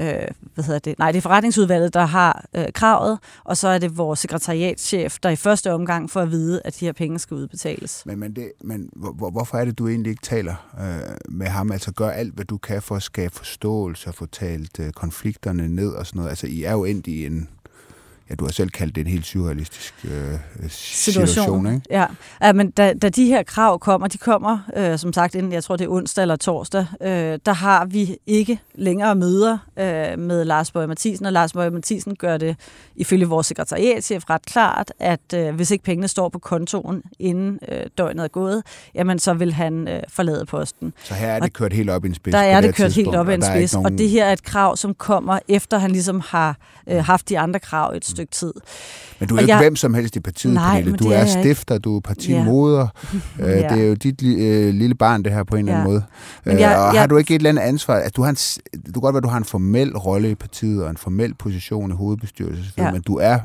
øh, 0.00 0.28
hvad 0.54 0.64
hedder 0.64 0.78
det? 0.78 0.98
Nej, 0.98 1.12
det 1.12 1.18
er 1.18 1.22
forretningsudvalget, 1.22 1.94
der 1.94 2.04
har 2.04 2.44
øh, 2.54 2.66
kravet, 2.74 3.18
og 3.44 3.56
så 3.56 3.68
er 3.68 3.78
det 3.78 3.98
vores 3.98 4.18
sekretariatschef, 4.18 5.18
der 5.22 5.30
i 5.30 5.36
første 5.36 5.72
omgang 5.72 6.10
får 6.10 6.20
at 6.20 6.30
vide, 6.30 6.62
at 6.64 6.80
de 6.80 6.84
her 6.84 6.92
penge 6.92 7.18
skal 7.18 7.34
udbetales. 7.34 8.02
Men, 8.06 8.18
men, 8.18 8.36
det, 8.36 8.52
men 8.60 8.90
hvor, 8.96 9.30
hvorfor 9.30 9.58
er 9.58 9.64
det, 9.64 9.78
du 9.78 9.88
egentlig 9.88 10.10
ikke 10.10 10.22
taler 10.22 10.54
øh, 10.80 11.16
med 11.28 11.46
ham? 11.46 11.72
Altså 11.72 11.92
gør 11.92 12.10
alt, 12.10 12.34
hvad 12.34 12.44
du 12.44 12.58
kan 12.58 12.82
for 12.82 12.96
at 12.96 13.02
skabe 13.02 13.34
forståelse 13.34 14.08
og 14.08 14.14
få 14.14 14.26
talt 14.26 14.80
øh, 14.80 14.92
konflikterne 14.92 15.68
ned 15.68 15.92
og 15.92 16.06
sådan 16.06 16.18
noget. 16.18 16.30
Altså 16.30 16.46
I 16.46 16.62
er 16.62 16.72
jo 16.72 16.84
endt 16.84 17.06
i 17.06 17.26
en 17.26 17.48
ja, 18.30 18.34
du 18.34 18.44
har 18.44 18.52
selv 18.52 18.70
kaldt 18.70 18.94
det 18.94 19.00
en 19.00 19.06
helt 19.06 19.26
surrealistisk 19.26 19.94
øh, 20.04 20.10
situation. 20.68 21.26
situation 21.26 21.66
ikke? 21.66 21.82
Ja. 21.90 22.06
ja, 22.42 22.52
men 22.52 22.70
da, 22.70 22.92
da 22.92 23.08
de 23.08 23.26
her 23.26 23.42
krav 23.42 23.78
kommer, 23.78 24.08
de 24.08 24.18
kommer 24.18 24.58
øh, 24.76 24.98
som 24.98 25.12
sagt 25.12 25.34
inden, 25.34 25.52
jeg 25.52 25.64
tror 25.64 25.76
det 25.76 25.84
er 25.84 25.88
onsdag 25.88 26.22
eller 26.22 26.36
torsdag, 26.36 26.86
øh, 27.02 27.38
der 27.46 27.52
har 27.52 27.84
vi 27.84 28.16
ikke 28.26 28.58
længere 28.74 29.14
møder 29.14 29.58
øh, 29.78 30.18
med 30.18 30.44
Lars 30.44 30.72
Bøge 30.72 30.86
Mathisen, 30.86 31.26
og 31.26 31.32
Lars 31.32 31.52
Bøge 31.52 31.70
Mathisen 31.70 32.16
gør 32.16 32.36
det 32.36 32.56
ifølge 32.96 33.26
vores 33.26 33.46
sekretariatchef 33.46 34.24
ret 34.30 34.46
klart, 34.46 34.92
at 34.98 35.34
øh, 35.34 35.54
hvis 35.54 35.70
ikke 35.70 35.84
pengene 35.84 36.08
står 36.08 36.28
på 36.28 36.38
kontoen 36.38 37.02
inden 37.18 37.58
øh, 37.68 37.82
døgnet 37.98 38.24
er 38.24 38.28
gået, 38.28 38.62
jamen 38.94 39.18
så 39.18 39.34
vil 39.34 39.52
han 39.52 39.88
øh, 39.88 40.02
forlade 40.08 40.46
posten. 40.46 40.92
Så 41.02 41.14
her 41.14 41.28
er 41.28 41.34
det 41.34 41.42
og 41.42 41.52
kørt 41.52 41.72
helt 41.72 41.90
op 41.90 42.04
i 42.04 42.08
en 42.08 42.14
spids? 42.14 42.34
Der 42.34 42.40
er 42.40 42.60
det 42.60 42.74
kørt 42.74 42.92
helt 42.92 43.14
op 43.14 43.28
i 43.28 43.34
en 43.34 43.42
spids, 43.42 43.72
nogen... 43.72 43.92
og 43.92 43.98
det 43.98 44.08
her 44.10 44.24
er 44.24 44.32
et 44.32 44.42
krav, 44.42 44.76
som 44.76 44.94
kommer 44.94 45.38
efter 45.48 45.78
han 45.78 45.90
ligesom 45.90 46.22
har 46.26 46.56
øh, 46.86 47.04
haft 47.04 47.28
de 47.28 47.38
andre 47.38 47.60
krav 47.60 47.92
et 47.96 48.04
stykke 48.04 48.19
tid. 48.26 48.52
Men 49.18 49.28
du 49.28 49.34
er 49.34 49.38
jo 49.38 49.42
ikke 49.42 49.52
jeg, 49.52 49.60
hvem 49.60 49.76
som 49.76 49.94
helst 49.94 50.16
i 50.16 50.20
partiet, 50.20 50.54
nej, 50.54 50.76
Pernille. 50.76 50.98
Du 50.98 51.08
er, 51.08 51.16
er 51.16 51.26
stifter, 51.26 51.78
du 51.78 51.96
er 51.96 52.00
partimoder. 52.00 52.86
Ja. 53.38 53.44
Øh, 53.44 53.56
det 53.70 53.80
er 53.84 53.88
jo 53.88 53.94
dit 53.94 54.22
øh, 54.22 54.74
lille 54.74 54.94
barn, 54.94 55.22
det 55.22 55.32
her 55.32 55.44
på 55.44 55.56
en 55.56 55.68
eller 55.68 55.72
anden 55.72 55.92
måde. 55.92 56.02
Men 56.44 56.58
jeg, 56.58 56.72
øh, 56.72 56.86
og 56.86 56.94
jeg, 56.94 57.02
har 57.02 57.06
du 57.06 57.16
ikke 57.16 57.34
et 57.34 57.38
eller 57.38 57.50
andet 57.50 57.62
ansvar? 57.62 57.94
At 57.94 58.16
du, 58.16 58.22
har 58.22 58.30
en, 58.30 58.36
du 58.86 58.92
kan 58.92 59.00
godt 59.00 59.14
være, 59.14 59.18
at 59.18 59.24
du 59.24 59.28
har 59.28 59.38
en 59.38 59.44
formel 59.44 59.96
rolle 59.96 60.30
i 60.30 60.34
partiet 60.34 60.84
og 60.84 60.90
en 60.90 60.96
formel 60.96 61.34
position 61.34 61.90
i 61.90 61.94
hovedbestyrelsen, 61.94 62.72
ja. 62.78 62.92
men 62.92 63.02
du 63.02 63.16
er 63.16 63.38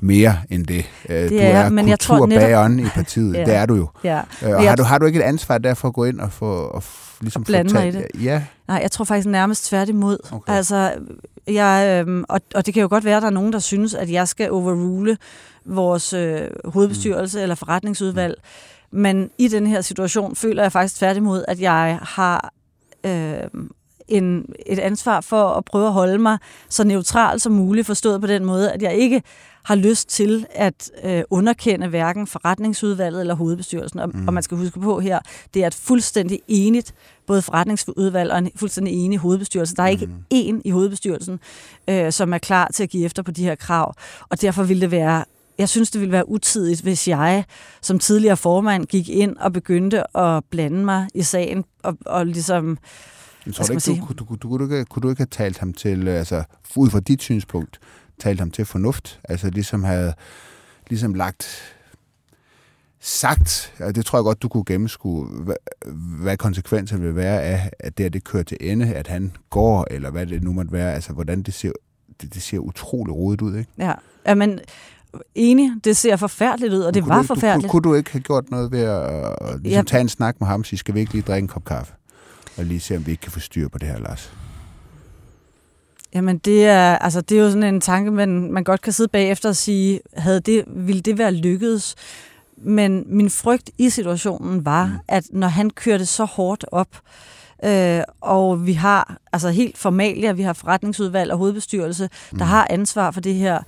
mere 0.00 0.36
end 0.50 0.66
det. 0.66 0.84
det 1.08 1.30
du 1.30 1.36
er, 1.36 1.40
er 1.40 1.68
men 1.68 1.88
kulturbageren 1.88 2.72
netop... 2.72 2.86
i 2.86 2.90
partiet. 2.94 3.34
ja. 3.38 3.44
Det 3.44 3.54
er 3.54 3.66
du 3.66 3.74
jo. 3.74 3.88
Ja. 4.04 4.20
Og 4.42 4.68
har, 4.68 4.76
du, 4.76 4.82
har 4.82 4.98
du 4.98 5.06
ikke 5.06 5.18
et 5.18 5.24
ansvar 5.24 5.58
der 5.58 5.74
for 5.74 5.88
at 5.88 5.94
gå 5.94 6.04
ind 6.04 6.20
og 6.20 6.32
få... 6.32 6.46
Og 6.46 6.82
ligesom 7.20 7.42
og 7.42 7.46
blande 7.46 7.72
mig 7.72 7.88
i 7.88 7.90
det? 7.90 8.06
Ja. 8.22 8.42
Nej, 8.70 8.78
jeg 8.82 8.90
tror 8.90 9.04
faktisk 9.04 9.28
nærmest 9.28 9.66
tværtimod. 9.66 10.18
Okay. 10.32 10.52
Altså, 10.52 10.92
jeg, 11.46 12.04
øh, 12.08 12.24
og, 12.28 12.40
og 12.54 12.66
det 12.66 12.74
kan 12.74 12.80
jo 12.80 12.88
godt 12.88 13.04
være, 13.04 13.16
at 13.16 13.22
der 13.22 13.28
er 13.28 13.32
nogen, 13.32 13.52
der 13.52 13.58
synes, 13.58 13.94
at 13.94 14.10
jeg 14.10 14.28
skal 14.28 14.50
overrule 14.50 15.16
vores 15.64 16.12
øh, 16.12 16.48
hovedbestyrelse 16.64 17.38
mm. 17.38 17.42
eller 17.42 17.54
forretningsudvalg. 17.54 18.34
Men 18.90 19.30
i 19.38 19.48
den 19.48 19.66
her 19.66 19.80
situation 19.80 20.36
føler 20.36 20.62
jeg 20.62 20.72
faktisk 20.72 20.96
tværtimod, 20.96 21.44
at 21.48 21.60
jeg 21.60 21.98
har 22.02 22.52
øh, 23.04 23.64
en, 24.08 24.54
et 24.66 24.78
ansvar 24.78 25.20
for 25.20 25.48
at 25.48 25.64
prøve 25.64 25.86
at 25.86 25.92
holde 25.92 26.18
mig 26.18 26.38
så 26.68 26.84
neutral 26.84 27.40
som 27.40 27.52
muligt, 27.52 27.86
forstået 27.86 28.20
på 28.20 28.26
den 28.26 28.44
måde, 28.44 28.72
at 28.72 28.82
jeg 28.82 28.94
ikke 28.94 29.22
har 29.62 29.74
lyst 29.74 30.08
til 30.08 30.46
at 30.50 30.90
øh, 31.04 31.22
underkende 31.30 31.88
hverken 31.88 32.26
forretningsudvalget 32.26 33.20
eller 33.20 33.34
hovedbestyrelsen. 33.34 34.00
Og, 34.00 34.10
mm. 34.14 34.28
og 34.28 34.34
man 34.34 34.42
skal 34.42 34.56
huske 34.56 34.80
på 34.80 35.00
her, 35.00 35.18
det 35.54 35.62
er 35.62 35.66
et 35.66 35.74
fuldstændig 35.74 36.40
enigt, 36.48 36.94
både 37.26 37.42
forretningsudvalg 37.42 38.32
og 38.32 38.38
en 38.38 38.50
fuldstændig 38.56 38.94
enig 38.94 39.18
hovedbestyrelse. 39.18 39.76
Der 39.76 39.82
er 39.82 39.88
ikke 39.88 40.06
mm. 40.06 40.12
én 40.34 40.60
i 40.64 40.70
hovedbestyrelsen, 40.70 41.40
øh, 41.88 42.12
som 42.12 42.32
er 42.32 42.38
klar 42.38 42.68
til 42.74 42.82
at 42.82 42.90
give 42.90 43.04
efter 43.04 43.22
på 43.22 43.30
de 43.30 43.44
her 43.44 43.54
krav. 43.54 43.94
Og 44.28 44.40
derfor 44.40 44.62
vil 44.62 44.80
det 44.80 44.90
være 44.90 45.24
jeg 45.58 45.68
synes, 45.68 45.90
det 45.90 46.00
ville 46.00 46.12
være 46.12 46.28
utidigt, 46.28 46.80
hvis 46.80 47.08
jeg 47.08 47.44
som 47.82 47.98
tidligere 47.98 48.36
formand 48.36 48.86
gik 48.86 49.08
ind 49.08 49.36
og 49.36 49.52
begyndte 49.52 50.16
at 50.16 50.44
blande 50.50 50.84
mig 50.84 51.08
i 51.14 51.22
sagen 51.22 51.64
og, 51.82 51.98
og 52.06 52.26
ligesom... 52.26 52.78
Jeg 53.46 53.54
tror 53.54 53.70
ikke, 53.70 54.04
du, 54.08 54.14
du, 54.18 54.24
du, 54.24 54.58
du, 54.58 54.66
du, 54.66 54.78
du, 54.78 54.84
kunne 54.84 55.02
du 55.02 55.10
ikke 55.10 55.20
have 55.20 55.26
talt 55.30 55.58
ham 55.58 55.72
til, 55.72 56.08
altså 56.08 56.44
ud 56.76 56.90
fra 56.90 57.00
dit 57.00 57.22
synspunkt, 57.22 57.80
talt 58.20 58.40
ham 58.40 58.50
til 58.50 58.64
fornuft? 58.64 59.20
Altså 59.24 59.50
ligesom 59.50 59.84
havde 59.84 60.14
ligesom 60.90 61.14
lagt 61.14 61.74
sagt, 63.00 63.72
og 63.80 63.94
det 63.94 64.06
tror 64.06 64.18
jeg 64.18 64.24
godt, 64.24 64.42
du 64.42 64.48
kunne 64.48 64.64
gennemskue, 64.64 65.26
hvad, 65.26 65.54
hvad 66.22 66.36
konsekvensen 66.36 67.02
vil 67.02 67.16
være 67.16 67.42
af, 67.42 67.70
at 67.78 67.98
det, 67.98 68.04
at 68.04 68.12
det 68.12 68.24
kører 68.24 68.42
til 68.42 68.56
ende, 68.60 68.94
at 68.94 69.06
han 69.06 69.32
går, 69.50 69.86
eller 69.90 70.10
hvad 70.10 70.26
det 70.26 70.42
nu 70.42 70.52
måtte 70.52 70.72
være, 70.72 70.94
altså 70.94 71.12
hvordan 71.12 71.42
det 71.42 71.54
ser, 71.54 71.72
det, 72.22 72.34
det 72.34 72.42
ser 72.42 72.58
utrolig 72.58 73.14
rodet 73.14 73.40
ud, 73.40 73.56
ikke? 73.56 73.70
Ja, 73.78 73.92
ja 74.26 74.34
men 74.34 74.60
enig, 75.34 75.72
det 75.84 75.96
ser 75.96 76.16
forfærdeligt 76.16 76.72
ud, 76.72 76.80
og 76.80 76.94
det 76.94 77.02
kunne 77.02 77.10
var 77.10 77.22
du, 77.22 77.26
forfærdeligt. 77.26 77.68
Du, 77.68 77.72
kunne, 77.72 77.82
kunne 77.82 77.92
du 77.92 77.96
ikke 77.96 78.10
have 78.12 78.22
gjort 78.22 78.50
noget 78.50 78.72
ved 78.72 78.82
at 78.82 79.60
ligesom 79.62 79.70
ja. 79.70 79.82
tage 79.82 80.00
en 80.00 80.08
snak 80.08 80.40
med 80.40 80.48
ham, 80.48 80.64
så 80.64 80.76
skal 80.76 80.94
vi 80.94 81.00
ikke 81.00 81.12
lige 81.12 81.22
drikke 81.22 81.44
en 81.44 81.48
kop 81.48 81.64
kaffe? 81.64 81.92
Og 82.58 82.64
lige 82.64 82.80
se, 82.80 82.96
om 82.96 83.06
vi 83.06 83.10
ikke 83.10 83.20
kan 83.20 83.32
få 83.32 83.40
styr 83.40 83.68
på 83.68 83.78
det 83.78 83.88
her, 83.88 83.98
Lars. 83.98 84.32
Jamen, 86.14 86.38
det 86.38 86.66
er, 86.66 86.98
altså, 86.98 87.20
det 87.20 87.38
er 87.38 87.42
jo 87.42 87.48
sådan 87.50 87.74
en 87.74 87.80
tanke, 87.80 88.10
man, 88.10 88.52
man 88.52 88.64
godt 88.64 88.80
kan 88.80 88.92
sidde 88.92 89.08
bagefter 89.08 89.48
og 89.48 89.56
sige, 89.56 90.00
havde 90.16 90.40
det, 90.40 90.64
ville 90.66 91.00
det 91.02 91.18
være 91.18 91.32
lykkedes? 91.32 91.94
Men 92.56 93.04
min 93.06 93.30
frygt 93.30 93.70
i 93.78 93.90
situationen 93.90 94.64
var, 94.64 94.86
mm. 94.86 94.98
at 95.08 95.24
når 95.32 95.48
han 95.48 95.70
kørte 95.70 96.06
så 96.06 96.24
hårdt 96.24 96.64
op, 96.72 96.98
øh, 97.64 98.02
og 98.20 98.66
vi 98.66 98.72
har 98.72 99.18
altså 99.32 99.48
helt 99.50 99.78
formalia, 99.78 100.32
vi 100.32 100.42
har 100.42 100.52
forretningsudvalg 100.52 101.32
og 101.32 101.38
hovedbestyrelse, 101.38 102.08
mm. 102.32 102.38
der 102.38 102.44
har 102.44 102.66
ansvar 102.70 103.10
for 103.10 103.20
det 103.20 103.34
her, 103.34 103.56
øh, 103.56 103.62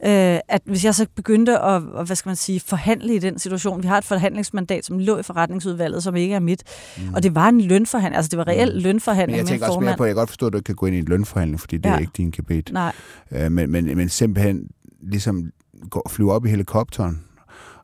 at 0.00 0.62
hvis 0.64 0.84
jeg 0.84 0.94
så 0.94 1.06
begyndte 1.14 1.58
at, 1.58 1.82
hvad 1.82 2.16
skal 2.16 2.28
man 2.28 2.36
sige, 2.36 2.60
forhandle 2.60 3.14
i 3.14 3.18
den 3.18 3.38
situation, 3.38 3.82
vi 3.82 3.88
har 3.88 3.98
et 3.98 4.04
forhandlingsmandat, 4.04 4.84
som 4.84 4.98
lå 4.98 5.18
i 5.18 5.22
forretningsudvalget, 5.22 6.02
som 6.02 6.16
ikke 6.16 6.34
er 6.34 6.40
mit, 6.40 6.62
mm. 6.96 7.14
og 7.14 7.22
det 7.22 7.34
var 7.34 7.48
en 7.48 7.60
lønforhandling, 7.60 8.16
altså 8.16 8.28
det 8.28 8.38
var 8.38 8.48
reelt 8.48 8.74
mm. 8.74 8.82
lønforhandling 8.82 9.36
Men 9.36 9.38
jeg 9.38 9.46
tænker 9.46 9.66
også 9.66 9.80
mere 9.80 9.96
på, 9.96 10.04
jeg 10.04 10.10
kan 10.10 10.20
godt 10.20 10.30
forstå, 10.30 10.46
at 10.46 10.52
du 10.52 10.58
ikke 10.58 10.66
kan 10.66 10.74
gå 10.74 10.86
ind 10.86 10.96
i 10.96 10.98
en 10.98 11.04
lønforhandling, 11.04 11.60
fordi 11.60 11.76
det 11.76 11.84
ja. 11.84 11.94
er 11.94 11.98
ikke 11.98 12.12
din 12.16 12.30
gebet. 12.30 12.70
Nej. 12.72 12.92
Øh, 13.32 13.52
men, 13.52 13.70
men, 13.70 13.96
men 13.96 14.08
simpelthen 14.08 14.68
ligesom 15.02 15.50
gå, 15.90 16.02
flyve 16.10 16.32
op 16.32 16.46
i 16.46 16.48
helikopteren, 16.48 17.24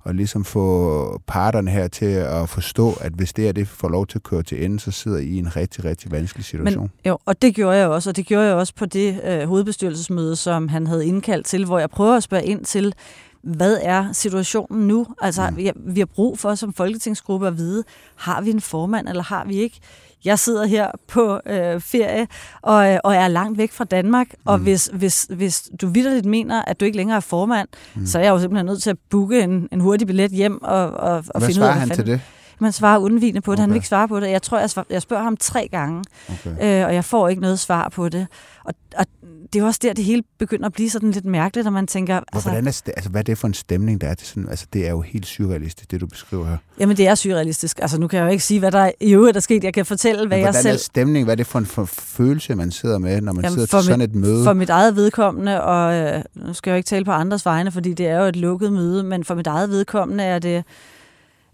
og 0.05 0.15
ligesom 0.15 0.45
få 0.45 1.21
parterne 1.27 1.71
her 1.71 1.89
til 1.89 2.07
at 2.07 2.49
forstå, 2.49 2.93
at 3.01 3.13
hvis 3.13 3.33
det 3.33 3.49
er 3.49 3.53
det 3.53 3.69
får 3.69 3.89
lov 3.89 4.07
til 4.07 4.19
at 4.19 4.23
køre 4.23 4.43
til 4.43 4.65
ende, 4.65 4.81
så 4.81 4.91
sidder 4.91 5.19
I 5.19 5.25
i 5.25 5.39
en 5.39 5.57
rigtig, 5.57 5.85
rigtig 5.85 6.13
vanskelig 6.13 6.45
situation. 6.45 6.81
Men, 6.81 6.91
jo, 7.07 7.19
og 7.25 7.43
det 7.43 7.55
gjorde 7.55 7.77
jeg 7.77 7.89
også, 7.89 8.11
og 8.11 8.17
det 8.17 8.27
gjorde 8.27 8.47
jeg 8.47 8.55
også 8.55 8.75
på 8.75 8.87
det 8.87 9.21
øh, 9.25 9.49
hovedbestyrelsesmøde, 9.49 10.37
som 10.37 10.69
han 10.69 10.87
havde 10.87 11.07
indkaldt 11.07 11.47
til, 11.47 11.65
hvor 11.65 11.79
jeg 11.79 11.91
prøver 11.91 12.17
at 12.17 12.23
spørge 12.23 12.45
ind 12.45 12.65
til, 12.65 12.95
hvad 13.45 13.79
er 13.83 14.13
situationen 14.13 14.89
nu? 14.89 15.07
Altså, 15.23 15.51
mm. 15.51 15.57
vi, 15.57 15.71
vi 15.77 16.01
har 16.01 16.07
brug 16.07 16.39
for 16.39 16.55
som 16.55 16.73
folketingsgruppe 16.73 17.47
at 17.47 17.59
vide, 17.59 17.85
har 18.17 18.41
vi 18.41 18.51
en 18.51 18.61
formand, 18.61 19.09
eller 19.09 19.23
har 19.23 19.45
vi 19.45 19.57
ikke? 19.57 19.81
Jeg 20.25 20.39
sidder 20.39 20.67
her 20.67 20.91
på 21.09 21.41
øh, 21.47 21.81
ferie 21.81 22.27
og, 22.63 22.93
øh, 22.93 22.99
og 23.05 23.15
er 23.15 23.29
langt 23.29 23.59
væk 23.59 23.73
fra 23.73 23.85
Danmark, 23.85 24.27
mm. 24.33 24.39
og 24.45 24.59
hvis, 24.59 24.91
hvis, 24.93 25.27
hvis 25.31 25.71
du 25.81 25.87
vidderligt 25.87 26.27
mener, 26.27 26.63
at 26.63 26.81
du 26.81 26.85
ikke 26.85 26.97
længere 26.97 27.17
er 27.17 27.21
formand, 27.21 27.69
mm. 27.95 28.07
så 28.07 28.19
er 28.19 28.23
jeg 28.23 28.31
jo 28.31 28.39
simpelthen 28.39 28.67
nødt 28.67 28.83
til 28.83 28.91
at 28.91 28.97
booke 29.11 29.41
en, 29.41 29.69
en 29.73 29.81
hurtig 29.81 30.07
billet 30.07 30.31
hjem 30.31 30.63
og, 30.63 30.91
og, 30.91 31.25
og 31.29 31.43
finde 31.43 31.61
ud 31.61 31.67
af, 31.67 31.73
hvad 31.73 31.81
han 31.81 31.91
til 31.91 32.07
det? 32.07 32.21
Man 32.59 32.73
svarer 32.73 32.99
undvigende 32.99 33.41
på 33.41 33.53
det. 33.53 33.59
Okay. 33.59 33.63
Han 33.63 33.71
vil 33.71 33.77
ikke 33.77 33.89
svare 33.89 34.09
på 34.09 34.21
det. 34.21 34.31
Jeg 34.31 34.43
tror, 34.43 34.59
jeg, 34.59 34.71
svar, 34.71 34.87
jeg 34.91 35.03
spørger 35.03 35.23
ham 35.23 35.37
tre 35.37 35.69
gange, 35.71 36.05
okay. 36.29 36.81
øh, 36.81 36.87
og 36.87 36.95
jeg 36.95 37.05
får 37.05 37.29
ikke 37.29 37.43
noget 37.43 37.59
svar 37.59 37.89
på 37.89 38.09
det. 38.09 38.27
Og, 38.65 38.75
og 38.97 39.07
det 39.53 39.61
er 39.61 39.65
også 39.65 39.81
der, 39.83 39.93
det 39.93 40.05
hele 40.05 40.23
begynder 40.39 40.67
at 40.67 40.73
blive 40.73 40.91
sådan 40.91 41.11
lidt 41.11 41.25
mærkeligt, 41.25 41.65
når 41.65 41.71
man 41.71 41.87
tænker... 41.87 42.21
Altså, 42.33 42.49
Hvordan 42.49 42.67
er, 42.67 42.81
altså, 42.97 43.11
hvad 43.11 43.21
er 43.21 43.23
det 43.23 43.39
for 43.39 43.49
en 43.49 43.55
stemning, 43.55 44.01
der 44.01 44.09
er 44.09 44.15
til 44.15 44.27
sådan... 44.27 44.49
Altså, 44.49 44.67
det 44.73 44.87
er 44.87 44.91
jo 44.91 45.01
helt 45.01 45.27
surrealistisk, 45.27 45.91
det 45.91 46.01
du 46.01 46.07
beskriver 46.07 46.47
her. 46.47 46.57
Jamen, 46.81 46.97
det 46.97 47.09
er 47.09 47.15
surrealistisk. 47.15 47.79
Altså, 47.83 48.01
nu 48.01 48.09
kan 48.09 48.19
jeg 48.19 48.27
jo 48.27 48.31
ikke 48.31 48.45
sige, 48.45 48.61
hvad 48.61 48.73
der 48.73 48.91
i 49.01 49.15
øvrigt 49.15 49.37
er 49.37 49.41
sket. 49.41 49.65
Jeg 49.65 49.75
kan 49.75 49.87
fortælle, 49.87 50.27
hvad 50.27 50.39
jeg 50.39 50.55
selv... 50.55 50.63
Hvordan 50.63 50.75
er 50.75 50.79
stemning? 50.79 51.25
Hvad 51.25 51.35
er 51.35 51.37
det 51.37 51.47
for 51.47 51.59
en 51.59 51.67
for 51.67 51.85
følelse, 51.85 52.55
man 52.55 52.71
sidder 52.71 52.99
med, 52.99 53.21
når 53.21 53.33
man 53.33 53.45
Jamen, 53.45 53.55
sidder 53.55 53.79
til 53.79 53.85
sådan 53.87 53.99
mit, 53.99 54.11
et 54.11 54.15
møde? 54.15 54.45
For 54.45 54.53
mit 54.53 54.71
eget 54.71 54.97
vedkommende, 54.97 55.63
og 55.63 55.95
øh, 55.95 56.23
nu 56.35 56.53
skal 56.53 56.71
jeg 56.71 56.75
jo 56.75 56.77
ikke 56.77 56.87
tale 56.87 57.05
på 57.05 57.13
andres 57.13 57.47
vegne, 57.47 57.71
fordi 57.71 57.95
det 57.95 58.07
er 58.07 58.19
jo 58.19 58.25
et 58.25 58.37
lukket 58.37 58.73
møde, 58.73 59.03
men 59.03 59.25
for 59.25 59.35
mit 59.35 59.47
eget 59.47 59.71
vedkommende 59.71 60.25
er 60.25 60.39
det, 60.39 60.65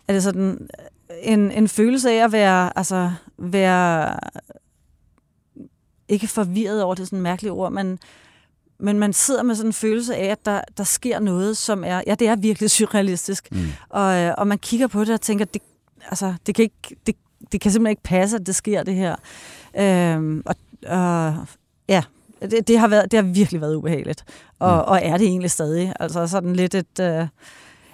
er 0.09 0.12
det 0.12 0.22
sådan 0.22 0.68
en, 1.22 1.50
en 1.50 1.68
følelse 1.68 2.11
af 2.11 2.24
at 2.24 2.33
være, 2.33 2.79
altså, 2.79 3.11
være 3.38 4.16
ikke 6.11 6.29
forvirret 6.29 6.83
over 6.83 6.94
det 6.94 7.07
sådan 7.07 7.20
mærkelige 7.20 7.53
ord, 7.53 7.73
men, 7.73 7.99
men 8.79 8.99
man 8.99 9.12
sidder 9.12 9.42
med 9.42 9.55
sådan 9.55 9.68
en 9.68 9.73
følelse 9.73 10.16
af, 10.16 10.25
at 10.25 10.46
der, 10.46 10.61
der 10.77 10.85
sker 10.85 11.18
noget, 11.18 11.57
som 11.57 11.85
er, 11.85 12.03
ja, 12.07 12.14
det 12.14 12.29
er 12.29 12.37
virkelig 12.37 12.70
surrealistisk. 12.81 13.49
Mm. 13.53 13.66
Og, 13.88 14.16
øh, 14.16 14.35
og 14.38 14.46
man 14.46 14.59
kigger 14.59 14.87
på 14.87 15.05
det 15.05 15.14
og 15.14 15.20
tænker, 15.20 15.44
det, 15.44 15.62
altså, 16.09 16.35
det, 16.46 16.55
kan 16.55 16.62
ikke, 16.62 16.96
det, 17.07 17.16
det 17.53 17.61
kan 17.61 17.73
simpelthen 17.73 17.92
ikke 17.92 18.03
passe, 18.03 18.37
at 18.37 18.46
det 18.46 18.55
sker 18.55 18.83
det 18.83 18.94
her. 18.94 19.16
Øhm, 19.79 20.42
og, 20.46 20.57
og 20.87 21.37
ja, 21.88 22.03
det, 22.42 22.68
det, 22.68 22.79
har 22.79 22.88
været, 22.88 23.11
det 23.11 23.25
har 23.25 23.33
virkelig 23.33 23.61
været 23.61 23.75
ubehageligt. 23.75 24.25
Og, 24.59 24.75
mm. 24.75 24.90
og 24.90 25.01
er 25.03 25.16
det 25.16 25.27
egentlig 25.27 25.51
stadig. 25.51 25.92
Altså 26.01 26.27
sådan 26.27 26.57
lidt 26.57 26.75
et, 26.75 27.01
øh, 27.01 27.27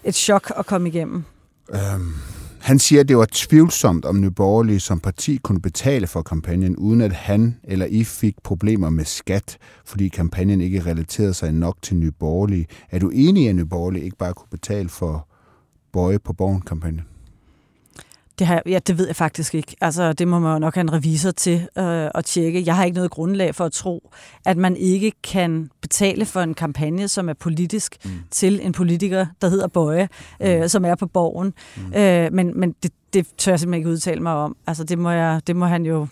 et 0.04 0.14
chok 0.14 0.52
at 0.56 0.66
komme 0.66 0.88
igennem. 0.88 1.24
Um 1.68 2.35
han 2.66 2.78
siger, 2.78 3.00
at 3.00 3.08
det 3.08 3.16
var 3.16 3.28
tvivlsomt, 3.32 4.04
om 4.04 4.20
Nye 4.20 4.30
Borgerlige 4.30 4.80
som 4.80 5.00
parti 5.00 5.36
kunne 5.36 5.60
betale 5.60 6.06
for 6.06 6.22
kampagnen, 6.22 6.76
uden 6.76 7.00
at 7.00 7.12
han 7.12 7.56
eller 7.64 7.86
I 7.86 8.04
fik 8.04 8.34
problemer 8.44 8.90
med 8.90 9.04
skat, 9.04 9.58
fordi 9.84 10.08
kampagnen 10.08 10.60
ikke 10.60 10.80
relaterede 10.86 11.34
sig 11.34 11.52
nok 11.52 11.76
til 11.82 11.96
Nye 11.96 12.10
Borgerlige. 12.10 12.66
Er 12.90 12.98
du 12.98 13.10
enig 13.14 13.44
i, 13.44 13.46
at 13.46 13.54
Nye 13.54 13.64
Borgerlige 13.64 14.04
ikke 14.04 14.16
bare 14.16 14.34
kunne 14.34 14.48
betale 14.50 14.88
for 14.88 15.28
Bøje 15.92 16.18
på 16.18 16.32
Borgen-kampagnen? 16.32 17.15
Det, 18.38 18.46
har, 18.46 18.62
ja, 18.66 18.78
det 18.86 18.98
ved 18.98 19.06
jeg 19.06 19.16
faktisk 19.16 19.54
ikke. 19.54 19.76
Altså, 19.80 20.12
det 20.12 20.28
må 20.28 20.38
man 20.38 20.52
jo 20.52 20.58
nok 20.58 20.74
have 20.74 20.80
en 20.80 20.92
revisor 20.92 21.30
til 21.30 21.68
øh, 21.78 22.10
at 22.14 22.24
tjekke. 22.24 22.62
Jeg 22.66 22.76
har 22.76 22.84
ikke 22.84 22.94
noget 22.94 23.10
grundlag 23.10 23.54
for 23.54 23.64
at 23.64 23.72
tro, 23.72 24.10
at 24.44 24.56
man 24.56 24.76
ikke 24.76 25.12
kan 25.22 25.70
betale 25.82 26.24
for 26.24 26.40
en 26.40 26.54
kampagne, 26.54 27.08
som 27.08 27.28
er 27.28 27.32
politisk, 27.34 27.96
mm. 28.04 28.10
til 28.30 28.60
en 28.62 28.72
politiker, 28.72 29.26
der 29.42 29.48
hedder 29.48 29.66
Bøje, 29.66 30.08
øh, 30.40 30.60
mm. 30.60 30.68
som 30.68 30.84
er 30.84 30.94
på 30.94 31.06
borgen. 31.06 31.52
Mm. 31.76 31.94
Øh, 31.94 32.32
men 32.32 32.60
men 32.60 32.74
det, 32.82 32.92
det 33.12 33.26
tør 33.38 33.52
jeg 33.52 33.60
simpelthen 33.60 33.80
ikke 33.80 33.90
udtale 33.90 34.20
mig 34.20 34.32
om. 34.32 34.56
Altså, 34.66 34.84
det 34.84 34.98
må, 34.98 35.10
jeg, 35.10 35.40
det 35.46 35.56
må 35.56 35.66
han 35.66 35.86
jo... 35.86 36.06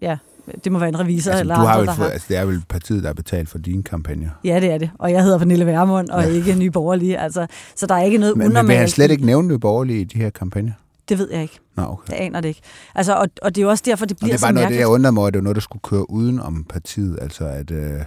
Ja, 0.00 0.16
det 0.64 0.72
må 0.72 0.78
være 0.78 0.88
en 0.88 1.00
revisor 1.00 1.30
altså, 1.30 1.40
eller 1.40 1.54
du 1.54 1.60
har 1.60 1.78
andre, 1.78 1.94
vel, 1.98 2.10
altså, 2.12 2.26
det 2.28 2.36
er 2.36 2.44
vel 2.44 2.62
partiet, 2.68 3.02
der 3.02 3.08
har 3.08 3.14
betalt 3.14 3.48
for 3.48 3.58
dine 3.58 3.82
kampagner? 3.82 4.28
Ja, 4.44 4.60
det 4.60 4.70
er 4.70 4.78
det. 4.78 4.90
Og 4.98 5.12
jeg 5.12 5.22
hedder 5.22 5.38
Pernille 5.38 5.66
Værmund, 5.66 6.08
og 6.08 6.22
ja. 6.22 6.28
ikke 6.28 6.54
Nye 6.54 6.70
Borgerlige. 6.70 7.18
Altså, 7.18 7.46
så 7.76 7.86
der 7.86 7.94
er 7.94 8.02
ikke 8.02 8.18
noget 8.18 8.36
men, 8.36 8.46
unormalt. 8.46 8.66
Men 8.66 8.68
vil 8.68 8.76
han 8.76 8.88
slet 8.88 9.10
ikke 9.10 9.26
nævne 9.26 9.48
Nye 9.48 9.58
Borgerlige 9.58 10.00
i 10.00 10.04
de 10.04 10.18
her 10.18 10.30
kampagner? 10.30 10.72
Det 11.08 11.18
ved 11.18 11.30
jeg 11.30 11.42
ikke. 11.42 11.58
Nå, 11.76 11.82
okay. 11.82 12.12
Jeg 12.12 12.20
aner 12.20 12.40
det 12.40 12.48
ikke. 12.48 12.60
Altså, 12.94 13.14
og, 13.14 13.28
og 13.42 13.54
det 13.54 13.60
er 13.60 13.64
jo 13.64 13.70
også 13.70 13.82
derfor, 13.86 14.06
det 14.06 14.16
bliver 14.16 14.34
og 14.34 14.38
det 14.38 14.42
var 14.42 14.52
noget, 14.52 14.68
det, 14.68 14.76
jeg 14.76 14.88
undrer 14.88 15.10
mig, 15.10 15.26
at 15.26 15.32
det 15.34 15.38
var 15.38 15.42
noget, 15.42 15.56
der 15.56 15.60
skulle 15.60 15.82
køre 15.82 16.10
uden 16.10 16.40
om 16.40 16.64
partiet. 16.64 17.18
Altså, 17.20 17.44
at 17.46 17.70
øh, 17.70 18.00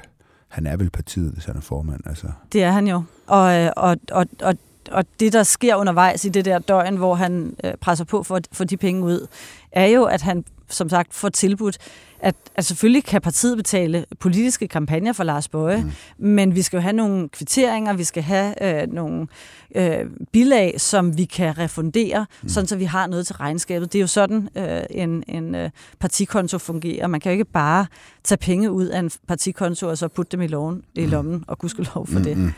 han 0.48 0.66
er 0.66 0.78
vel 0.78 0.90
partiet, 0.90 1.32
hvis 1.32 1.46
han 1.46 1.56
er 1.58 1.62
formand. 1.62 2.02
Altså. 2.06 2.28
Det 2.54 2.64
er 2.64 2.72
han 2.72 2.88
jo. 2.88 3.04
Og, 3.28 3.56
øh, 3.56 3.72
og, 3.76 3.98
og, 4.12 4.26
og, 4.42 4.56
og 4.92 5.06
det, 5.20 5.34
der 5.34 5.44
sker 5.44 5.76
undervejs 5.76 6.26
i 6.26 6.30
det 6.30 6.46
der 6.46 6.60
døgn, 6.60 6.98
hvor 6.98 7.16
han 7.16 7.56
øh, 7.64 7.74
presser 7.82 8.06
på 8.06 8.24
for 8.24 8.36
at 8.36 8.48
få 8.52 8.64
de 8.64 8.78
penge 8.78 9.04
ud, 9.04 9.28
er 9.72 9.86
jo, 9.86 10.04
at 10.04 10.22
han 10.22 10.44
som 10.70 10.90
sagt 10.90 11.14
får 11.14 11.30
tilbudt 11.30 11.78
at, 12.22 12.36
at 12.56 12.66
selvfølgelig 12.66 13.04
kan 13.04 13.22
partiet 13.22 13.58
betale 13.58 14.06
politiske 14.20 14.68
kampagner 14.68 15.14
for 15.14 15.24
Lars 15.24 15.48
Bøje, 15.48 15.84
mm. 16.18 16.28
men 16.28 16.56
vi 16.56 16.62
skal 16.62 16.78
jo 16.78 16.82
have 16.82 16.94
nogle 16.94 17.30
kvitteringer, 17.30 17.94
vi 17.94 18.04
skal 18.04 18.24
have 18.24 18.82
øh, 18.82 18.94
nogle 18.94 19.28
øh, 19.76 20.06
bilag, 20.32 20.82
som 20.82 21.18
vi 21.18 21.26
kan 21.26 21.58
refundere, 21.58 22.26
mm. 22.42 22.50
sådan 22.50 22.68
så 22.68 22.76
vi 22.76 22.84
har 22.84 23.08
noget 23.08 23.28
til 23.28 23.36
regnskabet. 23.36 23.94
Det 23.94 24.00
er 24.00 24.02
jo 24.02 24.08
sådan, 24.08 24.50
øh, 24.56 24.82
en, 24.90 25.24
en 25.28 25.56
øh, 25.56 25.70
partikonto 26.00 26.58
fungerer. 26.58 27.08
Man 27.08 27.20
kan 27.20 27.30
jo 27.30 27.34
ikke 27.34 27.46
bare 27.46 27.86
tage 28.24 28.38
penge 28.38 28.72
ud 28.72 28.86
af 28.86 29.00
en 29.00 29.12
partikonto 29.28 29.88
og 29.88 29.98
så 29.98 30.08
putte 30.08 30.32
dem 30.32 30.42
i, 30.42 30.48
loven, 30.48 30.84
i 30.96 31.06
mm. 31.06 31.12
lommen, 31.12 31.44
og 31.48 31.58
lov 31.96 32.08
for 32.08 32.20
mm. 32.20 32.24
det. 32.24 32.54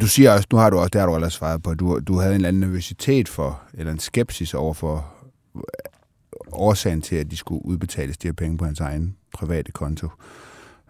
Du 0.00 0.06
siger 0.06 0.32
også, 0.32 0.46
nu 0.52 0.58
har 0.58 0.70
du 0.70 0.78
også, 0.78 0.88
det 0.88 1.00
har 1.00 1.06
du 1.06 1.14
allerede 1.14 1.34
svaret 1.34 1.62
på, 1.62 1.74
du, 1.74 1.98
du 1.98 2.18
havde 2.18 2.30
en 2.30 2.34
eller 2.34 2.48
anden 2.48 2.60
nervøsitet 2.60 3.28
for, 3.28 3.62
eller 3.74 3.92
en 3.92 3.98
skepsis 3.98 4.54
over 4.54 4.74
for 4.74 5.12
øh, 5.56 5.62
årsagen 6.52 7.02
til, 7.02 7.16
at 7.16 7.30
de 7.30 7.36
skulle 7.36 7.64
udbetales 7.64 8.18
de 8.18 8.28
her 8.28 8.32
penge 8.32 8.58
på 8.58 8.64
hans 8.64 8.80
egen 8.80 9.16
private 9.34 9.72
konto. 9.72 10.06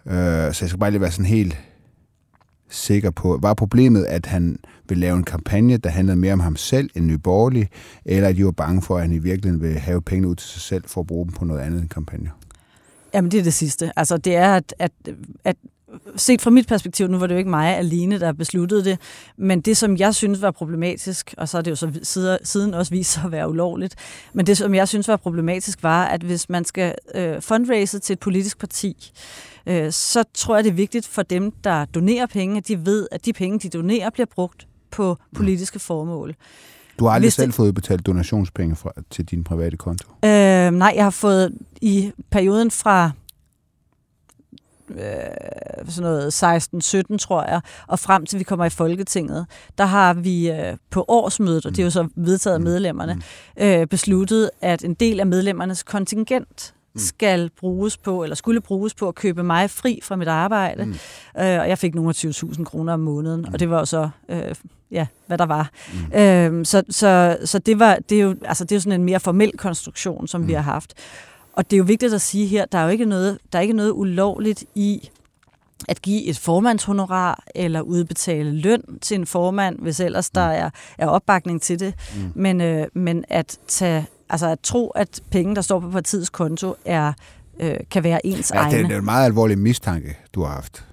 Øh, 0.06 0.12
så 0.52 0.58
jeg 0.60 0.68
skal 0.68 0.78
bare 0.78 0.90
lige 0.90 1.00
være 1.00 1.10
sådan 1.10 1.24
helt 1.24 1.58
sikker 2.70 3.10
på, 3.10 3.38
var 3.42 3.54
problemet, 3.54 4.04
at 4.04 4.26
han 4.26 4.58
ville 4.88 5.00
lave 5.00 5.16
en 5.16 5.24
kampagne, 5.24 5.76
der 5.76 5.90
handlede 5.90 6.16
mere 6.16 6.32
om 6.32 6.40
ham 6.40 6.56
selv 6.56 6.90
end 6.94 7.06
nyborgerlig, 7.06 7.68
eller 8.04 8.28
at 8.28 8.36
de 8.36 8.44
var 8.44 8.50
bange 8.50 8.82
for, 8.82 8.96
at 8.96 9.02
han 9.02 9.12
i 9.12 9.18
virkeligheden 9.18 9.62
ville 9.62 9.78
have 9.78 10.02
penge 10.02 10.28
ud 10.28 10.34
til 10.34 10.48
sig 10.48 10.60
selv 10.60 10.84
for 10.86 11.00
at 11.00 11.06
bruge 11.06 11.26
dem 11.26 11.34
på 11.34 11.44
noget 11.44 11.60
andet 11.60 11.80
end 11.80 11.88
kampagne? 11.88 12.30
Jamen, 13.14 13.30
det 13.30 13.40
er 13.40 13.44
det 13.44 13.54
sidste. 13.54 13.92
Altså, 13.96 14.16
det 14.16 14.36
er, 14.36 14.54
at, 14.54 14.74
at, 14.78 14.92
at 15.44 15.56
set 16.16 16.42
fra 16.42 16.50
mit 16.50 16.66
perspektiv, 16.66 17.08
nu 17.08 17.18
var 17.18 17.26
det 17.26 17.34
jo 17.34 17.38
ikke 17.38 17.50
mig 17.50 17.76
alene, 17.76 18.20
der 18.20 18.32
besluttede 18.32 18.84
det, 18.84 18.98
men 19.36 19.60
det, 19.60 19.76
som 19.76 19.96
jeg 19.96 20.14
synes 20.14 20.42
var 20.42 20.50
problematisk, 20.50 21.34
og 21.38 21.48
så 21.48 21.58
er 21.58 21.62
det 21.62 21.70
jo 21.70 21.76
så 22.02 22.38
siden 22.42 22.74
også 22.74 22.90
vist 22.92 23.12
sig 23.12 23.22
at 23.24 23.32
være 23.32 23.50
ulovligt, 23.50 23.94
men 24.32 24.46
det, 24.46 24.56
som 24.58 24.74
jeg 24.74 24.88
synes 24.88 25.08
var 25.08 25.16
problematisk, 25.16 25.82
var, 25.82 26.04
at 26.04 26.20
hvis 26.22 26.48
man 26.48 26.64
skal 26.64 26.94
øh, 27.14 27.42
fundraise 27.42 27.98
til 27.98 28.12
et 28.12 28.18
politisk 28.20 28.58
parti, 28.58 29.12
øh, 29.66 29.92
så 29.92 30.24
tror 30.34 30.54
jeg, 30.54 30.64
det 30.64 30.70
er 30.70 30.74
vigtigt 30.74 31.06
for 31.06 31.22
dem, 31.22 31.50
der 31.64 31.84
donerer 31.84 32.26
penge, 32.26 32.56
at 32.56 32.68
de 32.68 32.86
ved, 32.86 33.08
at 33.12 33.24
de 33.24 33.32
penge, 33.32 33.58
de 33.58 33.68
donerer, 33.68 34.10
bliver 34.10 34.26
brugt 34.34 34.66
på 34.90 35.16
politiske 35.36 35.78
formål. 35.78 36.34
Du 36.98 37.04
har 37.04 37.12
aldrig 37.12 37.26
Hvis 37.26 37.34
selv 37.34 37.46
det- 37.46 37.54
fået 37.54 37.74
betalt 37.74 38.06
donationspenge 38.06 38.76
fra, 38.76 38.92
til 39.10 39.24
din 39.24 39.44
private 39.44 39.76
konto? 39.76 40.08
Øh, 40.24 40.30
nej, 40.70 40.92
jeg 40.96 41.04
har 41.04 41.10
fået 41.10 41.52
i 41.80 42.12
perioden 42.30 42.70
fra 42.70 43.10
øh, 44.90 45.88
sådan 45.88 46.02
noget 46.10 46.42
16-17, 47.14 47.18
tror 47.18 47.42
jeg, 47.50 47.60
og 47.86 47.98
frem 47.98 48.26
til 48.26 48.38
vi 48.38 48.44
kommer 48.44 48.64
i 48.64 48.70
Folketinget, 48.70 49.46
der 49.78 49.84
har 49.84 50.14
vi 50.14 50.50
øh, 50.50 50.76
på 50.90 51.04
årsmødet, 51.08 51.66
og 51.66 51.70
det 51.72 51.78
er 51.78 51.84
jo 51.84 51.90
så 51.90 52.08
vedtaget 52.16 52.54
af 52.54 52.60
Mm. 52.60 52.64
medlemmerne, 52.64 53.22
øh, 53.60 53.86
besluttet, 53.86 54.50
at 54.60 54.84
en 54.84 54.94
del 54.94 55.20
af 55.20 55.26
medlemmernes 55.26 55.82
kontingent 55.82 56.74
Mm. 56.94 57.00
skal 57.00 57.50
bruges 57.60 57.96
på, 57.96 58.22
eller 58.22 58.36
skulle 58.36 58.60
bruges 58.60 58.94
på 58.94 59.08
at 59.08 59.14
købe 59.14 59.42
mig 59.42 59.70
fri 59.70 60.00
fra 60.02 60.16
mit 60.16 60.28
arbejde. 60.28 60.84
Mm. 60.84 60.90
Mm. 61.34 61.40
Øh, 61.42 61.60
og 61.60 61.68
jeg 61.68 61.78
fik 61.78 61.94
nogle 61.94 62.08
af 62.10 62.14
20.000 62.14 62.64
kroner 62.64 62.92
om 62.92 63.00
måneden, 63.00 63.40
Mm. 63.40 63.52
og 63.52 63.60
det 63.60 63.70
var 63.70 63.78
jo 63.78 63.84
så, 63.84 64.08
øh, 64.28 64.54
ja, 64.90 65.06
hvad 65.26 65.38
der 65.38 65.46
var. 65.46 65.70
Mm. 66.12 66.18
Øhm, 66.20 66.64
så 66.64 66.82
så, 66.90 67.36
så 67.44 67.58
det, 67.58 67.78
var, 67.78 67.98
det, 68.08 68.18
er 68.18 68.22
jo, 68.22 68.34
altså, 68.44 68.64
det 68.64 68.72
er 68.72 68.76
jo 68.76 68.80
sådan 68.80 69.00
en 69.00 69.04
mere 69.04 69.20
formel 69.20 69.52
konstruktion, 69.58 70.28
som 70.28 70.40
mm. 70.40 70.46
vi 70.46 70.52
Mm. 70.52 70.56
har 70.56 70.62
haft. 70.72 70.94
Og 71.58 71.70
det 71.70 71.76
er 71.76 71.78
jo 71.78 71.84
vigtigt 71.84 72.14
at 72.14 72.20
sige 72.20 72.46
her, 72.46 72.64
der 72.64 72.78
er 72.78 72.84
jo 72.84 72.88
ikke 72.88 73.04
noget, 73.04 73.38
der 73.52 73.58
er 73.58 73.62
ikke 73.62 73.74
noget 73.74 73.90
ulovligt 73.90 74.64
i 74.74 75.10
at 75.88 76.02
give 76.02 76.24
et 76.24 76.38
formandshonorar 76.38 77.44
eller 77.54 77.80
udbetale 77.80 78.52
løn 78.52 78.82
til 79.02 79.14
en 79.14 79.26
formand, 79.26 79.78
hvis 79.78 80.00
ellers 80.00 80.30
der 80.30 80.40
er, 80.40 80.70
er 80.98 81.06
opbakning 81.06 81.62
til 81.62 81.80
det. 81.80 81.94
Mm. 82.16 82.32
Men, 82.34 82.60
øh, 82.60 82.86
men 82.94 83.24
at, 83.28 83.58
tage, 83.68 84.06
altså 84.30 84.48
at 84.48 84.60
tro, 84.60 84.88
at 84.88 85.20
penge, 85.30 85.54
der 85.54 85.62
står 85.62 85.80
på 85.80 85.90
partiets 85.90 86.30
konto, 86.30 86.74
er, 86.84 87.12
øh, 87.60 87.76
kan 87.90 88.04
være 88.04 88.26
ens 88.26 88.52
Ja, 88.54 88.58
det, 88.58 88.64
egne. 88.64 88.88
det 88.88 88.94
er 88.94 88.98
en 88.98 89.04
meget 89.04 89.24
alvorlig 89.24 89.58
mistanke, 89.58 90.16
du 90.34 90.42
har 90.42 90.54
haft. 90.54 90.84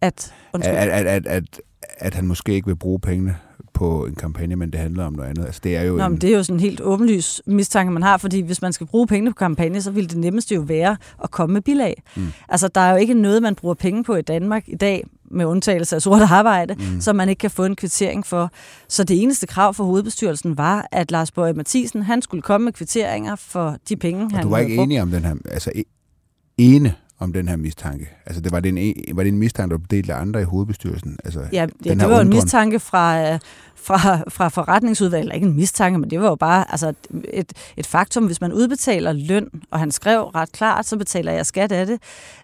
At, 0.00 0.34
undskyld. 0.52 0.76
At, 0.76 0.88
at, 0.88 1.06
at, 1.06 1.26
at, 1.26 1.60
at 1.98 2.14
han 2.14 2.26
måske 2.26 2.52
ikke 2.52 2.66
vil 2.66 2.76
bruge 2.76 3.00
pengene 3.00 3.36
på 3.74 4.06
en 4.06 4.14
kampagne, 4.14 4.56
men 4.56 4.70
det 4.70 4.80
handler 4.80 5.04
om 5.04 5.12
noget 5.12 5.28
andet. 5.28 5.44
Altså, 5.46 5.60
det 5.64 5.76
er 5.76 5.82
jo 5.82 5.96
Nå, 5.96 6.04
en, 6.04 6.10
men 6.12 6.20
det 6.20 6.32
er 6.32 6.36
jo 6.36 6.42
sådan 6.42 6.56
en 6.56 6.60
helt 6.60 6.80
åbenlys 6.80 7.42
mistanke, 7.46 7.92
man 7.92 8.02
har, 8.02 8.16
fordi 8.16 8.40
hvis 8.40 8.62
man 8.62 8.72
skal 8.72 8.86
bruge 8.86 9.06
pengene 9.06 9.30
på 9.30 9.34
kampagne, 9.34 9.82
så 9.82 9.90
vil 9.90 10.10
det 10.10 10.18
nemmeste 10.18 10.54
jo 10.54 10.60
være 10.60 10.96
at 11.24 11.30
komme 11.30 11.52
med 11.52 11.60
bilag. 11.60 12.02
Mm. 12.16 12.26
Altså, 12.48 12.68
der 12.68 12.80
er 12.80 12.90
jo 12.90 12.96
ikke 12.96 13.14
noget, 13.14 13.42
man 13.42 13.54
bruger 13.54 13.74
penge 13.74 14.04
på 14.04 14.14
i 14.14 14.22
Danmark 14.22 14.68
i 14.68 14.76
dag, 14.76 15.04
med 15.30 15.44
undtagelse 15.44 15.96
af 15.96 16.02
sort 16.02 16.20
arbejde, 16.22 16.74
Mm. 16.74 17.00
som 17.00 17.16
man 17.16 17.28
ikke 17.28 17.40
kan 17.40 17.50
få 17.50 17.64
en 17.64 17.76
kvittering 17.76 18.26
for. 18.26 18.50
Så 18.88 19.04
det 19.04 19.22
eneste 19.22 19.46
krav 19.46 19.74
for 19.74 19.84
hovedbestyrelsen 19.84 20.58
var, 20.58 20.88
at 20.92 21.10
Lars 21.10 21.30
Bøge 21.30 21.52
Mathisen, 21.52 22.02
han 22.02 22.22
skulle 22.22 22.42
komme 22.42 22.64
med 22.64 22.72
kvitteringer 22.72 23.36
for 23.36 23.76
de 23.88 23.96
penge, 23.96 24.24
Og 24.24 24.30
han 24.30 24.42
du 24.44 24.48
var 24.50 24.58
ikke 24.58 24.74
enig 24.76 25.02
om 25.02 25.10
den 25.10 25.24
her, 25.24 25.34
altså 25.50 25.70
e- 25.76 26.54
ene 26.58 26.94
om 27.22 27.32
den 27.32 27.48
her 27.48 27.56
mistanke. 27.56 28.08
Altså, 28.26 28.40
det 28.40 28.52
var, 28.52 28.60
det 28.60 28.68
en, 28.78 29.16
var 29.16 29.22
det 29.22 29.32
en 29.32 29.38
mistanke, 29.38 29.72
der 29.72 29.78
blev 29.78 29.88
delt 29.98 30.10
af 30.10 30.20
andre 30.20 30.40
i 30.40 30.44
hovedbestyrelsen? 30.44 31.18
Altså, 31.24 31.40
Ja, 31.52 31.66
ja 31.84 31.94
det 31.94 31.98
var 32.00 32.06
jo 32.06 32.10
en 32.10 32.20
undren. 32.20 32.28
mistanke 32.28 32.80
fra, 32.80 33.36
fra, 33.74 34.22
fra 34.28 34.48
forretningsudvalget, 34.48 35.22
eller 35.24 35.34
ikke 35.34 35.46
en 35.46 35.56
mistanke, 35.56 35.98
men 35.98 36.10
det 36.10 36.20
var 36.20 36.28
jo 36.28 36.34
bare 36.34 36.64
altså, 36.72 36.92
et, 37.32 37.52
et 37.76 37.86
faktum. 37.86 38.26
Hvis 38.26 38.40
man 38.40 38.52
udbetaler 38.52 39.12
løn, 39.12 39.48
og 39.70 39.78
han 39.78 39.90
skrev 39.90 40.22
ret 40.22 40.52
klart, 40.52 40.86
så 40.86 40.96
betaler 40.96 41.32
jeg 41.32 41.46
skat 41.46 41.72
af 41.72 41.86
det, 41.86 42.00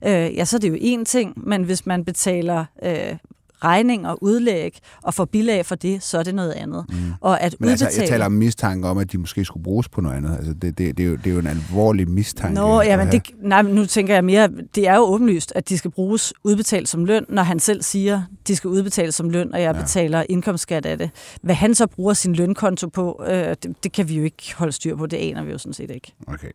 øh, 0.06 0.36
ja, 0.36 0.44
så 0.44 0.56
er 0.56 0.60
det 0.60 0.68
jo 0.68 1.00
én 1.00 1.04
ting, 1.04 1.32
men 1.48 1.62
hvis 1.62 1.86
man 1.86 2.04
betaler 2.04 2.64
øh, 2.82 3.16
regninger, 3.64 4.22
udlæg 4.22 4.78
og 5.02 5.14
får 5.14 5.24
bilag 5.24 5.66
for 5.66 5.74
det, 5.74 6.02
så 6.02 6.18
er 6.18 6.22
det 6.22 6.34
noget 6.34 6.52
andet. 6.52 6.84
Mm. 6.88 6.96
Og 7.20 7.40
at 7.40 7.54
Men 7.60 7.68
altså, 7.68 7.84
udbetale... 7.84 8.02
jeg 8.02 8.08
taler 8.08 8.26
om 8.26 8.32
mistanke 8.32 8.88
om, 8.88 8.98
at 8.98 9.12
de 9.12 9.18
måske 9.18 9.44
skulle 9.44 9.64
bruges 9.64 9.88
på 9.88 10.00
noget 10.00 10.16
andet. 10.16 10.36
Altså, 10.36 10.52
det, 10.52 10.78
det, 10.78 10.98
det, 10.98 11.04
er, 11.04 11.08
jo, 11.08 11.16
det 11.16 11.26
er 11.26 11.30
jo 11.30 11.38
en 11.38 11.46
alvorlig 11.46 12.10
mistanke. 12.10 12.54
Nå, 12.54 12.82
ja, 12.82 12.92
at 12.92 12.98
men 12.98 13.06
have. 13.06 13.20
det, 13.26 13.30
nej, 13.42 13.62
nu 13.62 13.86
tænker 13.86 14.14
jeg 14.14 14.24
mere, 14.24 14.48
det 14.74 14.88
er 14.88 14.96
jo 14.96 15.02
åbenlyst, 15.02 15.52
at 15.54 15.68
de 15.68 15.78
skal 15.78 15.90
bruges 15.90 16.34
udbetalt 16.44 16.88
som 16.88 17.04
løn, 17.04 17.24
når 17.28 17.42
han 17.42 17.58
selv 17.60 17.82
siger, 17.82 18.22
de 18.48 18.56
skal 18.56 18.68
udbetales 18.68 19.14
som 19.14 19.30
løn, 19.30 19.52
og 19.52 19.62
jeg 19.62 19.74
ja. 19.74 19.80
betaler 19.80 20.24
indkomstskat 20.28 20.86
af 20.86 20.98
det. 20.98 21.10
Hvad 21.42 21.54
han 21.54 21.74
så 21.74 21.86
bruger 21.86 22.14
sin 22.14 22.34
lønkonto 22.34 22.88
på, 22.88 23.22
øh, 23.28 23.34
det, 23.34 23.84
det 23.84 23.92
kan 23.92 24.08
vi 24.08 24.16
jo 24.16 24.22
ikke 24.22 24.54
holde 24.56 24.72
styr 24.72 24.96
på, 24.96 25.06
det 25.06 25.16
aner 25.16 25.44
vi 25.44 25.50
jo 25.50 25.58
sådan 25.58 25.72
set 25.72 25.90
ikke. 25.90 26.14
Okay. 26.26 26.50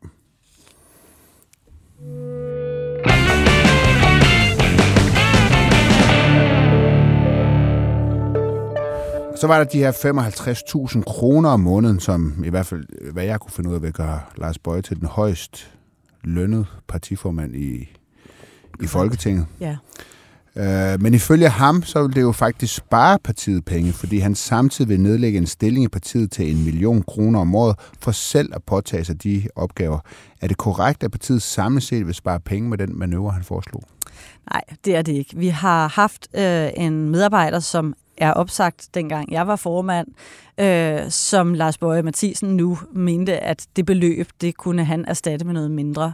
Så 9.44 9.48
var 9.48 9.58
der 9.58 9.64
de 9.64 9.78
her 9.78 9.92
55.000 9.92 11.04
kroner 11.04 11.50
om 11.50 11.60
måneden, 11.60 12.00
som 12.00 12.44
i 12.46 12.50
hvert 12.50 12.66
fald, 12.66 13.12
hvad 13.12 13.24
jeg 13.24 13.40
kunne 13.40 13.52
finde 13.52 13.70
ud 13.70 13.76
af, 13.76 13.82
vil 13.82 13.94
gøre 13.94 14.20
Lars 14.38 14.60
Bøje 14.60 14.82
til 14.82 15.00
den 15.00 15.08
højst 15.08 15.72
lønnede 16.24 16.66
partiformand 16.88 17.56
i, 17.56 17.90
i 18.82 18.88
Folketinget. 18.88 19.46
Ja. 19.60 19.78
Øh, 20.56 21.02
men 21.02 21.14
ifølge 21.14 21.50
ham, 21.50 21.84
så 21.84 22.02
vil 22.02 22.16
det 22.16 22.22
jo 22.22 22.32
faktisk 22.32 22.76
spare 22.76 23.20
partiet 23.24 23.66
penge, 23.66 23.94
fordi 23.94 24.18
han 24.18 24.36
samtidig 24.36 24.90
vil 24.90 25.00
nedlægge 25.00 25.38
en 25.38 25.48
stilling 25.48 25.86
i 25.86 25.88
partiet 25.88 26.32
til 26.32 26.52
en 26.52 26.64
million 26.66 27.04
kroner 27.04 27.40
om 27.40 27.56
året, 27.56 27.76
for 28.00 28.12
selv 28.12 28.56
at 28.56 28.64
påtage 28.64 29.06
sig 29.06 29.24
de 29.24 29.48
opgaver. 29.56 30.00
Er 30.42 30.48
det 30.48 30.58
korrekt, 30.58 31.04
at 31.04 31.12
partiet 31.12 31.42
samlet 31.42 31.84
set 31.84 32.08
vil 32.08 32.16
spare 32.16 32.40
penge 32.40 32.70
med 32.70 32.78
den 32.78 33.00
manøvre, 33.00 33.32
han 33.32 33.44
foreslog? 33.44 33.84
Nej, 34.52 34.62
det 34.86 34.96
er 34.96 35.02
det 35.02 35.14
ikke. 35.14 35.38
Vi 35.38 35.48
har 35.48 35.88
haft 35.88 36.28
øh, 36.34 36.70
en 36.76 37.10
medarbejder, 37.10 37.60
som 37.60 37.94
er 38.28 38.34
opsagt, 38.34 38.90
dengang 38.94 39.32
jeg 39.32 39.48
var 39.48 39.56
formand, 39.56 40.08
øh, 40.58 41.12
som 41.12 41.54
Lars 41.54 41.78
Bøje 41.78 42.02
Mathisen 42.02 42.58
nu 42.58 42.78
mente, 42.92 43.40
at 43.40 43.66
det 43.76 43.86
beløb, 43.86 44.28
det 44.42 44.58
kunne 44.58 44.84
han 44.84 45.06
erstatte 45.06 45.46
med 45.46 45.54
noget 45.54 45.72
mindre. 45.72 46.14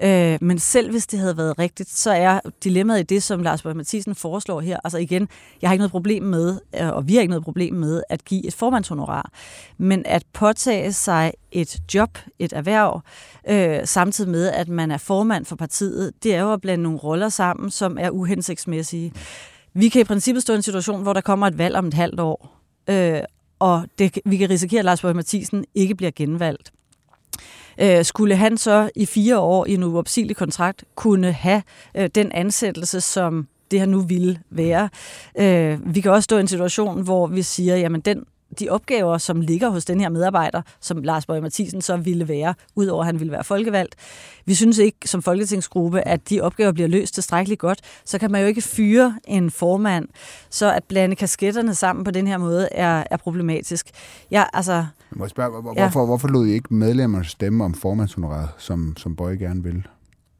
Mm. 0.00 0.06
Øh, 0.06 0.38
men 0.40 0.58
selv 0.58 0.90
hvis 0.90 1.06
det 1.06 1.18
havde 1.18 1.36
været 1.36 1.58
rigtigt, 1.58 1.90
så 1.90 2.10
er 2.10 2.40
dilemmaet 2.64 3.00
i 3.00 3.02
det, 3.02 3.22
som 3.22 3.42
Lars 3.42 3.62
Bøje 3.62 3.74
Mathisen 3.74 4.14
foreslår 4.14 4.60
her. 4.60 4.78
Altså 4.84 4.98
igen, 4.98 5.28
jeg 5.62 5.68
har 5.70 5.72
ikke 5.74 5.80
noget 5.80 5.90
problem 5.90 6.22
med, 6.22 6.58
øh, 6.80 6.88
og 6.88 7.08
vi 7.08 7.14
har 7.14 7.20
ikke 7.20 7.30
noget 7.30 7.44
problem 7.44 7.74
med, 7.74 8.02
at 8.08 8.24
give 8.24 8.46
et 8.46 8.54
formandshonorar. 8.54 9.30
Men 9.78 10.02
at 10.06 10.22
påtage 10.32 10.92
sig 10.92 11.32
et 11.52 11.78
job, 11.94 12.18
et 12.38 12.52
erhverv, 12.52 13.02
øh, 13.48 13.78
samtidig 13.84 14.30
med, 14.30 14.48
at 14.48 14.68
man 14.68 14.90
er 14.90 14.98
formand 14.98 15.44
for 15.44 15.56
partiet, 15.56 16.12
det 16.22 16.34
er 16.34 16.40
jo 16.40 16.52
at 16.52 16.60
blande 16.60 16.82
nogle 16.82 16.98
roller 16.98 17.28
sammen, 17.28 17.70
som 17.70 17.98
er 18.00 18.10
uhensigtsmæssige. 18.10 19.12
Vi 19.78 19.88
kan 19.88 20.00
i 20.00 20.04
princippet 20.04 20.42
stå 20.42 20.52
i 20.52 20.56
en 20.56 20.62
situation, 20.62 21.02
hvor 21.02 21.12
der 21.12 21.20
kommer 21.20 21.46
et 21.46 21.58
valg 21.58 21.76
om 21.76 21.86
et 21.86 21.94
halvt 21.94 22.20
år, 22.20 22.60
øh, 22.90 23.20
og 23.58 23.84
det, 23.98 24.18
vi 24.24 24.36
kan 24.36 24.50
risikere, 24.50 24.78
at 24.78 24.84
Lars 24.84 25.00
Borg 25.00 25.16
Mathisen 25.16 25.64
ikke 25.74 25.94
bliver 25.94 26.10
genvalgt. 26.16 26.72
Øh, 27.80 28.04
skulle 28.04 28.36
han 28.36 28.58
så 28.58 28.90
i 28.96 29.06
fire 29.06 29.38
år 29.38 29.66
i 29.66 29.74
en 29.74 29.82
uopsigelig 29.82 30.36
kontrakt 30.36 30.84
kunne 30.94 31.32
have 31.32 31.62
øh, 31.96 32.08
den 32.14 32.32
ansættelse, 32.32 33.00
som 33.00 33.48
det 33.70 33.78
her 33.78 33.86
nu 33.86 34.00
ville 34.00 34.40
være. 34.50 34.88
Øh, 35.38 35.94
vi 35.94 36.00
kan 36.00 36.12
også 36.12 36.24
stå 36.24 36.36
i 36.36 36.40
en 36.40 36.48
situation, 36.48 37.02
hvor 37.02 37.26
vi 37.26 37.42
siger, 37.42 37.76
jamen 37.76 38.00
den 38.00 38.24
de 38.58 38.68
opgaver, 38.68 39.18
som 39.18 39.40
ligger 39.40 39.68
hos 39.68 39.84
den 39.84 40.00
her 40.00 40.08
medarbejder, 40.08 40.62
som 40.80 41.02
Lars 41.02 41.26
Bøge 41.26 41.40
Mathisen 41.40 41.82
så 41.82 41.96
ville 41.96 42.28
være, 42.28 42.54
udover 42.76 43.00
at 43.02 43.06
han 43.06 43.18
ville 43.20 43.32
være 43.32 43.44
folkevalgt. 43.44 43.94
Vi 44.44 44.54
synes 44.54 44.78
ikke 44.78 44.98
som 45.04 45.22
folketingsgruppe, 45.22 46.00
at 46.08 46.30
de 46.30 46.40
opgaver 46.40 46.72
bliver 46.72 46.88
løst 46.88 47.14
tilstrækkeligt 47.14 47.60
godt. 47.60 47.80
Så 48.04 48.18
kan 48.18 48.30
man 48.30 48.40
jo 48.40 48.46
ikke 48.46 48.62
fyre 48.62 49.18
en 49.24 49.50
formand. 49.50 50.08
Så 50.50 50.72
at 50.72 50.84
blande 50.84 51.16
kasketterne 51.16 51.74
sammen 51.74 52.04
på 52.04 52.10
den 52.10 52.26
her 52.26 52.38
måde 52.38 52.68
er, 52.72 53.04
er 53.10 53.16
problematisk. 53.16 53.86
Ja, 54.30 54.44
altså, 54.52 54.86
Må 55.10 55.24
jeg 55.24 55.30
spørge, 55.30 55.60
hvor, 55.62 55.74
Ja. 55.76 55.82
hvorfor, 55.82 56.06
hvorfor 56.06 56.28
lod 56.28 56.46
I 56.46 56.52
ikke 56.52 56.74
medlemmerne 56.74 57.24
stemme 57.24 57.64
om 57.64 57.74
formandshonoraret, 57.74 58.48
som, 58.58 58.94
som 58.96 59.16
Bøje 59.16 59.36
gerne 59.36 59.62
vil? 59.62 59.86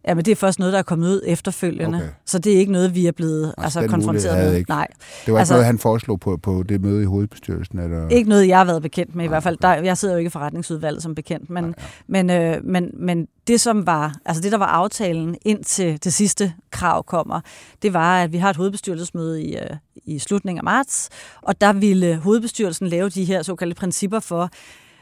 Ja, 0.06 0.14
men 0.14 0.24
det 0.24 0.32
er 0.32 0.36
først 0.36 0.58
noget, 0.58 0.72
der 0.72 0.78
er 0.78 0.82
kommet 0.82 1.08
ud 1.08 1.20
efterfølgende. 1.26 1.98
Okay. 1.98 2.08
Så 2.26 2.38
det 2.38 2.54
er 2.54 2.58
ikke 2.58 2.72
noget, 2.72 2.94
vi 2.94 3.06
er 3.06 3.12
blevet 3.12 3.54
altså, 3.58 3.78
mulighed 3.80 3.90
konfronteret 3.90 4.38
med. 4.50 4.54
ikke. 4.58 4.70
Nej. 4.70 4.86
Det 5.26 5.32
var 5.32 5.38
altså, 5.38 5.38
Altså- 5.38 5.54
ikke 5.54 5.56
noget, 5.56 5.66
han 5.66 5.78
foreslog 5.78 6.20
på, 6.20 6.36
på 6.36 6.62
det 6.68 6.80
møde 6.80 7.02
i 7.02 7.04
hovedbestyrelsen? 7.04 7.78
Eller? 7.78 8.08
Ikke 8.08 8.28
noget, 8.28 8.48
jeg 8.48 8.58
har 8.58 8.64
været 8.64 8.82
bekendt 8.82 9.14
med 9.14 9.24
i 9.24 9.28
hvert 9.28 9.42
fald. 9.42 9.56
Der, 9.62 9.68
jeg 9.74 9.98
sidder 9.98 10.14
jo 10.14 10.18
ikke 10.18 10.28
i 10.28 10.30
forretningsudvalget 10.30 11.02
som 11.02 11.14
bekendt, 11.14 11.50
men, 11.50 11.64
Nej, 11.64 11.74
men, 12.06 12.30
øh, 12.30 12.64
men, 12.64 12.90
men 12.94 13.26
det 13.46 13.60
som 13.60 13.86
var, 13.86 14.14
altså 14.24 14.42
det 14.42 14.52
der 14.52 14.58
var 14.58 14.66
aftalen 14.66 15.36
indtil 15.42 16.04
det 16.04 16.12
sidste 16.12 16.52
krav 16.70 17.04
kommer, 17.04 17.40
det 17.82 17.92
var, 17.92 18.22
at 18.22 18.32
vi 18.32 18.38
har 18.38 18.50
et 18.50 18.56
hovedbestyrelsesmøde 18.56 19.42
i, 19.42 19.56
øh, 19.56 19.76
i 20.04 20.18
slutningen 20.18 20.58
af 20.58 20.64
marts, 20.64 21.08
og 21.42 21.60
der 21.60 21.72
ville 21.72 22.16
hovedbestyrelsen 22.16 22.86
lave 22.88 23.08
de 23.08 23.24
her 23.24 23.42
såkaldte 23.42 23.74
principper 23.74 24.20
for, 24.20 24.50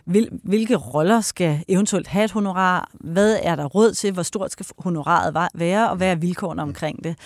hvil, 0.05 0.29
hvilke 0.43 0.77
roller 0.77 1.21
skal 1.21 1.65
eventuelt 1.69 2.07
have 2.07 2.25
et 2.25 2.31
honorar, 2.31 2.91
hvad 3.01 3.39
er 3.43 3.57
der 3.57 3.65
råd 3.65 3.93
til, 3.93 4.13
hvor 4.13 4.23
stort 4.23 4.53
skal 4.53 4.67
honoraret 4.79 5.49
være, 5.55 5.91
og 5.91 5.97
hvad 5.97 6.09
er 6.09 6.15
vilkårene 6.15 6.63
omkring 6.63 7.05
det. 7.05 7.17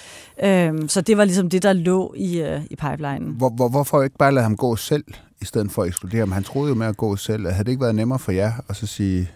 Øhm, 0.45 0.89
så 0.89 1.01
det 1.01 1.17
var 1.17 1.25
ligesom 1.25 1.51
det, 1.51 1.63
der 1.63 1.73
lå 1.73 2.15
i, 2.17 2.41
øh, 2.41 2.61
i 2.71 2.77
pipelinen. 2.77 3.35
Hvor, 3.37 3.51
hvor, 3.51 3.69
hvorfor 3.69 4.03
ikke 4.03 4.19
bare 4.19 4.33
lade 4.33 4.43
ham 4.43 4.57
gå 4.57 4.77
selv, 4.77 5.05
i 5.41 5.45
stedet 5.45 5.71
for 5.71 5.83
at 5.83 5.89
ekskludere 5.89 6.21
ham? 6.21 6.33
Han 6.33 6.45
troede 6.45 6.69
jo 6.69 6.75
med 6.75 6.87
at 6.87 6.97
gå 6.97 7.17
selv. 7.17 7.47
Havde 7.47 7.65
det 7.65 7.71
ikke 7.71 7.83
været 7.83 7.95
nemmere 7.95 8.19
for 8.19 8.33
jer 8.33 8.53
at 8.69 8.77
så 8.77 8.87
sige... 8.87 9.31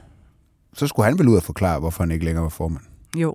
Så 0.75 0.87
skulle 0.87 1.07
han 1.07 1.19
vel 1.19 1.29
ud 1.29 1.37
og 1.37 1.43
forklare, 1.43 1.81
hvorfor 1.81 2.03
han 2.03 2.11
ikke 2.11 2.25
længere 2.25 2.43
var 2.43 2.49
formand? 2.49 2.83
Jo. 3.17 3.35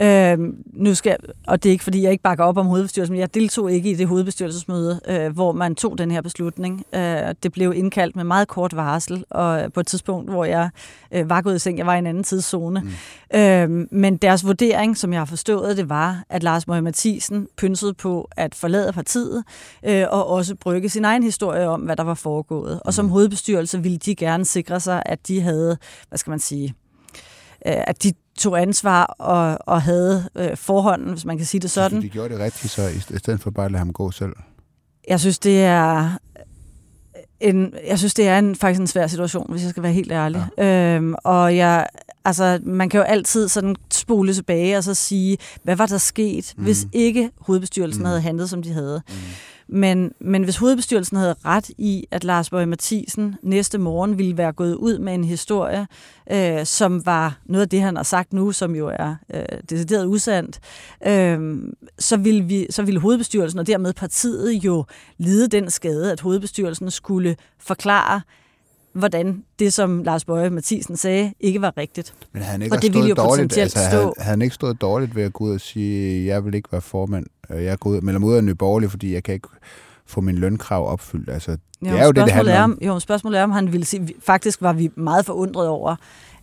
Øh, 0.00 0.38
nu 0.72 0.94
skal, 0.94 1.16
og 1.46 1.62
det 1.62 1.68
er 1.68 1.72
ikke, 1.72 1.84
fordi 1.84 2.02
jeg 2.02 2.12
ikke 2.12 2.22
bakker 2.22 2.44
op 2.44 2.56
om 2.56 2.66
hovedbestyrelsen, 2.66 3.12
men 3.12 3.20
jeg 3.20 3.34
deltog 3.34 3.72
ikke 3.72 3.90
i 3.90 3.94
det 3.94 4.08
hovedbestyrelsesmøde, 4.08 5.00
øh, 5.08 5.32
hvor 5.32 5.52
man 5.52 5.74
tog 5.74 5.98
den 5.98 6.10
her 6.10 6.20
beslutning. 6.20 6.84
Øh, 6.94 7.34
det 7.42 7.52
blev 7.52 7.72
indkaldt 7.76 8.16
med 8.16 8.24
meget 8.24 8.48
kort 8.48 8.76
varsel, 8.76 9.24
og 9.30 9.72
på 9.72 9.80
et 9.80 9.86
tidspunkt, 9.86 10.30
hvor 10.30 10.44
jeg 10.44 10.70
øh, 11.12 11.30
var 11.30 11.42
gået 11.42 11.56
i 11.56 11.58
seng, 11.58 11.78
jeg 11.78 11.86
var 11.86 11.94
i 11.94 11.98
en 11.98 12.06
anden 12.06 12.24
tidszone. 12.24 12.80
Mm. 12.80 13.38
Øh, 13.38 13.86
men 13.90 14.16
deres 14.16 14.44
vurdering, 14.44 14.96
som 14.96 15.12
jeg 15.12 15.20
har 15.20 15.26
forstået 15.26 15.76
det, 15.76 15.88
var, 15.88 16.22
at 16.28 16.42
Lars 16.42 16.66
Møge 16.66 16.82
Mathisen 16.82 17.48
pynsede 17.56 17.94
på 17.94 18.28
at 18.36 18.54
forlade 18.54 18.92
partiet, 18.92 19.44
øh, 19.86 20.04
og 20.10 20.26
også 20.26 20.54
brygge 20.54 20.88
sin 20.88 21.04
egen 21.04 21.22
historie 21.22 21.68
om, 21.68 21.80
hvad 21.80 21.96
der 21.96 22.04
var 22.04 22.14
foregået. 22.14 22.80
Og 22.84 22.94
som 22.94 23.04
mm. 23.04 23.10
hovedbestyrelse 23.10 23.82
ville 23.82 23.98
de 23.98 24.14
gerne 24.14 24.44
sikre 24.44 24.80
sig, 24.80 25.02
at 25.06 25.28
de 25.28 25.40
havde, 25.40 25.78
hvad 26.08 26.18
skal 26.18 26.30
man 26.30 26.38
sige, 26.38 26.74
øh, 27.66 27.82
at 27.86 28.02
de 28.02 28.12
tog 28.38 28.62
ansvar 28.62 29.04
og, 29.04 29.58
og 29.66 29.82
havde 29.82 30.28
øh, 30.34 30.56
forhånden, 30.56 31.10
hvis 31.10 31.24
man 31.24 31.36
kan 31.36 31.46
sige 31.46 31.60
det 31.60 31.70
sådan. 31.70 32.02
de 32.02 32.08
gjorde 32.08 32.34
det 32.34 32.38
rigtigt 32.38 32.72
så, 32.72 32.88
i 32.88 33.18
stedet 33.18 33.40
for 33.40 33.50
bare 33.50 33.66
at 33.66 33.72
lade 33.72 33.78
ham 33.78 33.92
gå 33.92 34.10
selv? 34.10 34.32
Jeg 35.08 35.20
synes, 35.20 35.38
det 35.38 35.64
er 35.64 36.18
en, 37.40 37.74
jeg 37.86 37.98
synes, 37.98 38.14
det 38.14 38.28
er 38.28 38.38
en, 38.38 38.56
faktisk 38.56 38.80
en 38.80 38.86
svær 38.86 39.06
situation, 39.06 39.46
hvis 39.50 39.62
jeg 39.62 39.70
skal 39.70 39.82
være 39.82 39.92
helt 39.92 40.12
ærlig. 40.12 40.46
Ja. 40.58 40.94
Øhm, 40.94 41.14
og 41.24 41.56
jeg, 41.56 41.86
altså, 42.24 42.60
man 42.62 42.88
kan 42.88 42.98
jo 42.98 43.04
altid 43.04 43.48
sådan 43.48 43.76
spole 43.92 44.34
tilbage 44.34 44.76
og 44.76 44.84
så 44.84 44.94
sige, 44.94 45.38
hvad 45.62 45.76
var 45.76 45.86
der 45.86 45.98
sket, 45.98 46.54
mm. 46.56 46.64
hvis 46.64 46.86
ikke 46.92 47.30
hovedbestyrelsen 47.40 48.02
mm. 48.02 48.06
havde 48.06 48.20
handlet, 48.20 48.50
som 48.50 48.62
de 48.62 48.72
havde. 48.72 49.02
Mm. 49.08 49.14
Men, 49.68 50.12
men 50.20 50.44
hvis 50.44 50.56
hovedbestyrelsen 50.56 51.16
havde 51.16 51.34
ret 51.44 51.70
i, 51.78 52.06
at 52.10 52.24
Lars 52.24 52.50
Bøge 52.50 52.66
Mathisen 52.66 53.34
næste 53.42 53.78
morgen 53.78 54.18
ville 54.18 54.36
være 54.36 54.52
gået 54.52 54.74
ud 54.74 54.98
med 54.98 55.14
en 55.14 55.24
historie, 55.24 55.86
øh, 56.32 56.66
som 56.66 57.06
var 57.06 57.38
noget 57.46 57.62
af 57.62 57.68
det, 57.68 57.80
han 57.80 57.96
har 57.96 58.02
sagt 58.02 58.32
nu, 58.32 58.52
som 58.52 58.74
jo 58.74 58.92
er 58.98 59.14
øh, 59.34 59.42
decideret 59.70 60.06
usandt, 60.06 60.60
øh, 61.06 61.58
så, 61.98 62.16
ville 62.16 62.44
vi, 62.44 62.66
så 62.70 62.82
ville 62.82 63.00
hovedbestyrelsen 63.00 63.58
og 63.58 63.66
dermed 63.66 63.92
partiet 63.92 64.64
jo 64.64 64.84
lide 65.18 65.48
den 65.48 65.70
skade, 65.70 66.12
at 66.12 66.20
hovedbestyrelsen 66.20 66.90
skulle 66.90 67.36
forklare, 67.58 68.20
hvordan 68.92 69.44
det, 69.58 69.72
som 69.72 70.02
Lars 70.02 70.24
Bøge 70.24 70.50
Mathisen 70.50 70.96
sagde, 70.96 71.32
ikke 71.40 71.60
var 71.60 71.72
rigtigt. 71.76 72.14
Men 72.32 72.42
han 72.42 72.62
ikke, 72.62 72.76
og 72.76 72.82
det 72.82 72.94
ville 72.94 73.08
jo 73.08 73.14
dårligt, 73.14 73.58
altså, 73.58 73.78
havde, 73.78 74.02
havde 74.02 74.14
han 74.18 74.42
ikke 74.42 74.54
stået 74.54 74.80
dårligt 74.80 75.16
ved 75.16 75.22
at 75.22 75.32
gå 75.32 75.44
ud 75.44 75.54
og 75.54 75.60
sige, 75.60 76.26
jeg 76.26 76.44
vil 76.44 76.54
ikke 76.54 76.72
være 76.72 76.80
formand, 76.80 77.26
jeg 77.50 77.78
går 77.78 77.90
ud, 77.90 78.00
melder 78.00 78.20
mig 78.20 78.28
ud 78.28 78.34
af 78.34 78.44
Nye 78.44 78.54
Borgerlige, 78.54 78.90
fordi 78.90 79.14
jeg 79.14 79.22
kan 79.22 79.34
ikke 79.34 79.48
få 80.06 80.20
min 80.20 80.38
lønkrav 80.38 80.88
opfyldt. 80.88 81.30
Altså, 81.30 81.50
det 81.50 81.90
jo, 81.90 81.96
er 81.96 82.04
jo 82.04 82.12
det, 82.12 82.24
det 82.24 82.32
handler 82.32 82.62
om. 82.62 82.78
Jo, 82.82 82.98
spørgsmålet 82.98 83.40
er, 83.40 83.44
om 83.44 83.50
han 83.50 83.72
ville 83.72 83.86
sige, 83.86 84.08
faktisk 84.26 84.62
var 84.62 84.72
vi 84.72 84.90
meget 84.96 85.26
forundret 85.26 85.68
over, 85.68 85.96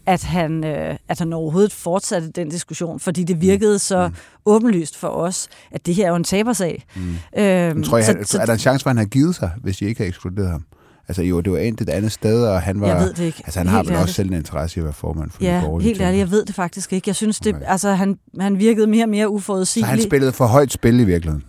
at 0.05 0.23
han, 0.23 0.63
øh, 0.63 0.97
at 1.07 1.19
han 1.19 1.33
overhovedet 1.33 1.73
fortsatte 1.73 2.31
den 2.31 2.49
diskussion, 2.49 2.99
fordi 2.99 3.23
det 3.23 3.41
virkede 3.41 3.75
mm. 3.75 3.79
så 3.79 4.07
mm. 4.07 4.15
åbenlyst 4.45 4.97
for 4.97 5.07
os, 5.07 5.47
at 5.71 5.85
det 5.85 5.95
her 5.95 6.05
er 6.05 6.09
jo 6.09 6.15
en 6.15 6.23
tabersag. 6.23 6.85
Mm. 6.95 7.01
Øhm, 7.37 7.83
tror 7.83 7.97
jeg, 7.97 8.05
så, 8.05 8.15
så, 8.23 8.41
er 8.41 8.45
der 8.45 8.53
en 8.53 8.59
chance 8.59 8.83
for, 8.83 8.89
at 8.89 8.95
han 8.95 8.97
har 8.97 9.09
givet 9.09 9.35
sig, 9.35 9.51
hvis 9.61 9.77
de 9.77 9.85
ikke 9.85 10.01
har 10.01 10.07
ekskluderet 10.07 10.49
ham? 10.49 10.65
Altså 11.07 11.23
jo, 11.23 11.41
det 11.41 11.51
var 11.51 11.57
endt 11.57 11.81
et 11.81 11.89
andet 11.89 12.11
sted, 12.11 12.45
og 12.47 12.61
han 12.61 12.81
var... 12.81 12.87
Jeg 12.87 12.99
ved 12.99 13.13
det 13.13 13.23
ikke. 13.23 13.41
Altså 13.45 13.59
han 13.59 13.67
helt 13.67 13.75
har 13.75 13.83
vel 13.83 13.91
ærligt. 13.91 14.01
også 14.01 14.13
selv 14.13 14.29
en 14.29 14.35
interesse 14.35 14.77
i 14.77 14.79
at 14.79 14.83
være 14.83 14.93
formand 14.93 15.31
for 15.31 15.43
Ja, 15.43 15.77
helt 15.81 16.01
ærligt, 16.01 16.19
jeg 16.19 16.31
ved 16.31 16.45
det 16.45 16.55
faktisk 16.55 16.93
ikke. 16.93 17.09
Jeg 17.09 17.15
synes, 17.15 17.39
det, 17.39 17.55
okay. 17.55 17.65
altså, 17.67 17.91
han, 17.91 18.17
han 18.39 18.59
virkede 18.59 18.87
mere 18.87 19.05
og 19.05 19.09
mere 19.09 19.29
uforudsigelig. 19.29 19.87
Så 19.87 19.89
han 19.89 20.01
spillede 20.01 20.31
for 20.31 20.45
højt 20.45 20.71
spil 20.71 20.99
i 20.99 21.03
virkeligheden? 21.03 21.43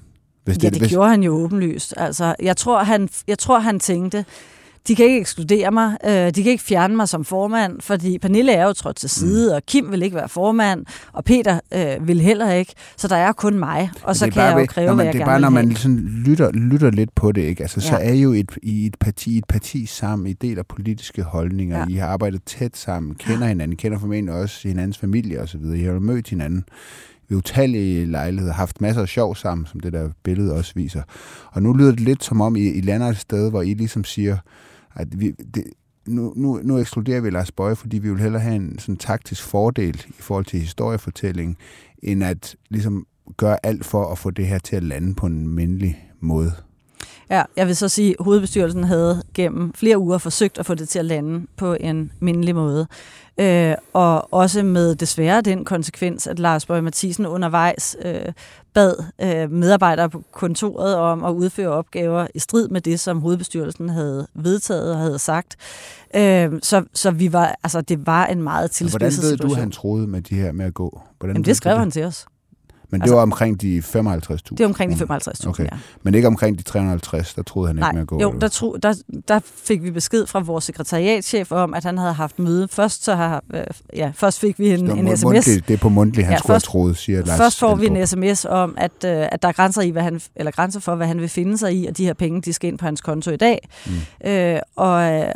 Hvis 0.45 0.57
det, 0.57 0.65
ja, 0.65 0.71
det 0.71 0.79
hvis... 0.79 0.91
gjorde 0.91 1.11
han 1.11 1.23
jo 1.23 1.33
åbenlyst. 1.33 1.95
Altså, 1.97 2.35
jeg 2.43 2.57
tror, 2.57 2.83
han, 2.83 3.09
jeg 3.29 3.39
tror, 3.39 3.59
han 3.59 3.81
tænkte, 3.81 4.25
de 4.89 4.95
kan 4.95 5.05
ikke 5.07 5.21
ekskludere 5.21 5.71
mig, 5.71 5.97
øh, 6.05 6.11
de 6.11 6.43
kan 6.43 6.53
ikke 6.53 6.65
fjerne 6.65 6.97
mig 6.97 7.09
som 7.09 7.25
formand, 7.25 7.81
fordi 7.81 8.19
Pernille 8.19 8.53
er 8.53 8.67
jo 8.67 8.73
trådt 8.73 8.97
til 8.97 9.11
side, 9.11 9.51
mm. 9.51 9.55
og 9.55 9.67
Kim 9.67 9.91
vil 9.91 10.03
ikke 10.03 10.17
være 10.17 10.29
formand, 10.29 10.87
og 11.13 11.25
Peter 11.25 11.61
øh, 11.75 12.09
vil 12.09 12.21
heller 12.21 12.53
ikke, 12.53 12.73
så 12.97 13.09
der 13.09 13.17
er 13.17 13.33
kun 13.33 13.59
mig, 13.59 13.91
og 14.03 14.17
så 14.17 14.31
kan 14.31 14.43
jeg 14.43 14.61
jo 14.61 14.67
kræve, 14.67 14.87
man, 14.87 14.95
hvad 14.95 15.05
jeg 15.05 15.15
Det 15.15 15.21
er 15.21 15.25
bare, 15.25 15.41
når 15.41 15.51
man 15.51 15.77
sådan 15.77 16.23
lytter, 16.27 16.53
lytter 16.53 16.91
lidt 16.91 17.15
på 17.15 17.33
det, 17.33 17.43
ikke? 17.43 17.63
Altså, 17.63 17.81
ja. 17.85 17.89
så 17.89 17.97
er 17.97 18.13
I 18.13 18.21
jo 18.21 18.33
et, 18.33 18.59
i 18.63 18.87
et 18.87 18.97
parti, 19.01 19.39
et 19.39 19.45
parti 19.45 19.87
sammen, 19.87 20.29
I 20.29 20.33
deler 20.33 20.63
politiske 20.63 21.23
holdninger, 21.23 21.79
ja. 21.79 21.87
I 21.89 21.95
har 21.95 22.07
arbejdet 22.07 22.43
tæt 22.45 22.77
sammen, 22.77 23.15
kender 23.15 23.47
hinanden, 23.47 23.77
kender 23.77 23.99
formentlig 23.99 24.35
også 24.35 24.69
hinandens 24.69 24.99
familie 24.99 25.41
osv., 25.41 25.65
I 25.77 25.83
har 25.83 25.93
jo 25.93 25.99
mødt 25.99 26.29
hinanden 26.29 26.65
ved 27.29 27.39
utallige 27.39 28.07
lejligheder, 28.07 28.55
haft 28.55 28.81
masser 28.81 29.03
af 29.03 29.09
sjov 29.09 29.37
sammen, 29.37 29.67
som 29.67 29.81
det 29.81 29.93
der 29.93 30.09
billede 30.23 30.55
også 30.55 30.73
viser. 30.75 31.03
Og 31.53 31.63
nu 31.63 31.73
lyder 31.73 31.91
det 31.91 32.01
lidt 32.01 32.25
som 32.25 32.41
om, 32.41 32.57
I, 32.57 32.69
I 32.69 32.81
lander 32.81 33.07
et 33.07 33.17
sted, 33.17 33.51
hvor 33.51 33.63
I 33.63 33.75
ligesom 33.75 34.05
siger, 34.05 34.37
at 34.97 35.21
vi, 35.21 35.31
det, 35.31 35.65
nu, 36.07 36.33
nu, 36.37 36.61
nu 36.63 36.79
ekskluderer 36.79 37.21
vi 37.21 37.31
Lars 37.31 37.53
Bøje, 37.53 37.77
fordi 37.77 37.99
vi 37.99 38.11
vil 38.11 38.21
hellere 38.21 38.43
have 38.43 38.57
en 38.57 38.79
sådan 38.79 38.97
taktisk 38.97 39.43
fordel 39.43 40.05
i 40.09 40.23
forhold 40.23 40.45
til 40.45 40.61
historiefortælling, 40.61 41.59
end 42.03 42.25
at 42.25 42.57
ligesom 42.69 43.07
gøre 43.37 43.67
alt 43.67 43.85
for 43.85 44.13
at 44.13 44.19
få 44.19 44.31
det 44.31 44.47
her 44.47 44.59
til 44.59 44.77
at 44.77 44.83
lande 44.83 45.15
på 45.15 45.27
en 45.27 45.49
mindelig 45.49 46.11
måde. 46.21 46.53
Ja, 47.31 47.43
jeg 47.57 47.67
vil 47.67 47.77
så 47.77 47.89
sige, 47.89 48.11
at 48.19 48.25
hovedbestyrelsen 48.25 48.85
havde 48.85 49.23
gennem 49.35 49.73
flere 49.75 49.99
uger 49.99 50.19
forsøgt 50.19 50.59
at 50.59 50.67
få 50.67 50.75
det 50.75 50.89
til 50.89 50.99
at 50.99 51.05
lande 51.05 51.47
på 51.57 51.77
en 51.81 52.13
mindelig 52.21 52.55
måde. 52.55 52.87
Øh, 53.41 53.75
og 53.93 54.33
også 54.33 54.63
med 54.63 54.95
desværre 54.95 55.41
den 55.41 55.65
konsekvens, 55.65 56.27
at 56.27 56.39
Lars 56.39 56.67
Bøge 56.67 56.83
Mathisen 56.83 57.27
undervejs 57.27 57.97
øh, 58.05 58.33
bad 58.77 58.95
øh, 59.23 59.51
medarbejdere 59.51 60.11
på 60.11 60.23
kontoret 60.33 60.97
om 60.97 61.25
at 61.25 61.33
udføre 61.33 61.69
opgaver 61.69 62.27
i 62.35 62.39
strid 62.39 62.69
med 62.69 62.81
det, 62.81 63.01
som 63.01 63.21
hovedbestyrelsen 63.21 63.89
havde 63.89 64.27
vedtaget 64.35 64.93
og 64.93 64.99
havde 64.99 65.19
sagt. 65.19 65.57
Øh, 66.17 66.53
så, 66.63 66.85
så 66.95 67.11
vi 67.11 67.33
var, 67.33 67.57
altså, 67.63 67.81
det 67.81 68.07
var 68.07 68.27
en 68.27 68.43
meget 68.43 68.71
tilspidset 68.71 69.13
situation. 69.13 69.37
Hvordan 69.37 69.51
ved 69.51 69.57
du, 69.57 69.61
han 69.61 69.71
troede 69.71 70.07
med 70.07 70.23
de 70.23 70.35
her 70.35 70.53
med 70.53 70.67
at 70.67 70.75
gå? 70.75 71.01
Hvordan 71.19 71.37
Jamen, 71.37 71.45
det 71.45 71.57
skrev 71.57 71.79
han 71.79 71.91
til 71.91 72.05
os. 72.05 72.27
Men 72.91 73.03
altså, 73.03 73.13
det 73.13 73.17
var 73.17 73.23
omkring 73.23 73.61
de 73.61 73.79
55.000? 73.79 73.93
Det 73.97 74.59
var 74.59 74.67
omkring 74.67 74.99
de 74.99 75.15
55.000, 75.15 75.49
okay. 75.49 75.65
ja. 75.65 75.69
Men 76.03 76.15
ikke 76.15 76.29
omkring 76.29 76.59
de 76.59 76.63
350, 76.63 77.35
der 77.35 77.43
troede 77.43 77.69
han 77.69 77.77
Nej, 77.77 77.89
ikke 77.89 77.95
med 77.95 78.03
at 78.03 78.09
gå? 78.09 78.21
Jo, 78.21 78.35
der, 78.41 78.49
tro, 78.49 78.77
der, 78.83 78.95
der 79.29 79.41
fik 79.65 79.83
vi 79.83 79.91
besked 79.91 80.27
fra 80.27 80.41
vores 80.41 80.65
sekretariatchef 80.65 81.53
om, 81.53 81.75
at 81.75 81.85
han 81.85 81.99
havde 81.99 82.13
haft 82.13 82.39
møde. 82.39 82.69
Først, 82.69 83.05
så 83.05 83.15
har, 83.15 83.45
øh, 83.55 83.65
ja, 83.97 84.13
først 84.15 84.41
fik 84.41 84.59
vi 84.59 84.69
en, 84.69 84.91
en 84.91 85.17
sms. 85.17 85.25
Mundtlig, 85.25 85.69
det 85.69 85.75
er 85.75 85.79
på 85.79 85.89
mundtlig, 85.89 86.25
han 86.25 86.33
ja, 86.33 86.39
skulle 86.39 86.55
først, 86.55 86.67
have 86.67 86.71
troet, 86.71 86.97
siger 86.97 87.25
Lars 87.25 87.39
Først 87.39 87.59
får 87.59 87.75
vi 87.75 87.87
en 87.87 88.07
sms 88.07 88.45
om, 88.45 88.75
at, 88.79 89.05
øh, 89.05 89.11
at 89.33 89.43
der 89.43 89.49
er 89.49 89.53
grænser, 89.53 89.83
i, 89.83 89.91
hvad 89.91 90.03
han, 90.03 90.21
eller 90.37 90.53
grænser 90.53 90.81
for, 90.81 90.95
hvad 90.95 91.07
han 91.07 91.21
vil 91.21 91.29
finde 91.29 91.59
sig 91.59 91.75
i, 91.77 91.87
og 91.87 91.97
de 91.97 92.05
her 92.05 92.15
penge, 92.15 92.43
de 92.43 92.53
skal 92.53 92.69
ind 92.69 92.79
på 92.79 92.85
hans 92.85 93.01
konto 93.01 93.31
i 93.31 93.37
dag. 93.37 93.69
Mm. 93.87 94.31
Øh, 94.31 94.61
og, 94.77 94.93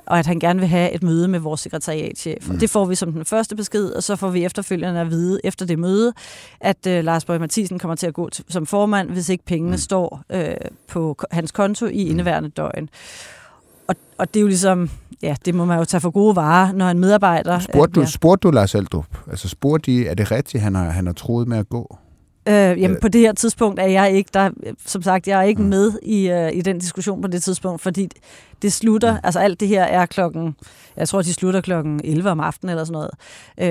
og 0.07 0.19
at 0.19 0.27
han 0.27 0.39
gerne 0.39 0.61
vil 0.61 0.69
have 0.69 0.93
et 0.93 1.03
møde 1.03 1.29
med 1.29 1.39
vores 1.39 1.61
sekretariatchef. 1.61 2.49
Mm. 2.49 2.59
Det 2.59 2.71
får 2.71 2.85
vi 2.85 2.95
som 2.95 3.13
den 3.13 3.25
første 3.25 3.57
besked, 3.57 3.91
og 3.91 4.03
så 4.03 4.17
får 4.17 4.29
vi 4.29 4.45
efterfølgende 4.45 5.01
at 5.01 5.11
vide 5.11 5.41
efter 5.45 5.67
det 5.67 5.79
møde, 5.79 6.13
at 6.61 6.87
øh, 6.87 7.05
Lars 7.05 7.25
Mathisen 7.41 7.79
kommer 7.79 7.95
til 7.95 8.07
at 8.07 8.15
gå 8.15 8.29
som 8.49 8.67
formand, 8.67 9.11
hvis 9.11 9.29
ikke 9.29 9.45
pengene 9.45 9.71
mm. 9.71 9.79
står 9.79 10.23
øh, 10.31 10.55
på 10.89 11.19
hans 11.31 11.53
konto 11.53 11.87
i 11.87 12.05
mm. 12.05 12.11
indeværende 12.11 12.49
døgn. 12.49 12.89
Og, 13.89 13.97
og 14.19 14.35
det 14.35 14.41
er 14.41 14.43
jo 14.43 14.47
ligesom, 14.47 14.91
ja, 15.23 15.37
det 15.45 15.55
må 15.55 15.65
man 15.65 15.79
jo 15.79 15.85
tage 15.85 16.01
for 16.01 16.11
gode 16.11 16.37
varer, 16.37 16.73
når 16.73 16.89
en 16.89 16.99
medarbejder... 16.99 17.59
Spurgte 17.59 17.93
du, 17.93 18.01
ja. 18.01 18.07
spurgte 18.07 18.49
du 18.49 18.53
Lars 18.53 18.75
Aldrup? 18.75 19.07
Altså 19.31 19.49
spurgte 19.49 19.93
de, 19.93 20.07
er 20.07 20.15
det 20.15 20.31
rigtigt, 20.31 20.63
han 20.63 20.75
har, 20.75 20.91
han 20.91 21.07
har 21.07 21.13
troet 21.13 21.49
med 21.49 21.59
at 21.59 21.69
gå? 21.69 21.99
Øh, 22.49 22.81
jamen 22.81 22.97
på 23.01 23.09
det 23.09 23.21
her 23.21 23.33
tidspunkt 23.33 23.81
er 23.81 23.87
jeg 23.87 24.13
ikke 24.13 24.31
der, 24.35 24.51
som 24.87 25.03
sagt, 25.03 25.29
jeg 25.29 25.39
er 25.39 25.43
ikke 25.43 25.63
mm. 25.63 25.69
med 25.69 25.93
i, 26.03 26.33
uh, 26.33 26.59
i 26.59 26.61
den 26.61 26.79
diskussion 26.79 27.23
på 27.23 27.29
det 27.29 27.43
tidspunkt, 27.43 27.81
fordi 27.81 28.09
det 28.63 28.73
slutter, 28.73 29.13
mm. 29.13 29.21
altså 29.23 29.41
alt 29.41 29.61
det 29.61 29.69
her 29.69 29.85
er 29.85 30.07
klokken, 30.07 30.57
jeg 30.97 31.09
tror 31.09 31.23
de 31.23 31.35
slutter 31.35 31.61
klokken 31.61 32.01
11 32.05 32.31
om 32.31 32.41
aftenen 32.41 32.71
eller 32.71 32.85
sådan 32.85 32.93
noget, 32.93 33.11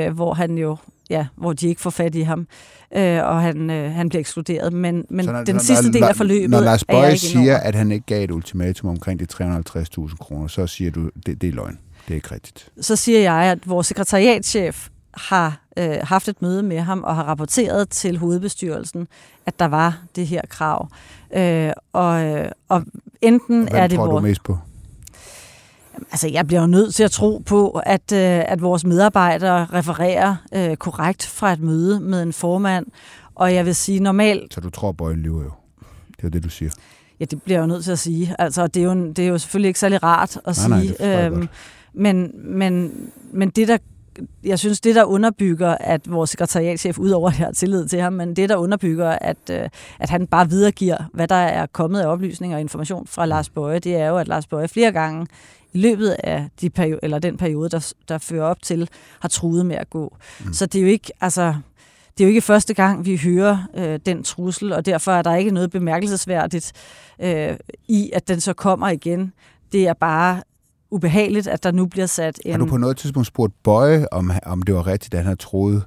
øh, 0.08 0.16
hvor 0.16 0.34
han 0.34 0.58
jo, 0.58 0.78
ja, 1.10 1.28
hvor 1.36 1.54
de 1.54 1.68
ikke 1.68 1.82
får 1.82 1.90
fat 1.90 2.16
i 2.16 2.22
ham 2.22 2.48
øh, 2.96 3.24
og 3.24 3.42
han, 3.42 3.70
øh, 3.70 3.92
han 3.92 4.10
bliver 4.10 4.20
ekskluderet. 4.20 4.74
Men, 4.74 5.06
men 5.10 5.26
når, 5.26 5.44
den 5.44 5.60
sidste 5.60 5.86
når, 5.86 5.92
del 5.92 6.04
af 6.04 6.16
forløbet 6.16 6.50
Når 6.50 6.60
Lars 6.60 6.84
Bøje 6.84 7.18
siger, 7.18 7.58
at 7.58 7.76
han 7.76 7.92
ikke 7.92 8.06
gav 8.06 8.24
et 8.24 8.32
ultimatum 8.32 8.90
omkring 8.90 9.20
de 9.20 9.28
350.000 9.34 10.16
kroner, 10.16 10.48
så 10.48 10.68
siger 10.68 10.92
du, 10.92 11.10
det, 11.26 11.42
det 11.42 11.50
er 11.50 11.54
løgn. 11.54 11.80
Det 12.08 12.14
er 12.14 12.16
ikke 12.16 12.32
rigtigt. 12.32 12.70
Så 12.82 12.96
siger 12.96 13.20
jeg, 13.20 13.52
at 13.52 13.70
vores 13.70 13.88
sekretariatchef 13.88 14.88
har 15.14 15.62
øh, 15.80 15.98
haft 16.04 16.28
et 16.28 16.42
møde 16.42 16.64
med 16.64 16.80
ham 16.80 17.04
og 17.04 17.16
har 17.16 17.24
rapporteret 17.24 17.90
til 17.90 18.18
hovedbestyrelsen, 18.18 19.08
at 19.46 19.60
der 19.60 19.66
var 19.66 20.02
det 20.16 20.28
her 20.28 20.42
krav. 20.50 20.90
Øh, 21.36 21.72
og, 21.94 22.26
øh, 22.26 22.52
og 22.70 22.84
enten 23.22 23.70
og 23.70 23.78
er 23.78 23.88
det... 23.88 23.98
tror 23.98 24.12
du 24.12 24.20
mest 24.20 24.44
på? 24.44 24.58
Altså, 26.12 26.28
jeg 26.28 26.48
bliver 26.48 26.62
jo 26.62 26.68
nødt 26.68 26.96
til 26.96 27.04
at 27.04 27.12
tro 27.12 27.42
på, 27.46 27.70
at, 27.86 28.12
øh, 28.12 28.52
at 28.52 28.62
vores 28.62 28.86
medarbejdere 28.86 29.66
refererer 29.66 30.36
øh, 30.54 30.76
korrekt 30.76 31.26
fra 31.26 31.54
et 31.54 31.60
møde 31.60 32.00
med 32.00 32.24
en 32.24 32.34
formand. 32.34 32.86
Og 33.36 33.54
jeg 33.54 33.66
vil 33.66 33.76
sige 33.76 34.00
normalt... 34.00 34.54
Så 34.54 34.62
du 34.62 34.70
tror, 34.70 34.92
Bøjen 34.92 35.20
lyver 35.20 35.44
jo? 35.44 35.52
Det 36.08 36.18
er 36.18 36.24
jo 36.24 36.30
det, 36.30 36.44
du 36.44 36.50
siger. 36.50 36.72
Ja, 37.20 37.26
det 37.26 37.44
bliver 37.44 37.58
jeg 37.58 37.62
jo 37.62 37.68
nødt 37.68 37.84
til 37.84 37.92
at 37.92 38.00
sige. 38.00 38.36
Altså, 38.40 38.68
det 38.68 38.80
er 38.80 38.84
jo, 38.84 39.08
det 39.08 39.20
er 39.20 39.28
jo 39.28 39.38
selvfølgelig 39.38 39.68
ikke 39.68 39.80
særlig 39.80 40.04
rart 40.04 40.38
at 40.46 40.70
nej, 40.70 40.82
sige. 40.82 40.96
Nej, 41.00 41.26
øhm, 41.26 41.48
men, 41.94 42.32
men, 42.34 42.92
men 43.32 43.50
det, 43.50 43.68
der 43.68 43.78
jeg 44.44 44.60
synes, 44.60 44.82
det 44.82 44.96
der 44.96 45.04
underbygger, 45.04 45.78
at 45.80 46.12
vores 46.12 46.30
sekretariatchef, 46.30 47.00
udover 47.00 47.30
at 47.30 47.40
jeg 47.40 47.46
har 47.46 47.54
tillid 47.54 47.88
til 47.88 48.02
ham, 48.02 48.14
men 48.14 48.36
det 48.36 48.50
der 48.50 48.56
underbygger, 48.56 49.10
at, 49.10 49.38
øh, 49.52 49.70
at 50.00 50.10
han 50.10 50.28
bare 50.28 50.50
videregiver, 50.50 50.98
hvad 51.14 51.28
der 51.28 51.36
er 51.36 51.66
kommet 51.66 52.02
af 52.02 52.08
oplysninger 52.08 52.58
og 52.58 52.62
information 52.62 53.08
fra 53.08 53.26
Lars 53.26 53.50
Bøje, 53.50 53.80
det 53.80 53.96
er 53.96 54.08
jo, 54.08 54.18
at 54.18 54.28
Lars 54.28 54.48
Bøje 54.48 54.68
flere 54.68 54.92
gange 54.92 55.28
i 55.74 55.78
løbet 55.78 56.16
af 56.24 56.50
de 56.62 56.70
periode, 56.70 57.00
eller 57.04 57.20
den 57.20 57.38
periode, 57.38 57.70
der, 57.70 57.94
der 58.10 58.18
fører 58.18 58.46
op 58.46 58.62
til, 58.62 58.90
har 59.20 59.30
truet 59.30 59.66
med 59.66 59.76
at 59.76 59.90
gå. 59.90 60.18
Mm. 60.46 60.54
Så 60.54 60.66
det 60.66 60.80
er 60.80 60.84
jo 60.84 60.90
ikke, 60.90 61.12
altså, 61.22 61.56
det 62.18 62.24
er 62.24 62.28
jo 62.28 62.30
ikke 62.30 62.42
første 62.42 62.74
gang, 62.74 63.06
vi 63.06 63.18
hører 63.24 63.58
øh, 63.76 64.00
den 64.06 64.24
trussel, 64.24 64.74
og 64.74 64.86
derfor 64.86 65.12
er 65.12 65.22
der 65.22 65.36
ikke 65.36 65.52
noget 65.52 65.72
bemærkelsesværdigt 65.72 66.74
øh, 67.20 67.58
i, 67.88 68.12
at 68.14 68.28
den 68.28 68.42
så 68.42 68.54
kommer 68.54 68.90
igen. 68.90 69.34
Det 69.72 69.88
er 69.88 69.94
bare 69.94 70.42
ubehageligt, 70.92 71.48
at 71.48 71.64
der 71.64 71.72
nu 71.72 71.86
bliver 71.86 72.06
sat 72.06 72.40
en... 72.46 72.52
Har 72.52 72.60
du 72.60 72.66
på 72.66 72.78
noget 72.78 72.98
tidspunkt 72.98 73.28
spurgt 73.28 73.54
Bøje, 73.64 74.06
om, 74.12 74.32
om 74.46 74.62
det 74.62 74.76
var 74.76 74.88
rigtigt, 74.88 75.14
at 75.14 75.18
han 75.18 75.26
havde 75.26 75.40
troet 75.40 75.84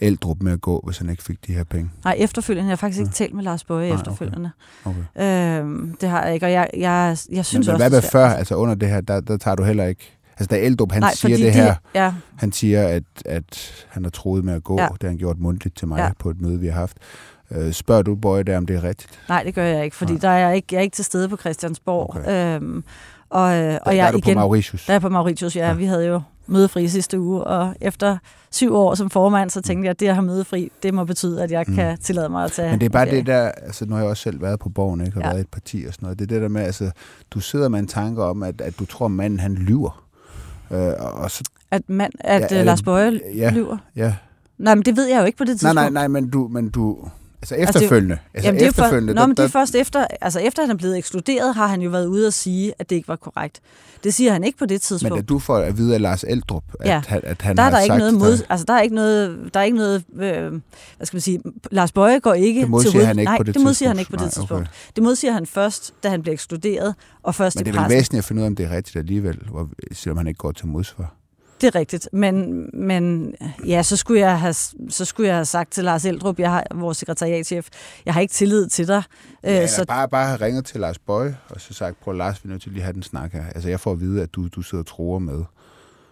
Eldrup 0.00 0.42
med 0.42 0.52
at 0.52 0.60
gå, 0.60 0.82
hvis 0.86 0.98
han 0.98 1.10
ikke 1.10 1.22
fik 1.22 1.46
de 1.46 1.54
her 1.54 1.64
penge? 1.64 1.90
Nej, 2.04 2.16
efterfølgende. 2.18 2.68
Jeg 2.68 2.72
har 2.72 2.76
faktisk 2.76 3.00
ikke 3.00 3.12
talt 3.12 3.34
med 3.34 3.44
Lars 3.44 3.64
Bøje 3.64 3.88
Nej, 3.88 3.96
efterfølgende. 3.96 4.50
Okay. 4.84 4.98
Okay. 5.16 5.60
Øhm, 5.60 5.96
det 6.00 6.08
har 6.08 6.24
jeg 6.24 6.34
ikke, 6.34 6.46
og 6.46 6.52
jeg, 6.52 6.70
jeg, 6.76 7.16
jeg 7.32 7.44
synes 7.44 7.66
men, 7.66 7.74
men 7.74 7.82
også... 7.82 7.88
hvad 7.88 7.90
med 7.90 8.10
før, 8.10 8.26
altså 8.28 8.54
under 8.54 8.74
det 8.74 8.88
her, 8.88 9.00
der, 9.00 9.20
der 9.20 9.36
tager 9.36 9.54
du 9.54 9.62
heller 9.62 9.84
ikke... 9.84 10.16
Altså 10.30 10.56
da 10.56 10.60
Eldrup, 10.60 10.92
han 10.92 11.02
Nej, 11.02 11.14
siger 11.14 11.36
det 11.36 11.52
her, 11.52 11.74
ja. 11.94 12.14
han 12.36 12.52
siger, 12.52 12.88
at, 12.88 13.02
at 13.24 13.84
han 13.88 14.04
har 14.04 14.10
troet 14.10 14.44
med 14.44 14.54
at 14.54 14.64
gå, 14.64 14.80
ja. 14.80 14.88
det 14.92 15.02
har 15.02 15.08
han 15.08 15.18
gjort 15.18 15.38
mundtligt 15.38 15.76
til 15.76 15.88
mig 15.88 15.98
ja. 15.98 16.10
på 16.18 16.30
et 16.30 16.40
møde, 16.40 16.60
vi 16.60 16.66
har 16.66 16.80
haft. 16.80 16.96
Øh, 17.50 17.72
spørger 17.72 18.02
du 18.02 18.14
Bøje 18.14 18.42
der, 18.42 18.56
om 18.56 18.66
det 18.66 18.76
er 18.76 18.84
rigtigt? 18.84 19.20
Nej, 19.28 19.42
det 19.42 19.54
gør 19.54 19.64
jeg 19.64 19.84
ikke, 19.84 19.96
fordi 19.96 20.12
Nej. 20.12 20.20
der 20.20 20.28
er 20.28 20.38
jeg 20.38 20.56
ikke, 20.56 20.66
jeg 20.72 20.78
er 20.78 20.82
ikke 20.82 20.94
til 20.94 21.04
stede 21.04 21.28
på 21.28 21.36
Christiansborg. 21.36 22.16
Okay. 22.16 22.56
Øhm, 22.56 22.84
og, 23.30 23.56
øh, 23.56 23.78
og 23.82 23.92
der, 23.92 23.92
jeg 23.92 24.02
der 24.02 24.04
er 24.04 24.10
du 24.10 24.18
igen, 24.18 24.34
på 24.34 24.40
Mauritius? 24.40 24.86
Der 24.86 24.94
er 24.94 24.98
på 24.98 25.08
Mauritius, 25.08 25.56
ja. 25.56 25.66
ja. 25.66 25.72
Vi 25.72 25.84
havde 25.84 26.06
jo 26.06 26.20
mødefri 26.46 26.88
sidste 26.88 27.20
uge, 27.20 27.44
og 27.44 27.74
efter 27.80 28.18
syv 28.50 28.74
år 28.74 28.94
som 28.94 29.10
formand, 29.10 29.50
så 29.50 29.60
tænkte 29.60 29.86
jeg, 29.86 29.90
at 29.90 30.00
det 30.00 30.08
at 30.08 30.14
have 30.14 30.26
mødefri, 30.26 30.72
det 30.82 30.94
må 30.94 31.04
betyde, 31.04 31.42
at 31.42 31.50
jeg 31.50 31.64
mm. 31.68 31.74
kan 31.74 31.98
tillade 31.98 32.28
mig 32.28 32.44
at 32.44 32.52
tage 32.52 32.70
Men 32.70 32.80
det 32.80 32.86
er 32.86 32.90
bare 32.90 33.10
det 33.10 33.26
der, 33.26 33.42
altså 33.42 33.86
nu 33.86 33.94
har 33.94 34.02
jeg 34.02 34.10
også 34.10 34.22
selv 34.22 34.42
været 34.42 34.60
på 34.60 34.68
borgen, 34.68 35.00
ikke, 35.00 35.18
og 35.18 35.22
ja. 35.22 35.28
været 35.28 35.38
i 35.38 35.40
et 35.40 35.48
parti 35.48 35.84
og 35.88 35.94
sådan 35.94 36.06
noget. 36.06 36.18
Det 36.18 36.24
er 36.24 36.28
det 36.28 36.42
der 36.42 36.48
med, 36.48 36.62
altså, 36.62 36.90
du 37.30 37.40
sidder 37.40 37.68
med 37.68 37.78
en 37.78 37.86
tanke 37.86 38.22
om, 38.24 38.42
at, 38.42 38.60
at 38.60 38.78
du 38.78 38.84
tror, 38.84 39.06
at 39.06 39.12
manden 39.12 39.40
han 39.40 39.54
lyver. 39.54 40.04
Øh, 40.70 40.92
og 40.98 41.30
så, 41.30 41.44
at 41.70 41.82
mand, 41.88 42.12
at 42.20 42.52
ja, 42.52 42.62
Lars 42.62 42.82
Bøje 42.82 43.20
ja, 43.34 43.50
lyver? 43.50 43.76
Ja. 43.96 44.14
Nej, 44.58 44.74
men 44.74 44.84
det 44.84 44.96
ved 44.96 45.08
jeg 45.08 45.20
jo 45.20 45.24
ikke 45.24 45.38
på 45.38 45.44
det 45.44 45.60
tidspunkt. 45.60 45.74
Nej, 45.74 45.84
nej, 45.84 45.90
nej, 45.90 46.08
men 46.08 46.30
du, 46.30 46.48
men 46.48 46.70
du, 46.70 47.08
Altså 47.42 47.54
efterfølgende. 47.54 48.14
Altså, 48.14 48.28
altså 48.34 48.48
jamen, 48.48 48.58
det 48.58 48.64
er 48.64 48.68
efterfølgende. 48.68 49.14
For, 49.14 49.20
nå, 49.20 49.26
men 49.26 49.36
det 49.36 49.44
er 49.44 49.48
først 49.48 49.74
efter, 49.74 50.06
altså 50.20 50.40
efter 50.40 50.62
han 50.62 50.70
er 50.70 50.74
blevet 50.74 50.98
ekskluderet, 50.98 51.54
har 51.54 51.66
han 51.66 51.82
jo 51.82 51.90
været 51.90 52.06
ude 52.06 52.26
og 52.26 52.32
sige, 52.32 52.72
at 52.78 52.90
det 52.90 52.96
ikke 52.96 53.08
var 53.08 53.16
korrekt. 53.16 53.60
Det 54.04 54.14
siger 54.14 54.32
han 54.32 54.44
ikke 54.44 54.58
på 54.58 54.66
det 54.66 54.82
tidspunkt. 54.82 55.12
Men 55.12 55.22
at 55.22 55.28
du 55.28 55.38
får 55.38 55.56
at 55.56 55.78
vide 55.78 55.94
af 55.94 56.00
Lars 56.00 56.24
Eldrup, 56.28 56.64
at, 56.80 56.88
ja. 56.88 57.02
at, 57.08 57.24
at 57.24 57.42
han 57.42 57.56
der 57.56 57.62
er 57.62 57.64
har 57.64 57.70
der 57.70 57.80
ikke 57.80 57.92
sagt... 57.92 57.98
Noget 57.98 58.14
mod, 58.14 58.44
altså, 58.48 58.64
der 58.66 58.74
er 58.74 58.80
ikke 58.80 58.94
noget... 58.94 59.50
Der 59.54 59.60
er 59.60 59.64
ikke 59.64 59.76
noget 59.76 60.04
øh, 60.14 60.50
hvad 60.96 61.06
skal 61.06 61.16
man 61.16 61.20
sige... 61.20 61.42
Lars 61.70 61.92
Bøje 61.92 62.18
går 62.18 62.34
ikke 62.34 62.60
det 62.60 62.70
modsiger 62.70 62.92
til... 62.92 63.06
han 63.06 63.18
ikke 63.18 63.30
nej, 63.30 63.36
på 63.36 63.42
det, 63.42 63.54
det 63.54 63.62
modsiger 63.62 63.92
tidspunkt. 63.92 63.96
han 63.96 63.98
ikke 63.98 64.10
på 64.10 64.16
det 64.16 64.22
nej, 64.22 64.30
tidspunkt. 64.30 64.62
Okay. 64.62 64.92
Det 64.96 65.02
modsiger 65.02 65.32
han 65.32 65.46
først, 65.46 65.94
da 66.02 66.08
han 66.08 66.22
bliver 66.22 66.32
ekskluderet, 66.32 66.94
og 67.22 67.34
først 67.34 67.56
Men 67.56 67.66
i 67.66 67.70
det 67.70 67.78
er 67.78 67.88
væsentligt 67.88 68.18
at 68.18 68.24
finde 68.24 68.40
ud 68.40 68.44
af, 68.44 68.46
om 68.46 68.56
det 68.56 68.66
er 68.66 68.70
rigtigt 68.70 68.96
alligevel, 68.96 69.38
hvor, 69.50 69.68
selvom 69.92 70.16
han 70.16 70.26
ikke 70.26 70.38
går 70.38 70.52
til 70.52 70.66
modsvar. 70.66 71.14
Det 71.60 71.66
er 71.66 71.74
rigtigt, 71.74 72.08
men, 72.12 72.66
men 72.74 73.34
ja, 73.66 73.82
så 73.82 73.96
skulle, 73.96 74.20
jeg 74.20 74.40
have, 74.40 74.54
så 74.88 75.04
skulle 75.04 75.28
jeg 75.28 75.36
have 75.36 75.44
sagt 75.44 75.72
til 75.72 75.84
Lars 75.84 76.04
Eldrup, 76.04 76.38
jeg 76.38 76.50
har, 76.50 76.66
vores 76.74 76.96
sekretariatchef, 76.96 77.68
jeg 78.06 78.14
har 78.14 78.20
ikke 78.20 78.34
tillid 78.34 78.68
til 78.68 78.88
dig. 78.88 79.02
Ja, 79.44 79.66
så... 79.66 79.84
bare, 79.88 80.08
bare 80.08 80.26
have 80.26 80.40
ringet 80.40 80.64
til 80.64 80.80
Lars 80.80 80.98
Bøje, 80.98 81.36
og 81.48 81.60
så 81.60 81.74
sagt, 81.74 82.00
prøv 82.00 82.14
Lars, 82.14 82.44
vi 82.44 82.48
er 82.48 82.50
nødt 82.50 82.62
til 82.62 82.72
lige 82.72 82.80
at 82.80 82.84
have 82.84 82.94
den 82.94 83.02
snak 83.02 83.32
her. 83.32 83.44
Altså 83.54 83.68
jeg 83.68 83.80
får 83.80 83.92
at 83.92 84.00
vide, 84.00 84.22
at 84.22 84.34
du, 84.34 84.48
du 84.48 84.62
sidder 84.62 84.82
og 84.82 84.86
tror 84.86 85.18
med. 85.18 85.44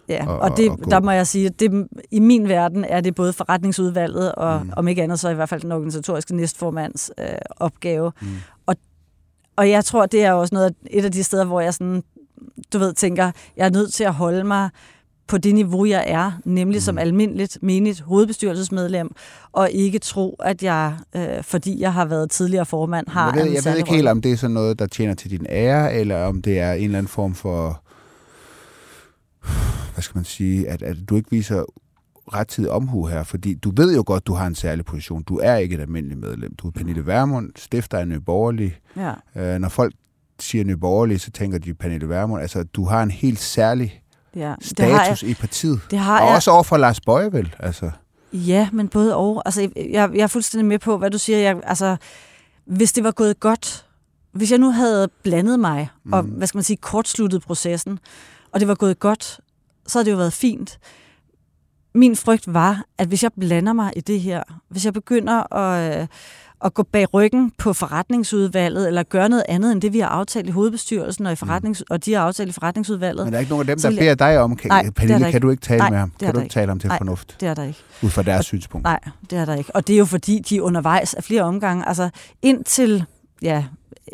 Ja, 0.09 0.27
og, 0.27 0.39
og, 0.39 0.57
det, 0.57 0.69
og 0.69 0.91
der 0.91 0.99
må 0.99 1.11
jeg 1.11 1.27
sige, 1.27 1.45
at 1.45 1.59
det, 1.59 1.87
i 2.11 2.19
min 2.19 2.47
verden 2.47 2.85
er 2.85 3.01
det 3.01 3.15
både 3.15 3.33
forretningsudvalget, 3.33 4.35
og 4.35 4.65
mm. 4.65 4.73
om 4.77 4.87
ikke 4.87 5.03
andet, 5.03 5.19
så 5.19 5.29
i 5.29 5.33
hvert 5.33 5.49
fald 5.49 5.61
den 5.61 5.71
organisatoriske 5.71 6.35
næstformands 6.35 7.11
øh, 7.19 7.27
opgave. 7.57 8.11
Mm. 8.21 8.27
Og, 8.65 8.75
og 9.55 9.69
jeg 9.69 9.85
tror, 9.85 10.05
det 10.05 10.23
er 10.23 10.31
også 10.31 10.55
noget, 10.55 10.75
et 10.89 11.05
af 11.05 11.11
de 11.11 11.23
steder, 11.23 11.45
hvor 11.45 11.61
jeg 11.61 11.73
sådan, 11.73 12.03
du 12.73 12.79
ved, 12.79 12.93
tænker, 12.93 13.31
jeg 13.57 13.65
er 13.65 13.71
nødt 13.71 13.93
til 13.93 14.03
at 14.03 14.13
holde 14.13 14.43
mig 14.43 14.69
på 15.29 15.37
det 15.37 15.55
niveau, 15.55 15.85
jeg 15.85 16.03
er, 16.07 16.31
nemlig 16.45 16.77
mm. 16.77 16.81
som 16.81 16.97
almindeligt 16.97 17.57
menigt 17.61 18.01
hovedbestyrelsesmedlem, 18.01 19.11
og 19.51 19.71
ikke 19.71 19.99
tro, 19.99 20.35
at 20.39 20.63
jeg, 20.63 20.97
øh, 21.15 21.43
fordi 21.43 21.81
jeg 21.81 21.93
har 21.93 22.05
været 22.05 22.31
tidligere 22.31 22.65
formand, 22.65 23.07
har 23.07 23.33
jeg 23.35 23.45
ved, 23.45 23.51
Jeg 23.51 23.65
ved 23.65 23.77
ikke 23.77 23.93
helt, 23.93 24.07
om 24.07 24.21
det 24.21 24.31
er 24.31 24.35
sådan 24.35 24.53
noget, 24.53 24.79
der 24.79 24.87
tjener 24.87 25.13
til 25.13 25.31
din 25.31 25.45
ære, 25.49 25.93
eller 25.93 26.25
om 26.25 26.41
det 26.41 26.59
er 26.59 26.73
en 26.73 26.83
eller 26.83 26.97
anden 26.97 27.09
form 27.09 27.35
for, 27.35 27.83
hvad 29.93 30.01
skal 30.01 30.17
man 30.17 30.25
sige, 30.25 30.69
at, 30.69 30.81
at 30.81 30.97
du 31.09 31.15
ikke 31.15 31.31
viser 31.31 31.63
rettidig 32.33 32.71
omhu 32.71 33.05
her, 33.05 33.23
fordi 33.23 33.53
du 33.53 33.71
ved 33.75 33.95
jo 33.95 34.03
godt, 34.05 34.27
du 34.27 34.33
har 34.33 34.47
en 34.47 34.55
særlig 34.55 34.85
position. 34.85 35.23
Du 35.23 35.37
er 35.37 35.55
ikke 35.55 35.75
et 35.75 35.81
almindeligt 35.81 36.19
medlem. 36.19 36.55
Du 36.55 36.67
er 36.67 36.71
Pernille 36.71 37.05
Vermund, 37.05 37.51
stifter 37.55 37.97
af 37.97 38.07
Nye 38.07 38.19
Borgerlige. 38.19 38.75
Ja. 38.95 39.13
Øh, 39.35 39.59
når 39.59 39.69
folk 39.69 39.93
siger 40.39 40.63
Nye 40.63 40.77
Borgerlige, 40.77 41.19
så 41.19 41.31
tænker 41.31 41.57
de 41.57 41.73
Pernille 41.73 42.09
Vermund. 42.09 42.41
Altså, 42.41 42.63
du 42.63 42.85
har 42.85 43.03
en 43.03 43.11
helt 43.11 43.39
særlig 43.39 44.01
ja, 44.39 44.55
status 44.61 45.23
i 45.23 45.33
partiet. 45.33 45.81
Det 45.91 45.99
har 45.99 46.19
og 46.21 46.27
jeg. 46.27 46.35
også 46.35 46.51
over 46.51 46.63
for 46.63 46.77
Lars 46.77 47.01
Bøje, 47.01 47.31
vel? 47.31 47.55
Altså. 47.59 47.91
Ja, 48.33 48.69
men 48.71 48.87
både 48.87 49.15
og. 49.15 49.41
Altså, 49.45 49.69
jeg, 49.75 50.09
jeg 50.13 50.23
er 50.23 50.27
fuldstændig 50.27 50.65
med 50.65 50.79
på, 50.79 50.97
hvad 50.97 51.11
du 51.11 51.17
siger. 51.17 51.37
Jeg, 51.37 51.57
altså, 51.63 51.97
hvis 52.65 52.93
det 52.93 53.03
var 53.03 53.11
gået 53.11 53.39
godt, 53.39 53.85
hvis 54.31 54.51
jeg 54.51 54.59
nu 54.59 54.71
havde 54.71 55.09
blandet 55.23 55.59
mig, 55.59 55.89
mm. 56.03 56.13
og 56.13 56.21
hvad 56.21 56.47
skal 56.47 56.57
man 56.57 56.63
sige, 56.63 56.77
kortsluttet 56.77 57.41
processen, 57.41 57.99
og 58.51 58.59
det 58.59 58.67
var 58.67 58.75
gået 58.75 58.99
godt, 58.99 59.39
så 59.87 59.97
havde 59.97 60.05
det 60.05 60.11
jo 60.11 60.17
været 60.17 60.33
fint. 60.33 60.79
Min 61.93 62.15
frygt 62.15 62.53
var, 62.53 62.83
at 62.97 63.07
hvis 63.07 63.23
jeg 63.23 63.31
blander 63.39 63.73
mig 63.73 63.93
i 63.95 64.01
det 64.01 64.21
her, 64.21 64.43
hvis 64.69 64.85
jeg 64.85 64.93
begynder 64.93 65.53
at, 65.53 66.09
at 66.65 66.73
gå 66.73 66.83
bag 66.83 67.13
ryggen 67.13 67.51
på 67.57 67.73
forretningsudvalget, 67.73 68.87
eller 68.87 69.03
gøre 69.03 69.29
noget 69.29 69.43
andet 69.49 69.71
end 69.71 69.81
det, 69.81 69.93
vi 69.93 69.99
har 69.99 70.07
aftalt 70.07 70.47
i 70.47 70.51
hovedbestyrelsen, 70.51 71.25
og, 71.25 71.31
i 71.31 71.35
forretnings- 71.35 71.81
og 71.89 72.05
de 72.05 72.13
har 72.13 72.21
aftalt 72.21 72.49
i 72.49 72.53
forretningsudvalget. 72.53 73.25
Men 73.25 73.33
der 73.33 73.37
er 73.37 73.39
ikke 73.39 73.49
nogen 73.49 73.69
af 73.69 73.75
dem, 73.77 73.81
der 73.81 73.99
beder 73.99 74.15
dig 74.15 74.39
om, 74.39 74.55
kan, 74.55 74.69
nej, 74.69 74.89
Pernille, 74.95 75.31
kan 75.31 75.41
du 75.41 75.49
ikke 75.49 75.61
tale 75.61 75.79
nej, 75.79 75.89
med 75.89 75.97
ham? 75.97 76.11
Kan 76.19 76.33
du 76.33 76.39
ikke 76.39 76.53
tale 76.53 76.71
om 76.71 76.79
til 76.79 76.87
nej, 76.87 76.97
fornuft? 76.97 77.35
det 77.39 77.47
er 77.47 77.53
der 77.53 77.63
ikke. 77.63 77.79
Ud 78.03 78.09
fra 78.09 78.23
deres 78.23 78.39
og, 78.39 78.43
synspunkt? 78.43 78.83
Nej, 78.83 78.99
det 79.29 79.37
er 79.37 79.45
der 79.45 79.55
ikke. 79.55 79.75
Og 79.75 79.87
det 79.87 79.93
er 79.93 79.97
jo 79.97 80.05
fordi, 80.05 80.39
de 80.49 80.57
er 80.57 80.61
undervejs 80.61 81.13
af 81.13 81.23
flere 81.23 81.41
omgange. 81.41 81.87
Altså 81.87 82.09
indtil, 82.41 83.05
ja, 83.41 83.65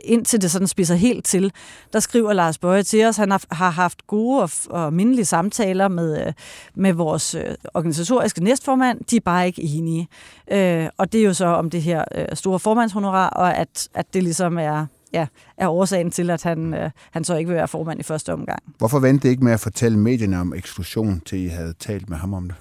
indtil 0.04 0.42
det 0.42 0.52
sådan 0.52 0.68
spiser 0.68 0.96
helt 0.96 1.26
til, 1.26 1.52
der 1.94 2.00
skriver 2.00 2.34
Lars 2.34 2.58
Bøje 2.58 2.84
til 2.84 3.06
os, 3.06 3.18
han 3.18 3.32
har, 3.32 3.44
har 3.52 3.70
haft 3.70 4.08
gode 4.08 4.42
og, 4.42 4.50
og 4.70 4.94
mindelige 4.94 5.26
samtaler 5.26 5.88
med, 5.88 6.34
med 6.76 6.94
vores 6.94 7.36
øh, 7.36 7.44
organisatoriske 7.74 8.44
næstformand, 8.44 9.00
de 9.10 9.16
er 9.16 9.22
bare 9.26 9.48
ikke 9.48 9.62
enige. 9.62 10.08
Øh, 10.52 10.88
og 10.98 11.14
det 11.14 11.22
er 11.22 11.26
jo 11.26 11.34
så 11.34 11.46
om 11.46 11.70
det 11.70 11.82
her 11.82 12.04
øh, 12.16 12.26
store 12.34 12.60
formandshonorar, 12.60 13.30
og 13.30 13.58
at, 13.58 13.90
at 13.94 14.14
det 14.14 14.24
ligesom 14.24 14.58
er, 14.58 14.86
ja, 15.14 15.28
er 15.58 15.68
årsagen 15.68 16.12
til, 16.12 16.30
at 16.30 16.44
han, 16.44 16.74
øh, 16.74 16.92
han 17.12 17.24
så 17.24 17.36
ikke 17.36 17.48
vil 17.48 17.58
være 17.58 17.68
formand 17.68 18.00
i 18.00 18.04
første 18.04 18.34
omgang. 18.34 18.60
Hvorfor 18.78 19.00
ventede 19.00 19.32
ikke 19.32 19.44
med 19.44 19.52
at 19.54 19.60
fortælle 19.60 20.00
medierne 20.00 20.40
om 20.40 20.54
eksklusion, 20.54 21.22
til 21.26 21.40
I 21.40 21.48
havde 21.48 21.74
talt 21.80 22.10
med 22.10 22.18
ham 22.18 22.34
om 22.34 22.48
det? 22.48 22.56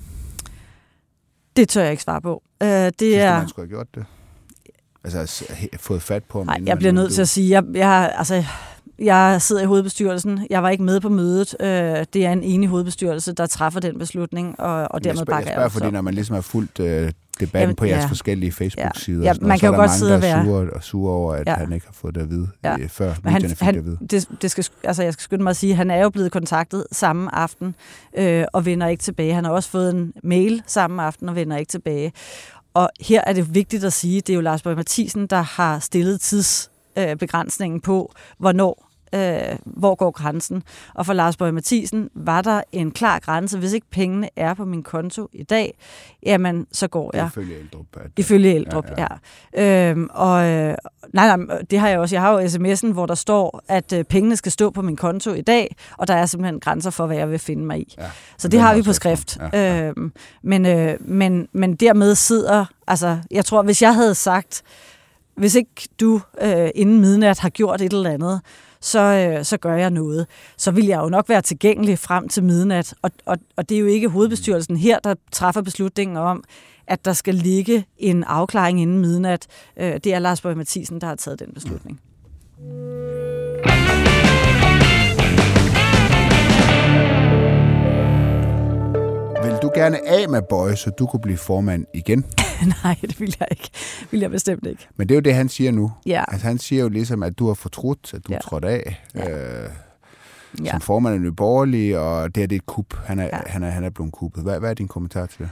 Det 1.56 1.68
tør 1.68 1.82
jeg 1.82 1.90
ikke 1.90 2.02
svare 2.02 2.20
på. 2.20 2.42
Øh, 2.62 2.68
det 2.68 2.94
Synes 3.00 3.14
er... 3.14 3.38
man 3.38 3.48
skulle 3.48 3.68
have 3.68 3.76
gjort 3.76 3.94
det? 3.94 4.04
Altså 5.04 5.44
fået 5.80 6.02
fat 6.02 6.24
på 6.24 6.38
ham? 6.38 6.46
Nej, 6.46 6.60
jeg 6.66 6.78
bliver 6.78 6.92
nødt 6.92 7.12
til 7.12 7.22
at 7.22 7.28
sige, 7.28 7.50
jeg, 7.50 7.64
jeg, 7.74 8.12
altså, 8.18 8.44
jeg 8.98 9.42
sidder 9.42 9.62
i 9.62 9.64
hovedbestyrelsen. 9.64 10.46
Jeg 10.50 10.62
var 10.62 10.70
ikke 10.70 10.84
med 10.84 11.00
på 11.00 11.08
mødet. 11.08 11.56
Øh, 11.60 11.68
det 12.12 12.26
er 12.26 12.32
en 12.32 12.42
enig 12.42 12.68
hovedbestyrelse, 12.68 13.32
der 13.32 13.46
træffer 13.46 13.80
den 13.80 13.98
beslutning, 13.98 14.60
og, 14.60 14.88
og 14.90 15.04
dermed 15.04 15.24
bakker 15.26 15.36
jeg 15.36 15.46
Jeg 15.46 15.52
spørger, 15.54 15.68
fordi 15.68 15.90
når 15.90 16.00
man 16.00 16.14
ligesom 16.14 16.34
har 16.34 16.40
fulgt 16.40 16.80
øh, 16.80 17.12
debatten 17.40 17.60
Jamen, 17.60 17.76
på 17.76 17.84
jeres 17.84 18.02
ja. 18.02 18.06
forskellige 18.08 18.52
Facebook-sider, 18.52 19.22
Ja, 19.24 19.32
sådan 19.32 19.48
man 19.48 19.48
noget, 19.48 19.60
kan 19.60 19.66
så 19.66 19.66
jo 19.66 19.72
er 19.72 19.76
godt 19.76 19.90
der 19.90 19.96
sidde 19.96 20.10
mange, 20.10 20.26
og 20.26 20.30
der 20.30 20.36
være- 20.36 20.44
sure, 20.66 20.70
og 20.76 20.84
sure 20.84 21.12
over, 21.12 21.34
at 21.34 21.46
Ja. 21.46 21.54
han 21.54 21.72
ikke 21.72 21.86
har 21.86 21.92
fået 21.92 22.14
det 22.14 22.20
at 22.20 22.30
vide, 22.30 22.48
Ja. 22.64 22.76
øh, 22.80 22.88
før 22.88 23.14
Men 23.22 23.32
han, 23.32 23.40
fik 23.42 23.50
det 23.50 23.60
at 23.60 23.66
han, 23.74 23.84
vide. 23.84 23.98
det, 24.10 24.28
det 24.42 24.50
skal, 24.50 24.64
altså 24.84 25.02
jeg 25.02 25.12
skal 25.12 25.22
skynde 25.22 25.42
mig 25.42 25.50
at 25.50 25.56
sige, 25.56 25.70
at 25.70 25.76
han 25.76 25.90
er 25.90 26.02
jo 26.02 26.10
blevet 26.10 26.32
kontaktet 26.32 26.84
samme 26.92 27.34
aften 27.34 27.74
øh, 28.18 28.44
og 28.52 28.66
vender 28.66 28.86
ikke 28.86 29.02
tilbage. 29.02 29.34
Han 29.34 29.44
har 29.44 29.52
også 29.52 29.70
fået 29.70 29.94
en 29.94 30.12
mail 30.22 30.62
samme 30.66 31.02
aften 31.02 31.28
og 31.28 31.34
vender 31.36 31.56
ikke 31.56 31.70
tilbage. 31.70 32.12
Og 32.74 32.90
her 33.00 33.22
er 33.26 33.32
det 33.32 33.54
vigtigt 33.54 33.84
at 33.84 33.92
sige, 33.92 34.20
det 34.20 34.30
er 34.30 34.34
jo 34.34 34.40
Lars 34.40 34.62
Borg 34.62 34.76
Mathisen, 34.76 35.26
der 35.26 35.42
har 35.42 35.78
stillet 35.78 36.20
tidsbegrænsningen 36.20 37.80
på, 37.80 38.12
hvornår 38.38 38.90
øh, 39.14 39.56
hvor 39.64 39.94
går 39.94 40.10
grænsen. 40.10 40.62
Og 40.94 41.06
for 41.06 41.12
Lars 41.12 41.36
Bøge 41.36 41.52
Mathisen 41.52 42.10
var 42.14 42.42
der 42.42 42.62
en 42.72 42.90
klar 42.90 43.18
grænse. 43.18 43.58
Hvis 43.58 43.72
ikke 43.72 43.86
pengene 43.90 44.28
er 44.36 44.54
på 44.54 44.64
min 44.64 44.82
konto 44.82 45.28
i 45.32 45.42
dag, 45.42 45.78
jamen 46.26 46.66
så 46.72 46.88
går 46.88 47.10
jeg. 47.16 47.26
Ifølge 47.26 47.58
Eldrup. 47.58 47.86
At, 47.96 48.10
Ifølge 48.16 48.54
Eldrup, 48.54 48.86
ja. 48.98 49.06
ja. 49.56 49.62
ja. 49.62 49.90
Øhm, 49.90 50.08
og 50.10 50.44
øh, 50.44 50.74
nej, 51.12 51.36
nej, 51.36 51.62
det 51.70 51.78
har 51.78 51.88
jeg 51.88 51.98
også. 51.98 52.14
Jeg 52.14 52.22
har 52.22 52.32
jo 52.32 52.46
sms'en, 52.46 52.92
hvor 52.92 53.06
der 53.06 53.14
står, 53.14 53.62
at 53.68 53.92
øh, 53.92 54.04
pengene 54.04 54.36
skal 54.36 54.52
stå 54.52 54.70
på 54.70 54.82
min 54.82 54.96
konto 54.96 55.32
i 55.32 55.42
dag, 55.42 55.76
og 55.98 56.08
der 56.08 56.14
er 56.14 56.26
simpelthen 56.26 56.60
grænser 56.60 56.90
for, 56.90 57.06
hvad 57.06 57.16
jeg 57.16 57.30
vil 57.30 57.38
finde 57.38 57.64
mig 57.64 57.78
i. 57.80 57.94
Ja. 57.98 58.04
Så 58.38 58.48
det 58.48 58.52
Den 58.52 58.60
har 58.60 58.74
vi 58.74 58.82
på 58.82 58.92
skrift. 58.92 59.38
Ja, 59.40 59.48
ja. 59.52 59.88
Øhm, 59.88 60.12
men, 60.42 60.66
øh, 60.66 60.96
men, 61.00 61.48
men 61.52 61.74
dermed 61.74 62.14
sidder, 62.14 62.64
altså 62.86 63.18
jeg 63.30 63.44
tror, 63.44 63.62
hvis 63.62 63.82
jeg 63.82 63.94
havde 63.94 64.14
sagt, 64.14 64.62
hvis 65.36 65.54
ikke 65.54 65.88
du 66.00 66.20
øh, 66.40 66.70
inden 66.74 67.00
midnat 67.00 67.38
har 67.38 67.48
gjort 67.48 67.80
et 67.80 67.92
eller 67.92 68.10
andet, 68.10 68.40
så, 68.80 69.00
øh, 69.00 69.44
så 69.44 69.56
gør 69.56 69.74
jeg 69.74 69.90
noget. 69.90 70.26
Så 70.56 70.70
vil 70.70 70.86
jeg 70.86 71.00
jo 71.00 71.08
nok 71.08 71.28
være 71.28 71.42
tilgængelig 71.42 71.98
frem 71.98 72.28
til 72.28 72.44
midnat. 72.44 72.94
Og, 73.02 73.10
og, 73.26 73.36
og 73.56 73.68
det 73.68 73.74
er 73.74 73.78
jo 73.78 73.86
ikke 73.86 74.08
hovedbestyrelsen 74.08 74.76
her, 74.76 74.98
der 74.98 75.14
træffer 75.32 75.62
beslutningen 75.62 76.16
om, 76.16 76.44
at 76.86 77.04
der 77.04 77.12
skal 77.12 77.34
ligge 77.34 77.86
en 77.98 78.24
afklaring 78.24 78.80
inden 78.80 78.98
midnat. 78.98 79.46
Øh, 79.76 79.94
det 80.04 80.14
er 80.14 80.18
Lars 80.18 80.40
Borg 80.40 80.56
Mathisen, 80.56 81.00
der 81.00 81.06
har 81.06 81.14
taget 81.14 81.40
den 81.40 81.52
beslutning. 81.54 82.00
Vil 89.44 89.58
du 89.62 89.70
gerne 89.74 90.08
af 90.08 90.28
med 90.28 90.42
Bøje, 90.42 90.76
så 90.76 90.90
du 90.90 91.06
kunne 91.06 91.20
blive 91.20 91.38
formand 91.38 91.86
igen? 91.94 92.24
Nej, 92.84 92.96
det 93.02 93.20
vil 93.20 93.36
jeg 93.40 93.48
ikke. 93.50 93.70
vil 94.10 94.20
jeg 94.20 94.30
bestemt 94.30 94.66
ikke. 94.66 94.86
Men 94.96 95.08
det 95.08 95.14
er 95.14 95.16
jo 95.16 95.20
det, 95.20 95.34
han 95.34 95.48
siger 95.48 95.70
nu. 95.72 95.92
Ja. 96.06 96.24
Altså, 96.28 96.46
han 96.46 96.58
siger 96.58 96.82
jo 96.82 96.88
ligesom, 96.88 97.22
at 97.22 97.38
du 97.38 97.46
har 97.46 97.54
fortrudt, 97.54 98.14
at 98.14 98.26
du 98.26 98.32
ja. 98.32 98.34
Ja. 98.34 98.38
er 98.38 98.40
trådt 98.42 98.64
af 98.64 99.04
Ja. 99.14 99.30
øh, 99.64 99.68
Ja. 100.64 100.70
som 100.70 100.80
formand 100.80 101.14
af 101.14 101.20
Nye 101.20 101.32
Borgerlige, 101.32 102.00
og 102.00 102.34
det 102.34 102.40
her 102.40 102.46
det 102.46 102.54
er 102.56 102.58
et 102.60 102.66
kup. 102.66 102.94
Han 103.04 103.18
er, 103.18 103.24
ja. 103.24 103.36
Ja. 103.36 103.42
han 103.46 103.62
er, 103.62 103.70
han 103.70 103.84
er 103.84 103.90
blevet 103.90 104.12
kuppet. 104.12 104.42
Hvad, 104.42 104.58
hvad 104.60 104.70
er 104.70 104.74
din 104.74 104.88
kommentar 104.88 105.26
til 105.26 105.38
det? 105.38 105.48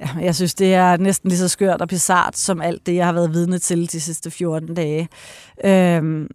Ja, 0.00 0.08
jeg 0.20 0.34
synes, 0.34 0.54
det 0.54 0.74
er 0.74 0.96
næsten 0.96 1.28
lige 1.28 1.38
så 1.38 1.48
skørt 1.48 1.80
og 1.82 1.88
bizart, 1.88 2.36
som 2.36 2.60
alt 2.60 2.86
det, 2.86 2.94
jeg 2.94 3.06
har 3.06 3.12
været 3.12 3.32
vidne 3.32 3.58
til 3.58 3.92
de 3.92 4.00
sidste 4.00 4.30
14 4.30 4.74
dage. 4.74 5.08
Øhm, 5.64 6.28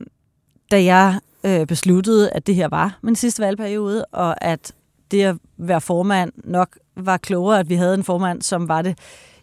da 0.72 0.84
jeg 0.84 1.20
øh, 1.44 1.68
besluttede, 1.68 2.30
at 2.30 2.48
det 2.48 2.56
her 2.56 2.68
var 2.68 3.00
min 3.04 3.16
sidste 3.16 3.42
valgperiode, 3.44 4.06
og 4.06 4.46
at 4.46 4.72
det 5.12 5.24
at 5.24 5.36
være 5.58 5.82
formand 5.82 6.32
nok 6.44 6.78
var 6.98 7.18
klogere, 7.18 7.60
at 7.60 7.70
vi 7.70 7.76
havde 7.76 7.94
en 7.94 8.04
formand, 8.04 8.42
som 8.42 8.68
var 8.68 8.82
det 8.82 8.98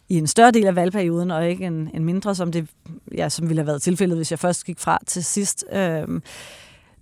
i 0.09 0.19
en 0.19 0.27
større 0.27 0.51
del 0.51 0.67
af 0.67 0.77
valgperioden, 0.77 1.31
og 1.31 1.49
ikke 1.49 1.67
en, 1.67 1.91
en 1.95 2.05
mindre, 2.05 2.35
som, 2.35 2.53
det, 2.53 2.69
ja, 3.17 3.29
som 3.29 3.49
ville 3.49 3.61
have 3.61 3.67
været 3.67 3.83
tilfældet, 3.83 4.17
hvis 4.17 4.31
jeg 4.31 4.39
først 4.39 4.65
gik 4.65 4.79
fra 4.79 4.99
til 5.07 5.25
sidst. 5.25 5.65
Øhm, 5.73 6.23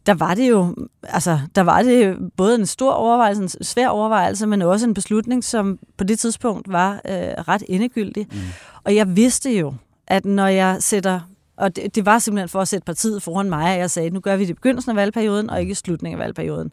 der 0.07 0.15
var 0.15 0.35
det 0.35 0.51
jo, 0.51 0.75
altså, 1.03 1.39
der 1.55 1.63
var 1.63 1.83
det 1.83 2.17
både 2.37 2.55
en 2.55 2.67
stor 2.67 2.93
overvejelse, 2.93 3.43
en 3.43 3.49
svær 3.49 3.89
overvejelse, 3.89 4.47
men 4.47 4.63
også 4.63 4.87
en 4.87 4.95
beslutning, 4.95 5.45
som 5.45 5.79
på 5.97 6.05
det 6.05 6.19
tidspunkt 6.19 6.73
var 6.73 6.93
øh, 6.93 7.45
ret 7.49 7.63
endegyldig. 7.69 8.27
Mm. 8.33 8.39
Og 8.85 8.95
jeg 8.95 9.17
vidste 9.17 9.59
jo, 9.59 9.75
at 10.07 10.25
når 10.25 10.47
jeg 10.47 10.77
sætter, 10.81 11.21
og 11.57 11.77
det, 11.77 11.95
det 11.95 12.07
var 12.07 12.19
simpelthen 12.19 12.49
for 12.49 12.61
at 12.61 12.69
sætte 12.69 12.85
partiet 12.85 13.23
foran 13.23 13.49
mig, 13.49 13.73
at 13.73 13.79
jeg 13.79 13.91
sagde, 13.91 14.11
nu 14.11 14.21
gør 14.21 14.37
vi 14.37 14.45
det 14.45 14.51
i 14.51 14.55
begyndelsen 14.55 14.91
af 14.91 14.97
valgperioden, 14.97 15.51
og 15.51 15.61
ikke 15.61 15.71
i 15.71 15.75
slutningen 15.75 16.21
af 16.21 16.25
valgperioden. 16.25 16.73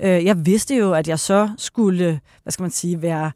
Øh, 0.00 0.24
jeg 0.24 0.46
vidste 0.46 0.76
jo, 0.76 0.92
at 0.92 1.08
jeg 1.08 1.18
så 1.18 1.50
skulle, 1.56 2.20
hvad 2.42 2.50
skal 2.50 2.62
man 2.62 2.70
sige, 2.70 3.02
være 3.02 3.32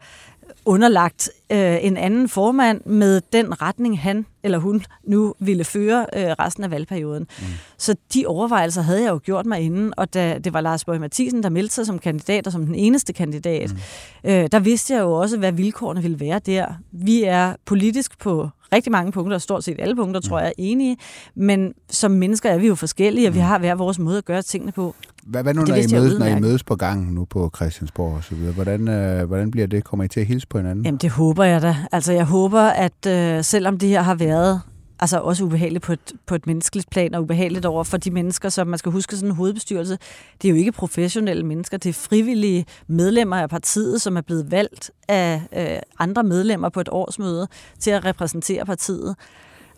underlagt 0.65 1.31
øh, 1.53 1.85
en 1.85 1.97
anden 1.97 2.29
formand 2.29 2.81
med 2.85 3.21
den 3.33 3.63
retning, 3.63 4.01
han 4.01 4.27
eller 4.43 4.59
hun 4.59 4.85
nu 5.05 5.35
ville 5.39 5.65
føre 5.65 6.07
øh, 6.17 6.25
resten 6.25 6.65
af 6.65 6.71
valgperioden. 6.71 7.27
Mm. 7.39 7.47
Så 7.79 7.97
de 8.15 8.27
overvejelser 8.27 8.83
havde 8.83 9.03
jeg 9.03 9.11
jo 9.11 9.21
gjort 9.25 9.47
mig 9.47 9.61
inden, 9.61 9.93
og 9.97 10.15
da 10.15 10.39
det 10.39 10.53
var 10.53 10.61
Lars 10.61 10.85
Borg 10.85 11.01
Mathisen, 11.01 11.43
der 11.43 11.49
meldte 11.49 11.75
sig 11.75 11.87
som 11.87 11.99
kandidat, 11.99 12.47
og 12.47 12.53
som 12.53 12.67
den 12.67 12.75
eneste 12.75 13.13
kandidat, 13.13 13.71
mm. 13.71 14.31
øh, 14.31 14.49
der 14.53 14.59
vidste 14.59 14.95
jeg 14.95 15.01
jo 15.01 15.13
også, 15.13 15.39
hvad 15.39 15.53
vilkårene 15.53 16.03
ville 16.03 16.21
være 16.21 16.39
der. 16.39 16.67
Vi 16.93 17.23
er 17.23 17.55
politisk 17.65 18.19
på 18.19 18.49
rigtig 18.73 18.93
mange 18.93 19.13
punkter, 19.13 19.39
stort 19.39 19.65
set 19.65 19.77
alle 19.79 19.97
punkter, 19.97 20.21
tror 20.21 20.41
jeg, 20.41 20.53
enige, 20.59 20.97
men 21.35 21.73
som 21.91 22.11
mennesker 22.11 22.51
er 22.51 22.59
vi 22.59 22.67
jo 22.67 22.75
forskellige, 22.75 23.29
og 23.29 23.35
vi 23.35 23.39
har 23.39 23.59
hver 23.59 23.75
vores 23.75 23.99
måde 23.99 24.19
at 24.19 24.25
gøre 24.25 24.43
tingene 24.43 24.73
på. 24.73 24.95
Hvad, 25.27 25.43
hvad 25.43 25.55
nu, 25.55 25.61
når 25.61 25.75
I, 25.75 25.87
mødes, 25.93 26.19
når 26.19 26.27
I 26.27 26.41
mødes 26.41 26.65
på 26.65 26.77
gangen 26.77 27.15
nu 27.15 27.25
på 27.25 27.51
Christiansborg 27.57 28.15
og 28.17 28.25
så 28.25 28.35
videre? 28.35 28.53
Hvordan, 28.53 28.89
øh, 28.89 29.27
hvordan 29.27 29.51
bliver 29.51 29.67
det? 29.67 29.85
Kommer 29.85 30.05
I 30.05 30.09
til 30.09 30.21
at 30.21 30.27
hilse 30.27 30.47
på 30.47 30.59
hinanden? 30.59 30.85
Jamen, 30.85 30.99
det 30.99 31.11
håber 31.11 31.45
jeg 31.45 31.63
da. 31.63 31.77
Altså, 31.93 32.13
jeg 32.13 32.25
håber, 32.25 32.61
at 32.61 33.07
øh, 33.07 33.45
selvom 33.45 33.79
det 33.79 33.89
her 33.89 34.03
har 34.03 34.15
været 34.15 34.61
altså 35.01 35.19
også 35.19 35.45
ubehageligt 35.45 35.85
på 35.85 35.93
et, 35.93 36.13
på 36.27 36.35
et 36.35 36.47
menneskeligt 36.47 36.91
plan, 36.91 37.15
og 37.15 37.23
ubehageligt 37.23 37.67
over 37.67 37.85
for 37.85 37.97
de 37.97 38.11
mennesker, 38.11 38.49
som 38.49 38.67
man 38.67 38.79
skal 38.79 38.93
huske 38.93 39.17
sådan 39.17 39.29
en 39.29 39.37
hovedbestyrelse, 39.37 39.99
det 40.43 40.49
er 40.49 40.53
jo 40.53 40.59
ikke 40.59 40.73
professionelle 40.73 41.43
mennesker, 41.43 41.77
det 41.77 41.89
er 41.89 41.93
frivillige 41.93 42.67
medlemmer 42.87 43.37
af 43.37 43.51
partiet, 43.51 44.03
som 44.03 44.17
er 44.17 44.21
blevet 44.21 44.51
valgt 44.51 44.91
af 45.09 45.43
øh, 45.57 45.79
andre 45.99 46.23
medlemmer 46.23 46.69
på 46.69 46.81
et 46.81 46.89
årsmøde 46.93 47.49
til 47.79 47.91
at 47.91 48.05
repræsentere 48.05 48.65
partiet. 48.65 49.17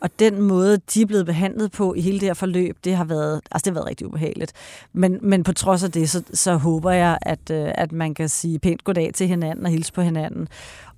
Og 0.00 0.10
den 0.18 0.42
måde, 0.42 0.78
de 0.94 1.02
er 1.02 1.06
blevet 1.06 1.26
behandlet 1.26 1.72
på 1.72 1.94
i 1.94 2.00
hele 2.00 2.20
det 2.20 2.28
her 2.28 2.34
forløb, 2.34 2.76
det 2.84 2.96
har 2.96 3.04
været, 3.04 3.40
altså 3.50 3.64
det 3.64 3.66
har 3.66 3.74
været 3.74 3.88
rigtig 3.88 4.06
ubehageligt. 4.06 4.52
Men, 4.92 5.18
men 5.22 5.42
på 5.42 5.52
trods 5.52 5.84
af 5.84 5.92
det, 5.92 6.10
så, 6.10 6.22
så 6.32 6.56
håber 6.56 6.90
jeg, 6.90 7.18
at, 7.22 7.50
øh, 7.50 7.72
at 7.74 7.92
man 7.92 8.14
kan 8.14 8.28
sige 8.28 8.58
pænt 8.58 8.84
goddag 8.84 9.10
til 9.14 9.28
hinanden 9.28 9.66
og 9.66 9.72
hilse 9.72 9.92
på 9.92 10.02
hinanden. 10.02 10.48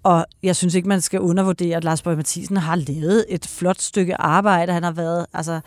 Og 0.08 0.26
jeg 0.42 0.56
synes 0.56 0.74
ikke, 0.74 0.88
man 0.88 1.00
skal 1.00 1.20
undervurdere, 1.20 1.76
at 1.76 1.84
Lars 1.84 2.02
Borg 2.02 2.16
Mathisen 2.16 2.56
har 2.56 2.76
lavet 2.76 3.24
et 3.28 3.46
flot 3.46 3.80
stykke 3.80 4.20
arbejde. 4.20 4.72
Han 4.72 4.82
har 4.82 4.92
været, 4.92 5.26
altså, 5.34 5.60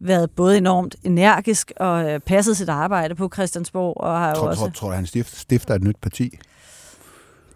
været 0.00 0.30
både 0.30 0.58
enormt 0.58 0.96
energisk 1.04 1.72
og 1.76 2.10
øh, 2.10 2.20
passet 2.20 2.56
sit 2.56 2.68
arbejde 2.68 3.14
på 3.14 3.30
Christiansborg. 3.34 3.96
Og 3.96 4.18
har 4.18 4.28
jo 4.28 4.34
Tror, 4.34 4.48
også, 4.48 4.60
tror, 4.60 4.70
tror 4.70 4.92
han 4.92 5.06
stifter, 5.24 5.74
et 5.74 5.82
nyt 5.84 5.96
parti? 6.02 6.38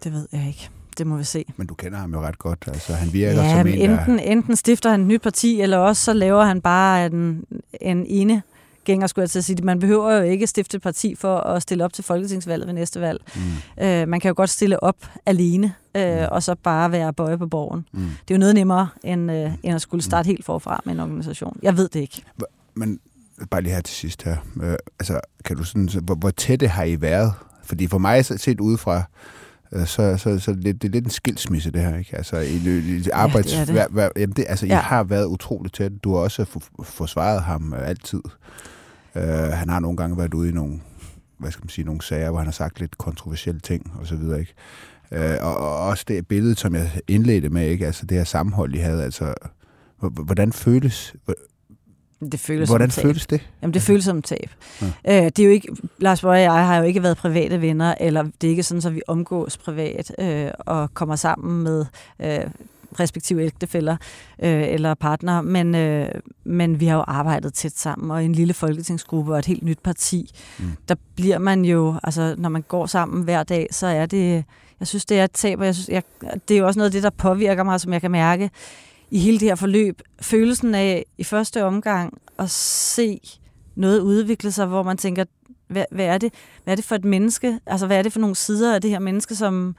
Det 0.03 0.13
ved 0.13 0.27
jeg 0.31 0.47
ikke. 0.47 0.69
Det 0.97 1.07
må 1.07 1.17
vi 1.17 1.23
se. 1.23 1.45
Men 1.57 1.67
du 1.67 1.73
kender 1.73 1.97
ham 1.99 2.13
jo 2.13 2.21
ret 2.21 2.39
godt. 2.39 2.63
Altså, 2.67 2.93
han 2.93 3.13
virker 3.13 3.43
Ja, 3.43 3.57
som 3.57 3.67
en, 3.67 3.89
der... 3.89 3.99
enten, 3.99 4.19
enten 4.19 4.55
stifter 4.55 4.89
han 4.89 5.01
et 5.01 5.07
nyt 5.07 5.21
parti, 5.21 5.61
eller 5.61 5.77
også 5.77 6.03
så 6.03 6.13
laver 6.13 6.43
han 6.43 6.61
bare 6.61 7.05
en, 7.05 7.45
en 7.81 8.05
ene 8.07 8.41
gænger, 8.87 9.07
skulle 9.07 9.23
jeg 9.23 9.29
til 9.29 9.39
at 9.39 9.45
sige. 9.45 9.63
Man 9.63 9.79
behøver 9.79 10.13
jo 10.13 10.23
ikke 10.23 10.47
stifte 10.47 10.79
parti 10.79 11.15
for 11.15 11.37
at 11.37 11.61
stille 11.61 11.85
op 11.85 11.93
til 11.93 12.03
folketingsvalget 12.03 12.67
ved 12.67 12.73
næste 12.73 13.01
valg. 13.01 13.21
Mm. 13.35 13.83
Øh, 13.83 14.07
man 14.07 14.19
kan 14.19 14.29
jo 14.29 14.33
godt 14.37 14.49
stille 14.49 14.83
op 14.83 14.95
alene, 15.25 15.73
øh, 15.95 16.17
mm. 16.17 16.25
og 16.31 16.43
så 16.43 16.55
bare 16.55 16.91
være 16.91 17.13
bøje 17.13 17.37
på 17.37 17.47
borgen. 17.47 17.85
Mm. 17.91 17.99
Det 17.99 18.33
er 18.33 18.35
jo 18.35 18.39
noget 18.39 18.55
nemmere, 18.55 18.87
end, 19.03 19.31
øh, 19.31 19.51
end 19.63 19.75
at 19.75 19.81
skulle 19.81 20.03
starte 20.03 20.27
mm. 20.27 20.31
helt 20.31 20.45
forfra 20.45 20.81
med 20.85 20.93
en 20.93 20.99
organisation. 20.99 21.59
Jeg 21.61 21.77
ved 21.77 21.89
det 21.89 21.99
ikke. 21.99 22.23
Men 22.75 22.99
bare 23.51 23.61
lige 23.61 23.73
her 23.73 23.81
til 23.81 23.95
sidst 23.95 24.23
her. 24.23 24.37
Øh, 24.63 24.75
altså, 24.99 25.19
kan 25.45 25.57
du 25.57 25.63
sådan, 25.63 25.89
så, 25.89 25.99
hvor, 25.99 26.15
hvor 26.15 26.31
tætte 26.31 26.67
har 26.67 26.83
I 26.83 27.01
været? 27.01 27.33
Fordi 27.63 27.87
for 27.87 27.97
mig 27.97 28.25
set 28.25 28.59
udefra, 28.59 29.03
øh, 29.71 29.87
så, 29.87 30.17
så, 30.17 30.39
så 30.39 30.51
det, 30.53 30.81
det 30.81 30.87
er 30.87 30.91
lidt 30.91 31.05
en 31.05 31.11
skilsmisse, 31.11 31.71
det 31.71 31.81
her. 31.81 31.97
Ikke? 31.97 32.17
Altså, 32.17 32.37
i, 32.37 32.55
i, 32.55 33.09
arbejds... 33.13 33.45
det 33.45 33.59
er 33.59 33.65
det. 33.65 33.73
Hver, 33.73 33.87
hver, 33.87 34.09
jamen 34.15 34.35
det, 34.35 34.45
altså, 34.49 34.65
Ja. 34.65 34.79
I 34.79 34.83
har 34.83 35.03
været 35.03 35.25
utroligt 35.25 35.75
tæt. 35.75 35.91
Du 36.03 36.15
har 36.15 36.21
også 36.21 36.45
for, 36.45 36.61
forsvaret 36.83 37.41
ham 37.41 37.73
øh, 37.73 37.87
altid. 37.87 38.21
Uh, 39.17 39.23
han 39.53 39.69
har 39.69 39.79
nogle 39.79 39.97
gange 39.97 40.17
været 40.17 40.33
ude 40.33 40.49
i 40.49 40.51
nogle, 40.51 40.79
hvad 41.37 41.51
skal 41.51 41.63
man 41.63 41.69
sige, 41.69 41.85
nogle 41.85 42.01
sager, 42.01 42.29
hvor 42.29 42.37
han 42.39 42.47
har 42.47 42.51
sagt 42.51 42.79
lidt 42.79 42.97
kontroversielle 42.97 43.59
ting, 43.61 43.91
og 43.99 44.07
så 44.07 44.15
videre, 44.15 44.39
ikke? 44.39 44.53
Uh, 45.11 45.45
og, 45.47 45.57
og 45.57 45.77
også 45.77 46.05
det 46.07 46.27
billede, 46.27 46.55
som 46.55 46.75
jeg 46.75 46.91
indledte 47.07 47.49
med, 47.49 47.67
ikke? 47.67 47.85
Altså 47.85 48.05
det 48.05 48.17
her 48.17 48.23
sammenhold, 48.23 48.75
I 48.75 48.77
havde, 48.77 49.03
altså... 49.03 49.33
Hvordan 49.99 50.53
føles, 50.53 51.15
Det 52.31 52.39
føles 52.39 52.69
hvordan 52.69 52.91
som 52.91 53.01
tab. 53.01 53.07
føles 53.09 53.27
det? 53.27 53.49
Jamen, 53.61 53.73
det 53.73 53.81
føles 53.81 54.03
som 54.05 54.17
et 54.17 54.23
tab. 54.23 54.49
Ja. 54.81 54.87
Øh, 55.25 55.25
det 55.25 55.39
er 55.39 55.45
jo 55.45 55.51
ikke, 55.51 55.67
Lars 55.99 56.21
Bøge 56.21 56.33
og 56.33 56.41
jeg 56.41 56.67
har 56.67 56.77
jo 56.77 56.83
ikke 56.83 57.03
været 57.03 57.17
private 57.17 57.61
venner, 57.61 57.95
eller 57.99 58.23
det 58.23 58.47
er 58.47 58.49
ikke 58.51 58.63
sådan, 58.63 58.83
at 58.85 58.95
vi 58.95 59.01
omgås 59.07 59.57
privat 59.57 60.11
øh, 60.19 60.51
og 60.59 60.93
kommer 60.93 61.15
sammen 61.15 61.63
med 61.63 61.85
øh, 62.19 62.39
respektive 62.99 63.43
ægtefæller 63.43 63.97
øh, 64.43 64.63
eller 64.67 64.93
partnere, 64.93 65.43
men, 65.43 65.75
øh, 65.75 66.09
men 66.43 66.79
vi 66.79 66.85
har 66.85 66.95
jo 66.95 67.03
arbejdet 67.07 67.53
tæt 67.53 67.77
sammen, 67.77 68.11
og 68.11 68.21
i 68.21 68.25
en 68.25 68.33
lille 68.33 68.53
folketingsgruppe 68.53 69.33
og 69.33 69.39
et 69.39 69.45
helt 69.45 69.63
nyt 69.63 69.79
parti, 69.83 70.31
mm. 70.59 70.65
der 70.89 70.95
bliver 71.15 71.37
man 71.37 71.65
jo, 71.65 71.95
altså 72.03 72.35
når 72.37 72.49
man 72.49 72.61
går 72.61 72.85
sammen 72.85 73.23
hver 73.23 73.43
dag, 73.43 73.67
så 73.71 73.87
er 73.87 74.05
det, 74.05 74.43
jeg 74.79 74.87
synes, 74.87 75.05
det 75.05 75.19
er 75.19 75.23
et 75.23 75.31
tab, 75.31 75.59
og 75.59 75.65
jeg 75.65 75.75
synes, 75.75 75.89
jeg, 75.89 76.03
det 76.47 76.55
er 76.55 76.59
jo 76.59 76.67
også 76.67 76.79
noget 76.79 76.89
af 76.89 76.91
det, 76.91 77.03
der 77.03 77.09
påvirker 77.09 77.63
mig, 77.63 77.81
som 77.81 77.93
jeg 77.93 78.01
kan 78.01 78.11
mærke 78.11 78.49
i 79.11 79.19
hele 79.19 79.39
det 79.39 79.47
her 79.47 79.55
forløb. 79.55 80.01
Følelsen 80.21 80.75
af 80.75 81.05
i 81.17 81.23
første 81.23 81.63
omgang 81.63 82.17
at 82.39 82.49
se 82.49 83.19
noget 83.75 83.99
udvikle 83.99 84.51
sig, 84.51 84.65
hvor 84.65 84.83
man 84.83 84.97
tænker, 84.97 85.25
hvad, 85.67 85.85
hvad, 85.91 86.05
er 86.05 86.17
det, 86.17 86.33
hvad 86.63 86.73
er 86.73 86.75
det 86.75 86.85
for 86.85 86.95
et 86.95 87.05
menneske? 87.05 87.59
Altså, 87.65 87.87
hvad 87.87 87.97
er 87.97 88.01
det 88.01 88.13
for 88.13 88.19
nogle 88.19 88.35
sider 88.35 88.75
af 88.75 88.81
det 88.81 88.89
her 88.89 88.99
menneske, 88.99 89.35
som, 89.35 89.75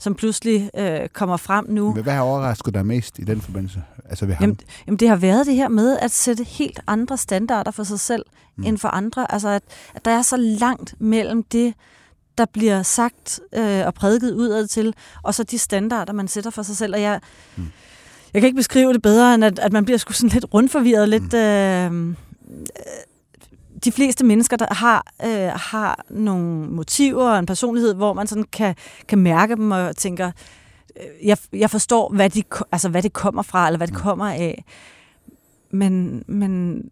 som 0.00 0.14
pludselig 0.14 0.70
øh, 0.76 1.08
kommer 1.08 1.36
frem 1.36 1.64
nu? 1.68 1.92
Hvad 1.92 2.12
har 2.12 2.20
overrasket 2.20 2.74
dig 2.74 2.86
mest 2.86 3.18
i 3.18 3.22
den 3.22 3.40
forbindelse? 3.40 3.82
Altså 4.04 4.26
ved 4.26 4.34
ham? 4.34 4.42
Jamen, 4.42 4.60
jamen, 4.86 4.98
det 4.98 5.08
har 5.08 5.16
været 5.16 5.46
det 5.46 5.54
her 5.54 5.68
med 5.68 5.98
at 5.98 6.10
sætte 6.10 6.44
helt 6.44 6.80
andre 6.86 7.16
standarder 7.16 7.70
for 7.70 7.84
sig 7.84 8.00
selv 8.00 8.24
mm. 8.56 8.64
end 8.64 8.78
for 8.78 8.88
andre. 8.88 9.32
Altså, 9.32 9.48
at, 9.48 9.62
at 9.94 10.04
der 10.04 10.10
er 10.10 10.22
så 10.22 10.36
langt 10.36 10.94
mellem 11.00 11.42
det, 11.42 11.74
der 12.38 12.44
bliver 12.52 12.82
sagt 12.82 13.40
øh, 13.54 13.86
og 13.86 13.94
prædiket 13.94 14.34
udad 14.34 14.66
til, 14.66 14.94
og 15.22 15.34
så 15.34 15.42
de 15.42 15.58
standarder, 15.58 16.12
man 16.12 16.28
sætter 16.28 16.50
for 16.50 16.62
sig 16.62 16.76
selv. 16.76 16.94
Og 16.94 17.00
jeg, 17.00 17.20
mm. 17.56 17.66
jeg 18.34 18.42
kan 18.42 18.46
ikke 18.46 18.56
beskrive 18.56 18.92
det 18.92 19.02
bedre, 19.02 19.34
end 19.34 19.44
at, 19.44 19.58
at 19.58 19.72
man 19.72 19.84
bliver 19.84 19.98
sgu 19.98 20.12
sådan 20.12 20.30
lidt 20.30 20.46
rundforvirret, 20.54 21.08
mm. 21.08 21.10
lidt... 21.10 21.34
Øh, 21.34 22.14
de 23.84 23.92
fleste 23.92 24.24
mennesker, 24.24 24.56
der 24.56 24.74
har, 24.74 25.06
øh, 25.24 25.50
har 25.54 26.04
nogle 26.10 26.70
motiver 26.70 27.30
og 27.30 27.38
en 27.38 27.46
personlighed, 27.46 27.94
hvor 27.94 28.12
man 28.12 28.26
sådan 28.26 28.44
kan, 28.52 28.74
kan 29.08 29.18
mærke 29.18 29.56
dem 29.56 29.70
og 29.70 29.96
tænker, 29.96 30.30
øh, 30.96 31.26
jeg, 31.28 31.36
jeg 31.52 31.70
forstår, 31.70 32.14
hvad, 32.14 32.30
de, 32.30 32.42
altså, 32.72 32.88
hvad 32.88 33.02
det 33.02 33.12
kommer 33.12 33.42
fra, 33.42 33.66
eller 33.66 33.76
hvad 33.76 33.86
det 33.86 33.96
kommer 33.96 34.26
af. 34.30 34.64
Men, 35.70 36.24
men, 36.28 36.82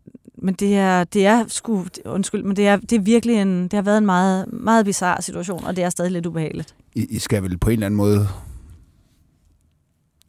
men 0.43 0.55
det 0.55 0.76
er, 0.76 1.05
det 1.05 1.26
er 1.26 1.45
sgu, 1.49 1.86
undskyld, 2.05 2.43
men 2.45 2.57
det 2.57 2.66
er, 2.68 2.76
det 2.76 2.93
er 2.93 3.01
virkelig 3.01 3.36
en, 3.36 3.62
det 3.62 3.72
har 3.72 3.82
været 3.82 3.99
en 3.99 4.07
meget, 4.07 4.53
meget 4.53 4.84
bizarre 4.84 5.22
situation, 5.22 5.64
og 5.64 5.76
det 5.76 5.84
er 5.84 5.91
stadig 5.91 6.12
lidt 6.12 6.26
ubehageligt. 6.26 6.74
I, 6.95 7.07
I 7.11 7.18
skal 7.18 7.43
vel 7.43 7.59
på 7.59 7.70
en 7.70 7.72
eller 7.72 7.86
anden 7.86 7.97
måde 7.97 8.28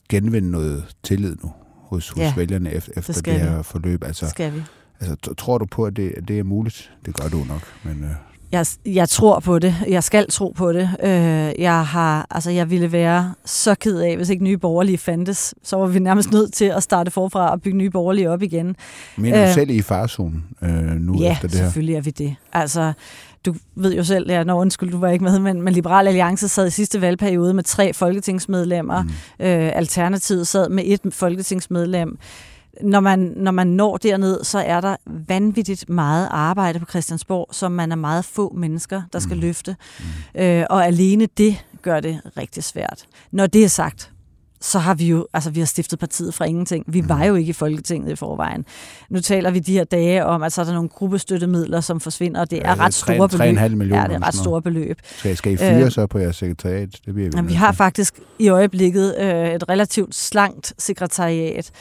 genvinde 0.10 0.52
noget 0.52 0.96
tillid 1.04 1.36
nu 1.44 1.52
hos, 1.76 2.10
hos 2.10 2.18
Ja, 2.18 2.34
vælgerne 2.38 2.74
efter, 2.74 2.92
efter 2.96 3.14
skal 3.14 3.34
det 3.34 3.42
her 3.42 3.58
vi. 3.58 3.64
forløb. 3.64 4.04
Altså, 4.04 4.30
Skal 4.30 4.54
vi. 4.54 4.64
Altså, 5.00 5.34
tror 5.38 5.58
du 5.58 5.66
på, 5.66 5.84
at 5.86 5.96
det, 5.96 6.14
at 6.18 6.28
det 6.28 6.40
er 6.40 6.44
muligt? 6.44 6.92
Det 7.06 7.16
gør 7.16 7.30
du 7.30 7.38
nok, 7.38 7.62
men... 7.84 8.04
Øh, 8.04 8.10
Jeg, 8.52 8.66
jeg 8.86 9.10
tror 9.10 9.40
på 9.40 9.60
det. 9.60 9.76
Jeg 9.88 10.04
skal 10.04 10.26
tro 10.30 10.54
på 10.58 10.74
det. 10.74 10.90
Øh, 11.04 11.62
jeg 11.62 11.86
har, 11.86 12.28
altså, 12.32 12.52
jeg 12.52 12.70
ville 12.70 12.92
være 12.92 13.34
så 13.46 13.76
ked 13.76 14.00
af, 14.00 14.18
hvis 14.18 14.30
ikke 14.30 14.44
nye 14.44 14.58
borgerlige 14.58 14.98
fandtes. 14.98 15.54
Så 15.64 15.78
var 15.78 15.88
vi 15.88 16.00
nærmest 16.00 16.32
nødt 16.32 16.54
til 16.54 16.66
at 16.66 16.84
starte 16.84 17.12
forfra 17.12 17.52
og 17.52 17.62
bygge 17.62 17.78
nye 17.78 17.90
borgerlige 17.90 18.30
op 18.30 18.42
igen. 18.42 18.76
Men 19.18 19.34
du 19.34 19.40
øh, 19.40 19.54
selv 19.54 19.70
i 19.70 19.82
farzonen 19.82 20.44
øh, 20.62 20.70
nu 20.70 21.22
ja, 21.22 21.32
efter 21.32 21.48
det 21.48 21.58
her? 21.58 21.64
Ja, 21.64 21.68
selvfølgelig 21.68 21.96
er 21.96 22.02
vi 22.02 22.12
det. 22.12 22.36
Altså, 22.54 22.94
du 23.46 23.56
ved 23.76 23.96
jo 23.96 24.04
selv, 24.04 24.32
ja, 24.32 24.44
når 24.44 24.56
undskyld, 24.62 24.92
du 24.92 25.00
var 25.00 25.10
ikke 25.10 25.24
med, 25.24 25.40
men, 25.40 25.62
men 25.62 25.74
Liberal 25.74 26.08
Alliance 26.08 26.48
sad 26.48 26.68
i 26.68 26.72
sidste 26.72 27.02
valgperiode 27.02 27.54
med 27.54 27.64
tre 27.64 27.94
folketingsmedlemmer. 27.94 29.04
Mm. 29.04 29.10
Øh, 29.46 29.72
Alternativet 29.76 30.48
sad 30.48 30.70
med 30.70 30.84
et 30.86 31.14
folketingsmedlem 31.14 32.18
når 32.82 33.00
man, 33.00 33.34
når 33.36 33.52
man 33.52 33.68
når 33.68 33.98
derned, 33.98 34.44
så 34.44 34.60
er 34.60 34.82
der 34.82 34.96
vanvittigt 35.06 35.90
meget 35.90 36.28
arbejde 36.32 36.80
på 36.80 36.86
Christiansborg, 36.86 37.50
som 37.52 37.72
man 37.72 37.92
er 37.92 37.96
meget 37.96 38.26
få 38.26 38.54
mennesker, 38.58 39.02
der 39.14 39.20
skal 39.20 39.36
mm. 39.36 39.42
løfte. 39.42 39.76
Mm. 40.36 40.42
Øh, 40.42 40.66
og 40.70 40.86
alene 40.86 41.28
det 41.38 41.66
gør 41.82 42.00
det 42.00 42.22
rigtig 42.38 42.64
svært. 42.64 43.06
Når 43.32 43.48
det 43.48 43.64
er 43.64 43.68
sagt, 43.68 44.12
så 44.62 44.80
har 44.80 44.94
vi 44.94 45.08
jo, 45.08 45.28
altså 45.34 45.50
vi 45.50 45.60
har 45.60 45.66
stiftet 45.66 46.00
partiet 46.00 46.34
fra 46.34 46.46
ingenting. 46.46 46.86
Vi 46.88 47.10
var 47.10 47.24
jo 47.24 47.36
ikke 47.36 47.50
i 47.50 47.54
Folketinget 47.54 48.12
i 48.12 48.16
forvejen. 48.16 48.66
Nu 49.10 49.20
taler 49.20 49.52
vi 49.52 49.60
de 49.60 49.74
her 49.74 49.84
dage 49.84 50.26
om, 50.26 50.44
at 50.44 50.54
så 50.54 50.62
er 50.62 50.66
der 50.66 50.74
nogle 50.74 50.90
gruppestøttemitler, 50.90 51.82
som 51.82 52.00
forsvinder, 52.00 52.42
og 52.42 52.52
det 52.52 52.66
er 52.66 52.70
ja, 52.70 52.86
ret 52.86 52.94
store 52.94 53.30
beløb. 53.30 53.58
3,5 53.58 53.68
millioner. 53.68 54.02
Ja, 54.02 54.08
det 54.08 54.16
er 54.16 54.28
ret 54.28 54.36
store 54.36 54.62
beløb. 54.62 55.00
Skal, 55.04 55.38
skal 55.38 55.54
I 55.54 55.58
fyre 55.58 55.84
øh, 55.84 55.92
så 55.92 56.08
på 56.08 56.20
jeres 56.20 56.36
sekretariat? 56.36 56.90
Det 57.06 57.14
bliver 57.14 57.30
vi, 57.30 57.36
ja, 57.36 57.42
vi 57.42 57.54
har 57.54 57.72
faktisk 57.72 58.20
i 58.40 58.50
øjeblikket 58.50 59.16
øh, 59.20 59.50
et 59.54 59.70
relativt 59.70 60.16
slankt 60.16 60.74
sekretariat, 60.78 61.72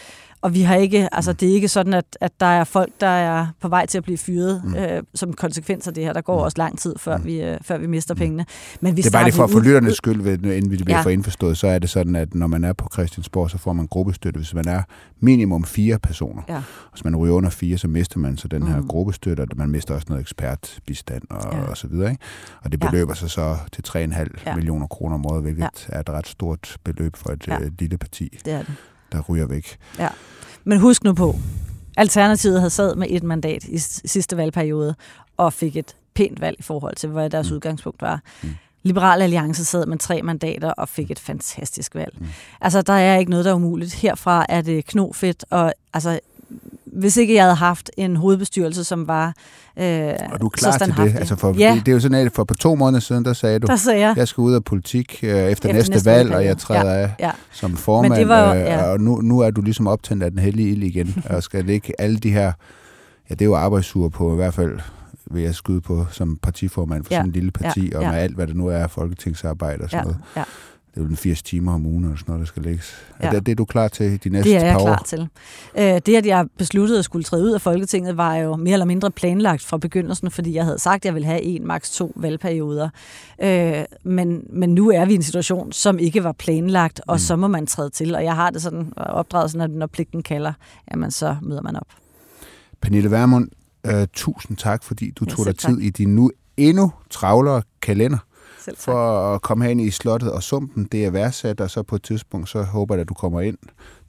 og 0.43 0.55
vi 0.55 0.63
har 0.63 0.75
ikke, 0.75 1.09
altså 1.15 1.33
det 1.33 1.49
er 1.49 1.55
ikke 1.55 1.69
sådan, 1.69 1.95
at, 1.95 2.19
at 2.21 2.33
der 2.41 2.47
er 2.47 2.65
folk, 2.65 2.93
der 3.01 3.07
er 3.07 3.47
på 3.61 3.69
vej 3.69 3.87
til 3.87 3.99
at 3.99 4.05
blive 4.05 4.19
fyret 4.19 4.63
mm. 4.65 4.75
øh, 4.75 5.03
som 5.15 5.33
konsekvens 5.33 5.89
af 5.89 5.95
det 5.95 6.05
her. 6.05 6.13
Der 6.13 6.21
går 6.21 6.39
mm. 6.39 6.45
også 6.45 6.59
lang 6.59 6.79
tid, 6.79 6.95
før, 6.99 7.17
mm. 7.17 7.25
vi, 7.25 7.43
øh, 7.43 7.59
før 7.63 7.79
vi 7.79 7.87
mister 7.87 8.15
mm. 8.15 8.19
pengene. 8.19 8.47
Men 8.81 8.97
vi 8.97 9.03
det 9.03 9.09
er 9.09 9.13
bare 9.13 9.25
lige 9.25 9.35
for, 9.35 9.47
for 9.47 9.61
lytternes 9.61 9.97
skyld, 9.97 10.27
inden 10.27 10.71
vi 10.71 10.77
bliver 10.77 10.97
ja. 10.97 11.03
for 11.03 11.11
indforstået, 11.11 11.59
så 11.59 11.67
er 11.67 11.79
det 11.79 11.91
sådan, 11.91 12.17
at 12.17 12.35
når 12.35 12.47
man 12.47 12.65
er 12.65 12.73
på 12.73 12.89
Christiansborg, 12.93 13.51
så 13.51 13.59
får 13.59 13.73
man 13.73 13.87
gruppestøtte. 13.87 14.39
Hvis 14.39 14.55
man 14.55 14.69
er 14.69 14.83
minimum 15.21 15.65
fire 15.65 15.99
personer, 15.99 16.43
ja. 16.49 16.57
og 16.57 16.63
hvis 16.93 17.05
man 17.05 17.17
ryger 17.17 17.35
under 17.35 17.51
fire, 17.51 17.79
så 17.79 17.89
mister 17.89 18.19
man 18.19 18.37
så 18.37 18.49
den 18.49 18.67
her 18.67 18.81
mm. 18.81 18.89
gruppestøtte, 18.89 19.41
og 19.41 19.47
man 19.57 19.69
mister 19.69 19.95
også 19.95 20.07
noget 20.09 20.21
ekspertbistand 20.21 21.23
og, 21.31 21.53
ja. 21.53 21.63
og 21.63 21.77
så 21.77 21.87
videre. 21.87 22.11
Ikke? 22.11 22.23
Og 22.65 22.73
det 22.73 22.81
beløber 22.81 23.13
ja. 23.13 23.15
sig 23.15 23.31
så 23.31 23.57
til 23.73 23.85
3,5 23.89 23.99
ja. 24.47 24.55
millioner 24.55 24.87
kroner 24.87 25.15
om 25.15 25.27
året, 25.27 25.43
hvilket 25.43 25.63
ja. 25.63 25.97
er 25.97 26.01
et 26.01 26.11
ret 26.11 26.27
stort 26.27 26.77
beløb 26.85 27.17
for 27.17 27.31
et 27.31 27.49
ja. 27.49 27.61
øh, 27.61 27.71
lille 27.79 27.99
parti. 27.99 28.39
Det 28.45 28.53
er 28.53 28.59
det 28.59 28.75
der 29.13 29.21
ryger 29.21 29.47
væk. 29.47 29.77
Ja. 29.99 30.09
Men 30.65 30.81
husk 30.81 31.05
nu 31.05 31.13
på, 31.13 31.37
Alternativet 31.97 32.61
havde 32.61 32.71
sad 32.71 32.97
med 32.97 33.07
et 33.11 33.23
mandat 33.23 33.65
i 33.65 33.79
sidste 33.79 34.37
valgperiode, 34.37 34.95
og 35.37 35.53
fik 35.53 35.77
et 35.77 35.97
pænt 36.15 36.41
valg 36.41 36.57
i 36.59 36.63
forhold 36.63 36.97
til, 36.97 37.09
hvad 37.09 37.31
deres 37.31 37.51
mm. 37.51 37.55
udgangspunkt 37.55 38.03
var. 38.03 38.21
Mm. 38.43 38.49
Liberal 38.83 39.23
Alliance 39.23 39.65
sad 39.65 39.87
med 39.87 39.99
tre 39.99 40.23
mandater 40.23 40.71
og 40.71 40.89
fik 40.89 41.11
et 41.11 41.19
fantastisk 41.19 41.95
valg. 41.95 42.15
Mm. 42.19 42.27
Altså, 42.61 42.83
der 42.83 42.93
er 42.93 43.19
ikke 43.19 43.31
noget, 43.31 43.45
der 43.45 43.51
er 43.51 43.55
umuligt. 43.55 43.95
Herfra 43.95 44.47
er 44.49 44.61
det 44.61 44.87
knofedt, 44.87 45.45
og 45.51 45.73
altså, 45.95 46.21
hvis 46.99 47.17
ikke 47.17 47.35
jeg 47.35 47.43
havde 47.43 47.55
haft 47.55 47.91
en 47.97 48.17
hovedbestyrelse, 48.17 48.85
som 48.85 49.09
var 49.09 49.35
øh, 49.79 50.13
Og 50.33 50.41
du 50.41 50.47
er 50.47 50.51
klar 50.51 50.79
til 50.79 50.97
det? 50.97 51.17
Altså 51.17 51.37
for, 51.37 51.55
ja. 51.59 51.81
Det 51.87 51.89
er 51.89 51.93
jo 51.93 52.01
sådan, 52.01 52.27
at 52.27 52.33
for 52.33 52.45
på 52.45 52.55
to 52.55 52.75
måneder 52.75 53.01
siden, 53.01 53.25
der 53.25 53.33
sagde 53.33 53.59
du, 53.59 53.67
der 53.67 53.77
sagde 53.77 54.01
jeg, 54.01 54.17
jeg 54.17 54.29
skal 54.29 54.41
ud 54.43 54.55
af 54.55 54.65
politik 54.65 55.21
øh, 55.23 55.29
efter, 55.31 55.47
efter 55.49 55.73
næste, 55.73 55.91
næste 55.91 56.11
valg, 56.11 56.35
og 56.35 56.45
jeg 56.45 56.59
træder 56.59 56.95
ja. 56.95 57.03
af 57.03 57.15
ja. 57.21 57.31
som 57.53 57.77
formand. 57.77 58.13
Men 58.13 58.21
det 58.21 58.29
var 58.29 58.55
jo, 58.55 58.61
ja. 58.61 58.87
øh, 58.87 58.93
og 58.93 59.01
nu, 59.01 59.21
nu 59.21 59.41
er 59.41 59.51
du 59.51 59.61
ligesom 59.61 59.87
optændt 59.87 60.23
af 60.23 60.31
den 60.31 60.39
hellige 60.39 60.71
ild 60.71 60.83
igen, 60.83 61.23
og 61.31 61.43
skal 61.43 61.69
ikke 61.69 62.01
alle 62.01 62.19
de 62.19 62.31
her, 62.31 62.53
ja 63.31 63.35
det 63.35 63.41
er 63.41 63.47
jo 63.47 63.57
arbejdsuger 63.57 64.09
på 64.09 64.33
i 64.33 64.37
hvert 64.37 64.55
fald 64.55 64.79
vil 65.31 65.43
jeg 65.43 65.55
skyde 65.55 65.81
på 65.81 66.07
som 66.11 66.37
partiformand 66.43 67.05
for 67.05 67.15
ja. 67.15 67.19
sådan 67.19 67.29
en 67.29 67.33
lille 67.33 67.51
parti, 67.51 67.89
ja. 67.89 67.97
og 67.97 68.03
med 68.05 68.13
ja. 68.13 68.19
alt, 68.19 68.35
hvad 68.35 68.47
det 68.47 68.57
nu 68.57 68.67
er, 68.67 68.87
folketingsarbejde 68.87 69.85
og 69.85 69.91
sådan 69.91 70.07
ja. 70.07 70.11
noget. 70.11 70.19
Ja 70.37 70.45
det 70.99 71.05
er 71.05 71.11
jo 71.11 71.17
80 71.17 71.43
timer 71.43 71.75
om 71.75 71.87
ugen, 71.87 72.05
eller 72.05 72.17
sådan 72.17 72.33
noget, 72.33 72.41
der 72.41 72.47
skal 72.47 72.63
lægges. 72.63 72.95
Ja. 73.23 73.27
Er 73.27 73.31
det, 73.31 73.47
det 73.47 73.53
er 73.53 73.57
du 73.57 73.65
klar 73.65 73.89
til 73.89 74.25
de 74.25 74.29
næste 74.29 74.51
par 74.51 74.57
år? 74.57 74.61
Det 74.61 74.65
er 74.65 74.69
jeg 74.69 74.81
klar 74.81 75.03
til. 75.07 75.29
Øh, 75.79 76.01
det, 76.07 76.17
at 76.17 76.27
jeg 76.27 76.47
besluttede 76.59 76.99
at 76.99 77.05
skulle 77.05 77.25
træde 77.25 77.45
ud 77.45 77.51
af 77.51 77.61
Folketinget, 77.61 78.17
var 78.17 78.37
jo 78.37 78.57
mere 78.57 78.73
eller 78.73 78.87
mindre 78.87 79.11
planlagt 79.11 79.65
fra 79.65 79.79
begyndelsen, 79.79 80.31
fordi 80.31 80.55
jeg 80.55 80.65
havde 80.65 80.79
sagt, 80.79 80.95
at 80.95 81.05
jeg 81.05 81.15
ville 81.15 81.27
have 81.27 81.43
en, 81.43 81.67
maks 81.67 81.91
to 81.91 82.13
valgperioder. 82.17 82.89
Øh, 83.43 83.85
men, 84.05 84.43
men 84.53 84.75
nu 84.75 84.91
er 84.91 85.05
vi 85.05 85.13
i 85.13 85.15
en 85.15 85.23
situation, 85.23 85.73
som 85.73 85.99
ikke 85.99 86.25
var 86.25 86.33
planlagt, 86.33 87.01
og 87.07 87.15
mm. 87.15 87.19
så 87.19 87.37
må 87.37 87.49
man 87.49 87.67
træde 87.67 87.91
til. 87.91 88.15
Og 88.15 88.25
jeg 88.25 88.35
har 88.35 88.51
det 88.51 88.63
sådan 88.63 88.93
opdraget 88.97 89.51
sådan, 89.51 89.71
at 89.71 89.71
når 89.71 89.87
pligten 89.87 90.23
kalder, 90.23 90.53
jamen 90.91 91.11
så 91.11 91.37
møder 91.43 91.63
man 91.63 91.77
op. 91.77 91.89
Pernille 92.81 93.11
Vermund, 93.11 93.49
øh, 93.87 94.07
tusind 94.13 94.57
tak, 94.57 94.85
fordi 94.85 95.11
du 95.11 95.25
ja, 95.29 95.35
tog 95.35 95.47
dig 95.47 95.59
tid 95.59 95.79
i 95.79 95.91
din 95.91 96.15
nu 96.15 96.31
endnu 96.57 96.93
travlere 97.11 97.63
kalender 97.83 98.19
tak. 98.19 98.25
For 98.77 99.35
at 99.35 99.43
komme 99.43 99.65
hen 99.65 99.81
i 99.81 99.91
slottet 99.91 100.33
og 100.33 100.43
sumpen. 100.43 100.85
Det 100.93 101.05
er 101.05 101.11
værdsat, 101.11 101.61
og 101.61 101.71
så 101.71 101.83
på 101.83 101.97
et 101.97 102.03
tidspunkt, 102.03 102.49
så 102.49 102.63
håber 102.63 102.95
jeg, 102.95 103.01
at 103.01 103.09
du 103.09 103.15
kommer 103.15 103.41
ind 103.41 103.59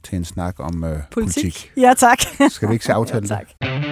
til 0.02 0.16
en 0.16 0.24
snak 0.24 0.54
om 0.58 0.84
øh, 0.84 0.98
politik. 1.10 1.42
politik. 1.42 1.72
Ja, 1.76 1.94
tak. 1.96 2.18
Skal 2.48 2.68
vi 2.68 2.72
ikke 2.72 2.84
se 2.84 2.92
aftale 2.92 3.26
ja, 3.30 3.34
tak. 3.34 3.46
det? 3.60 3.89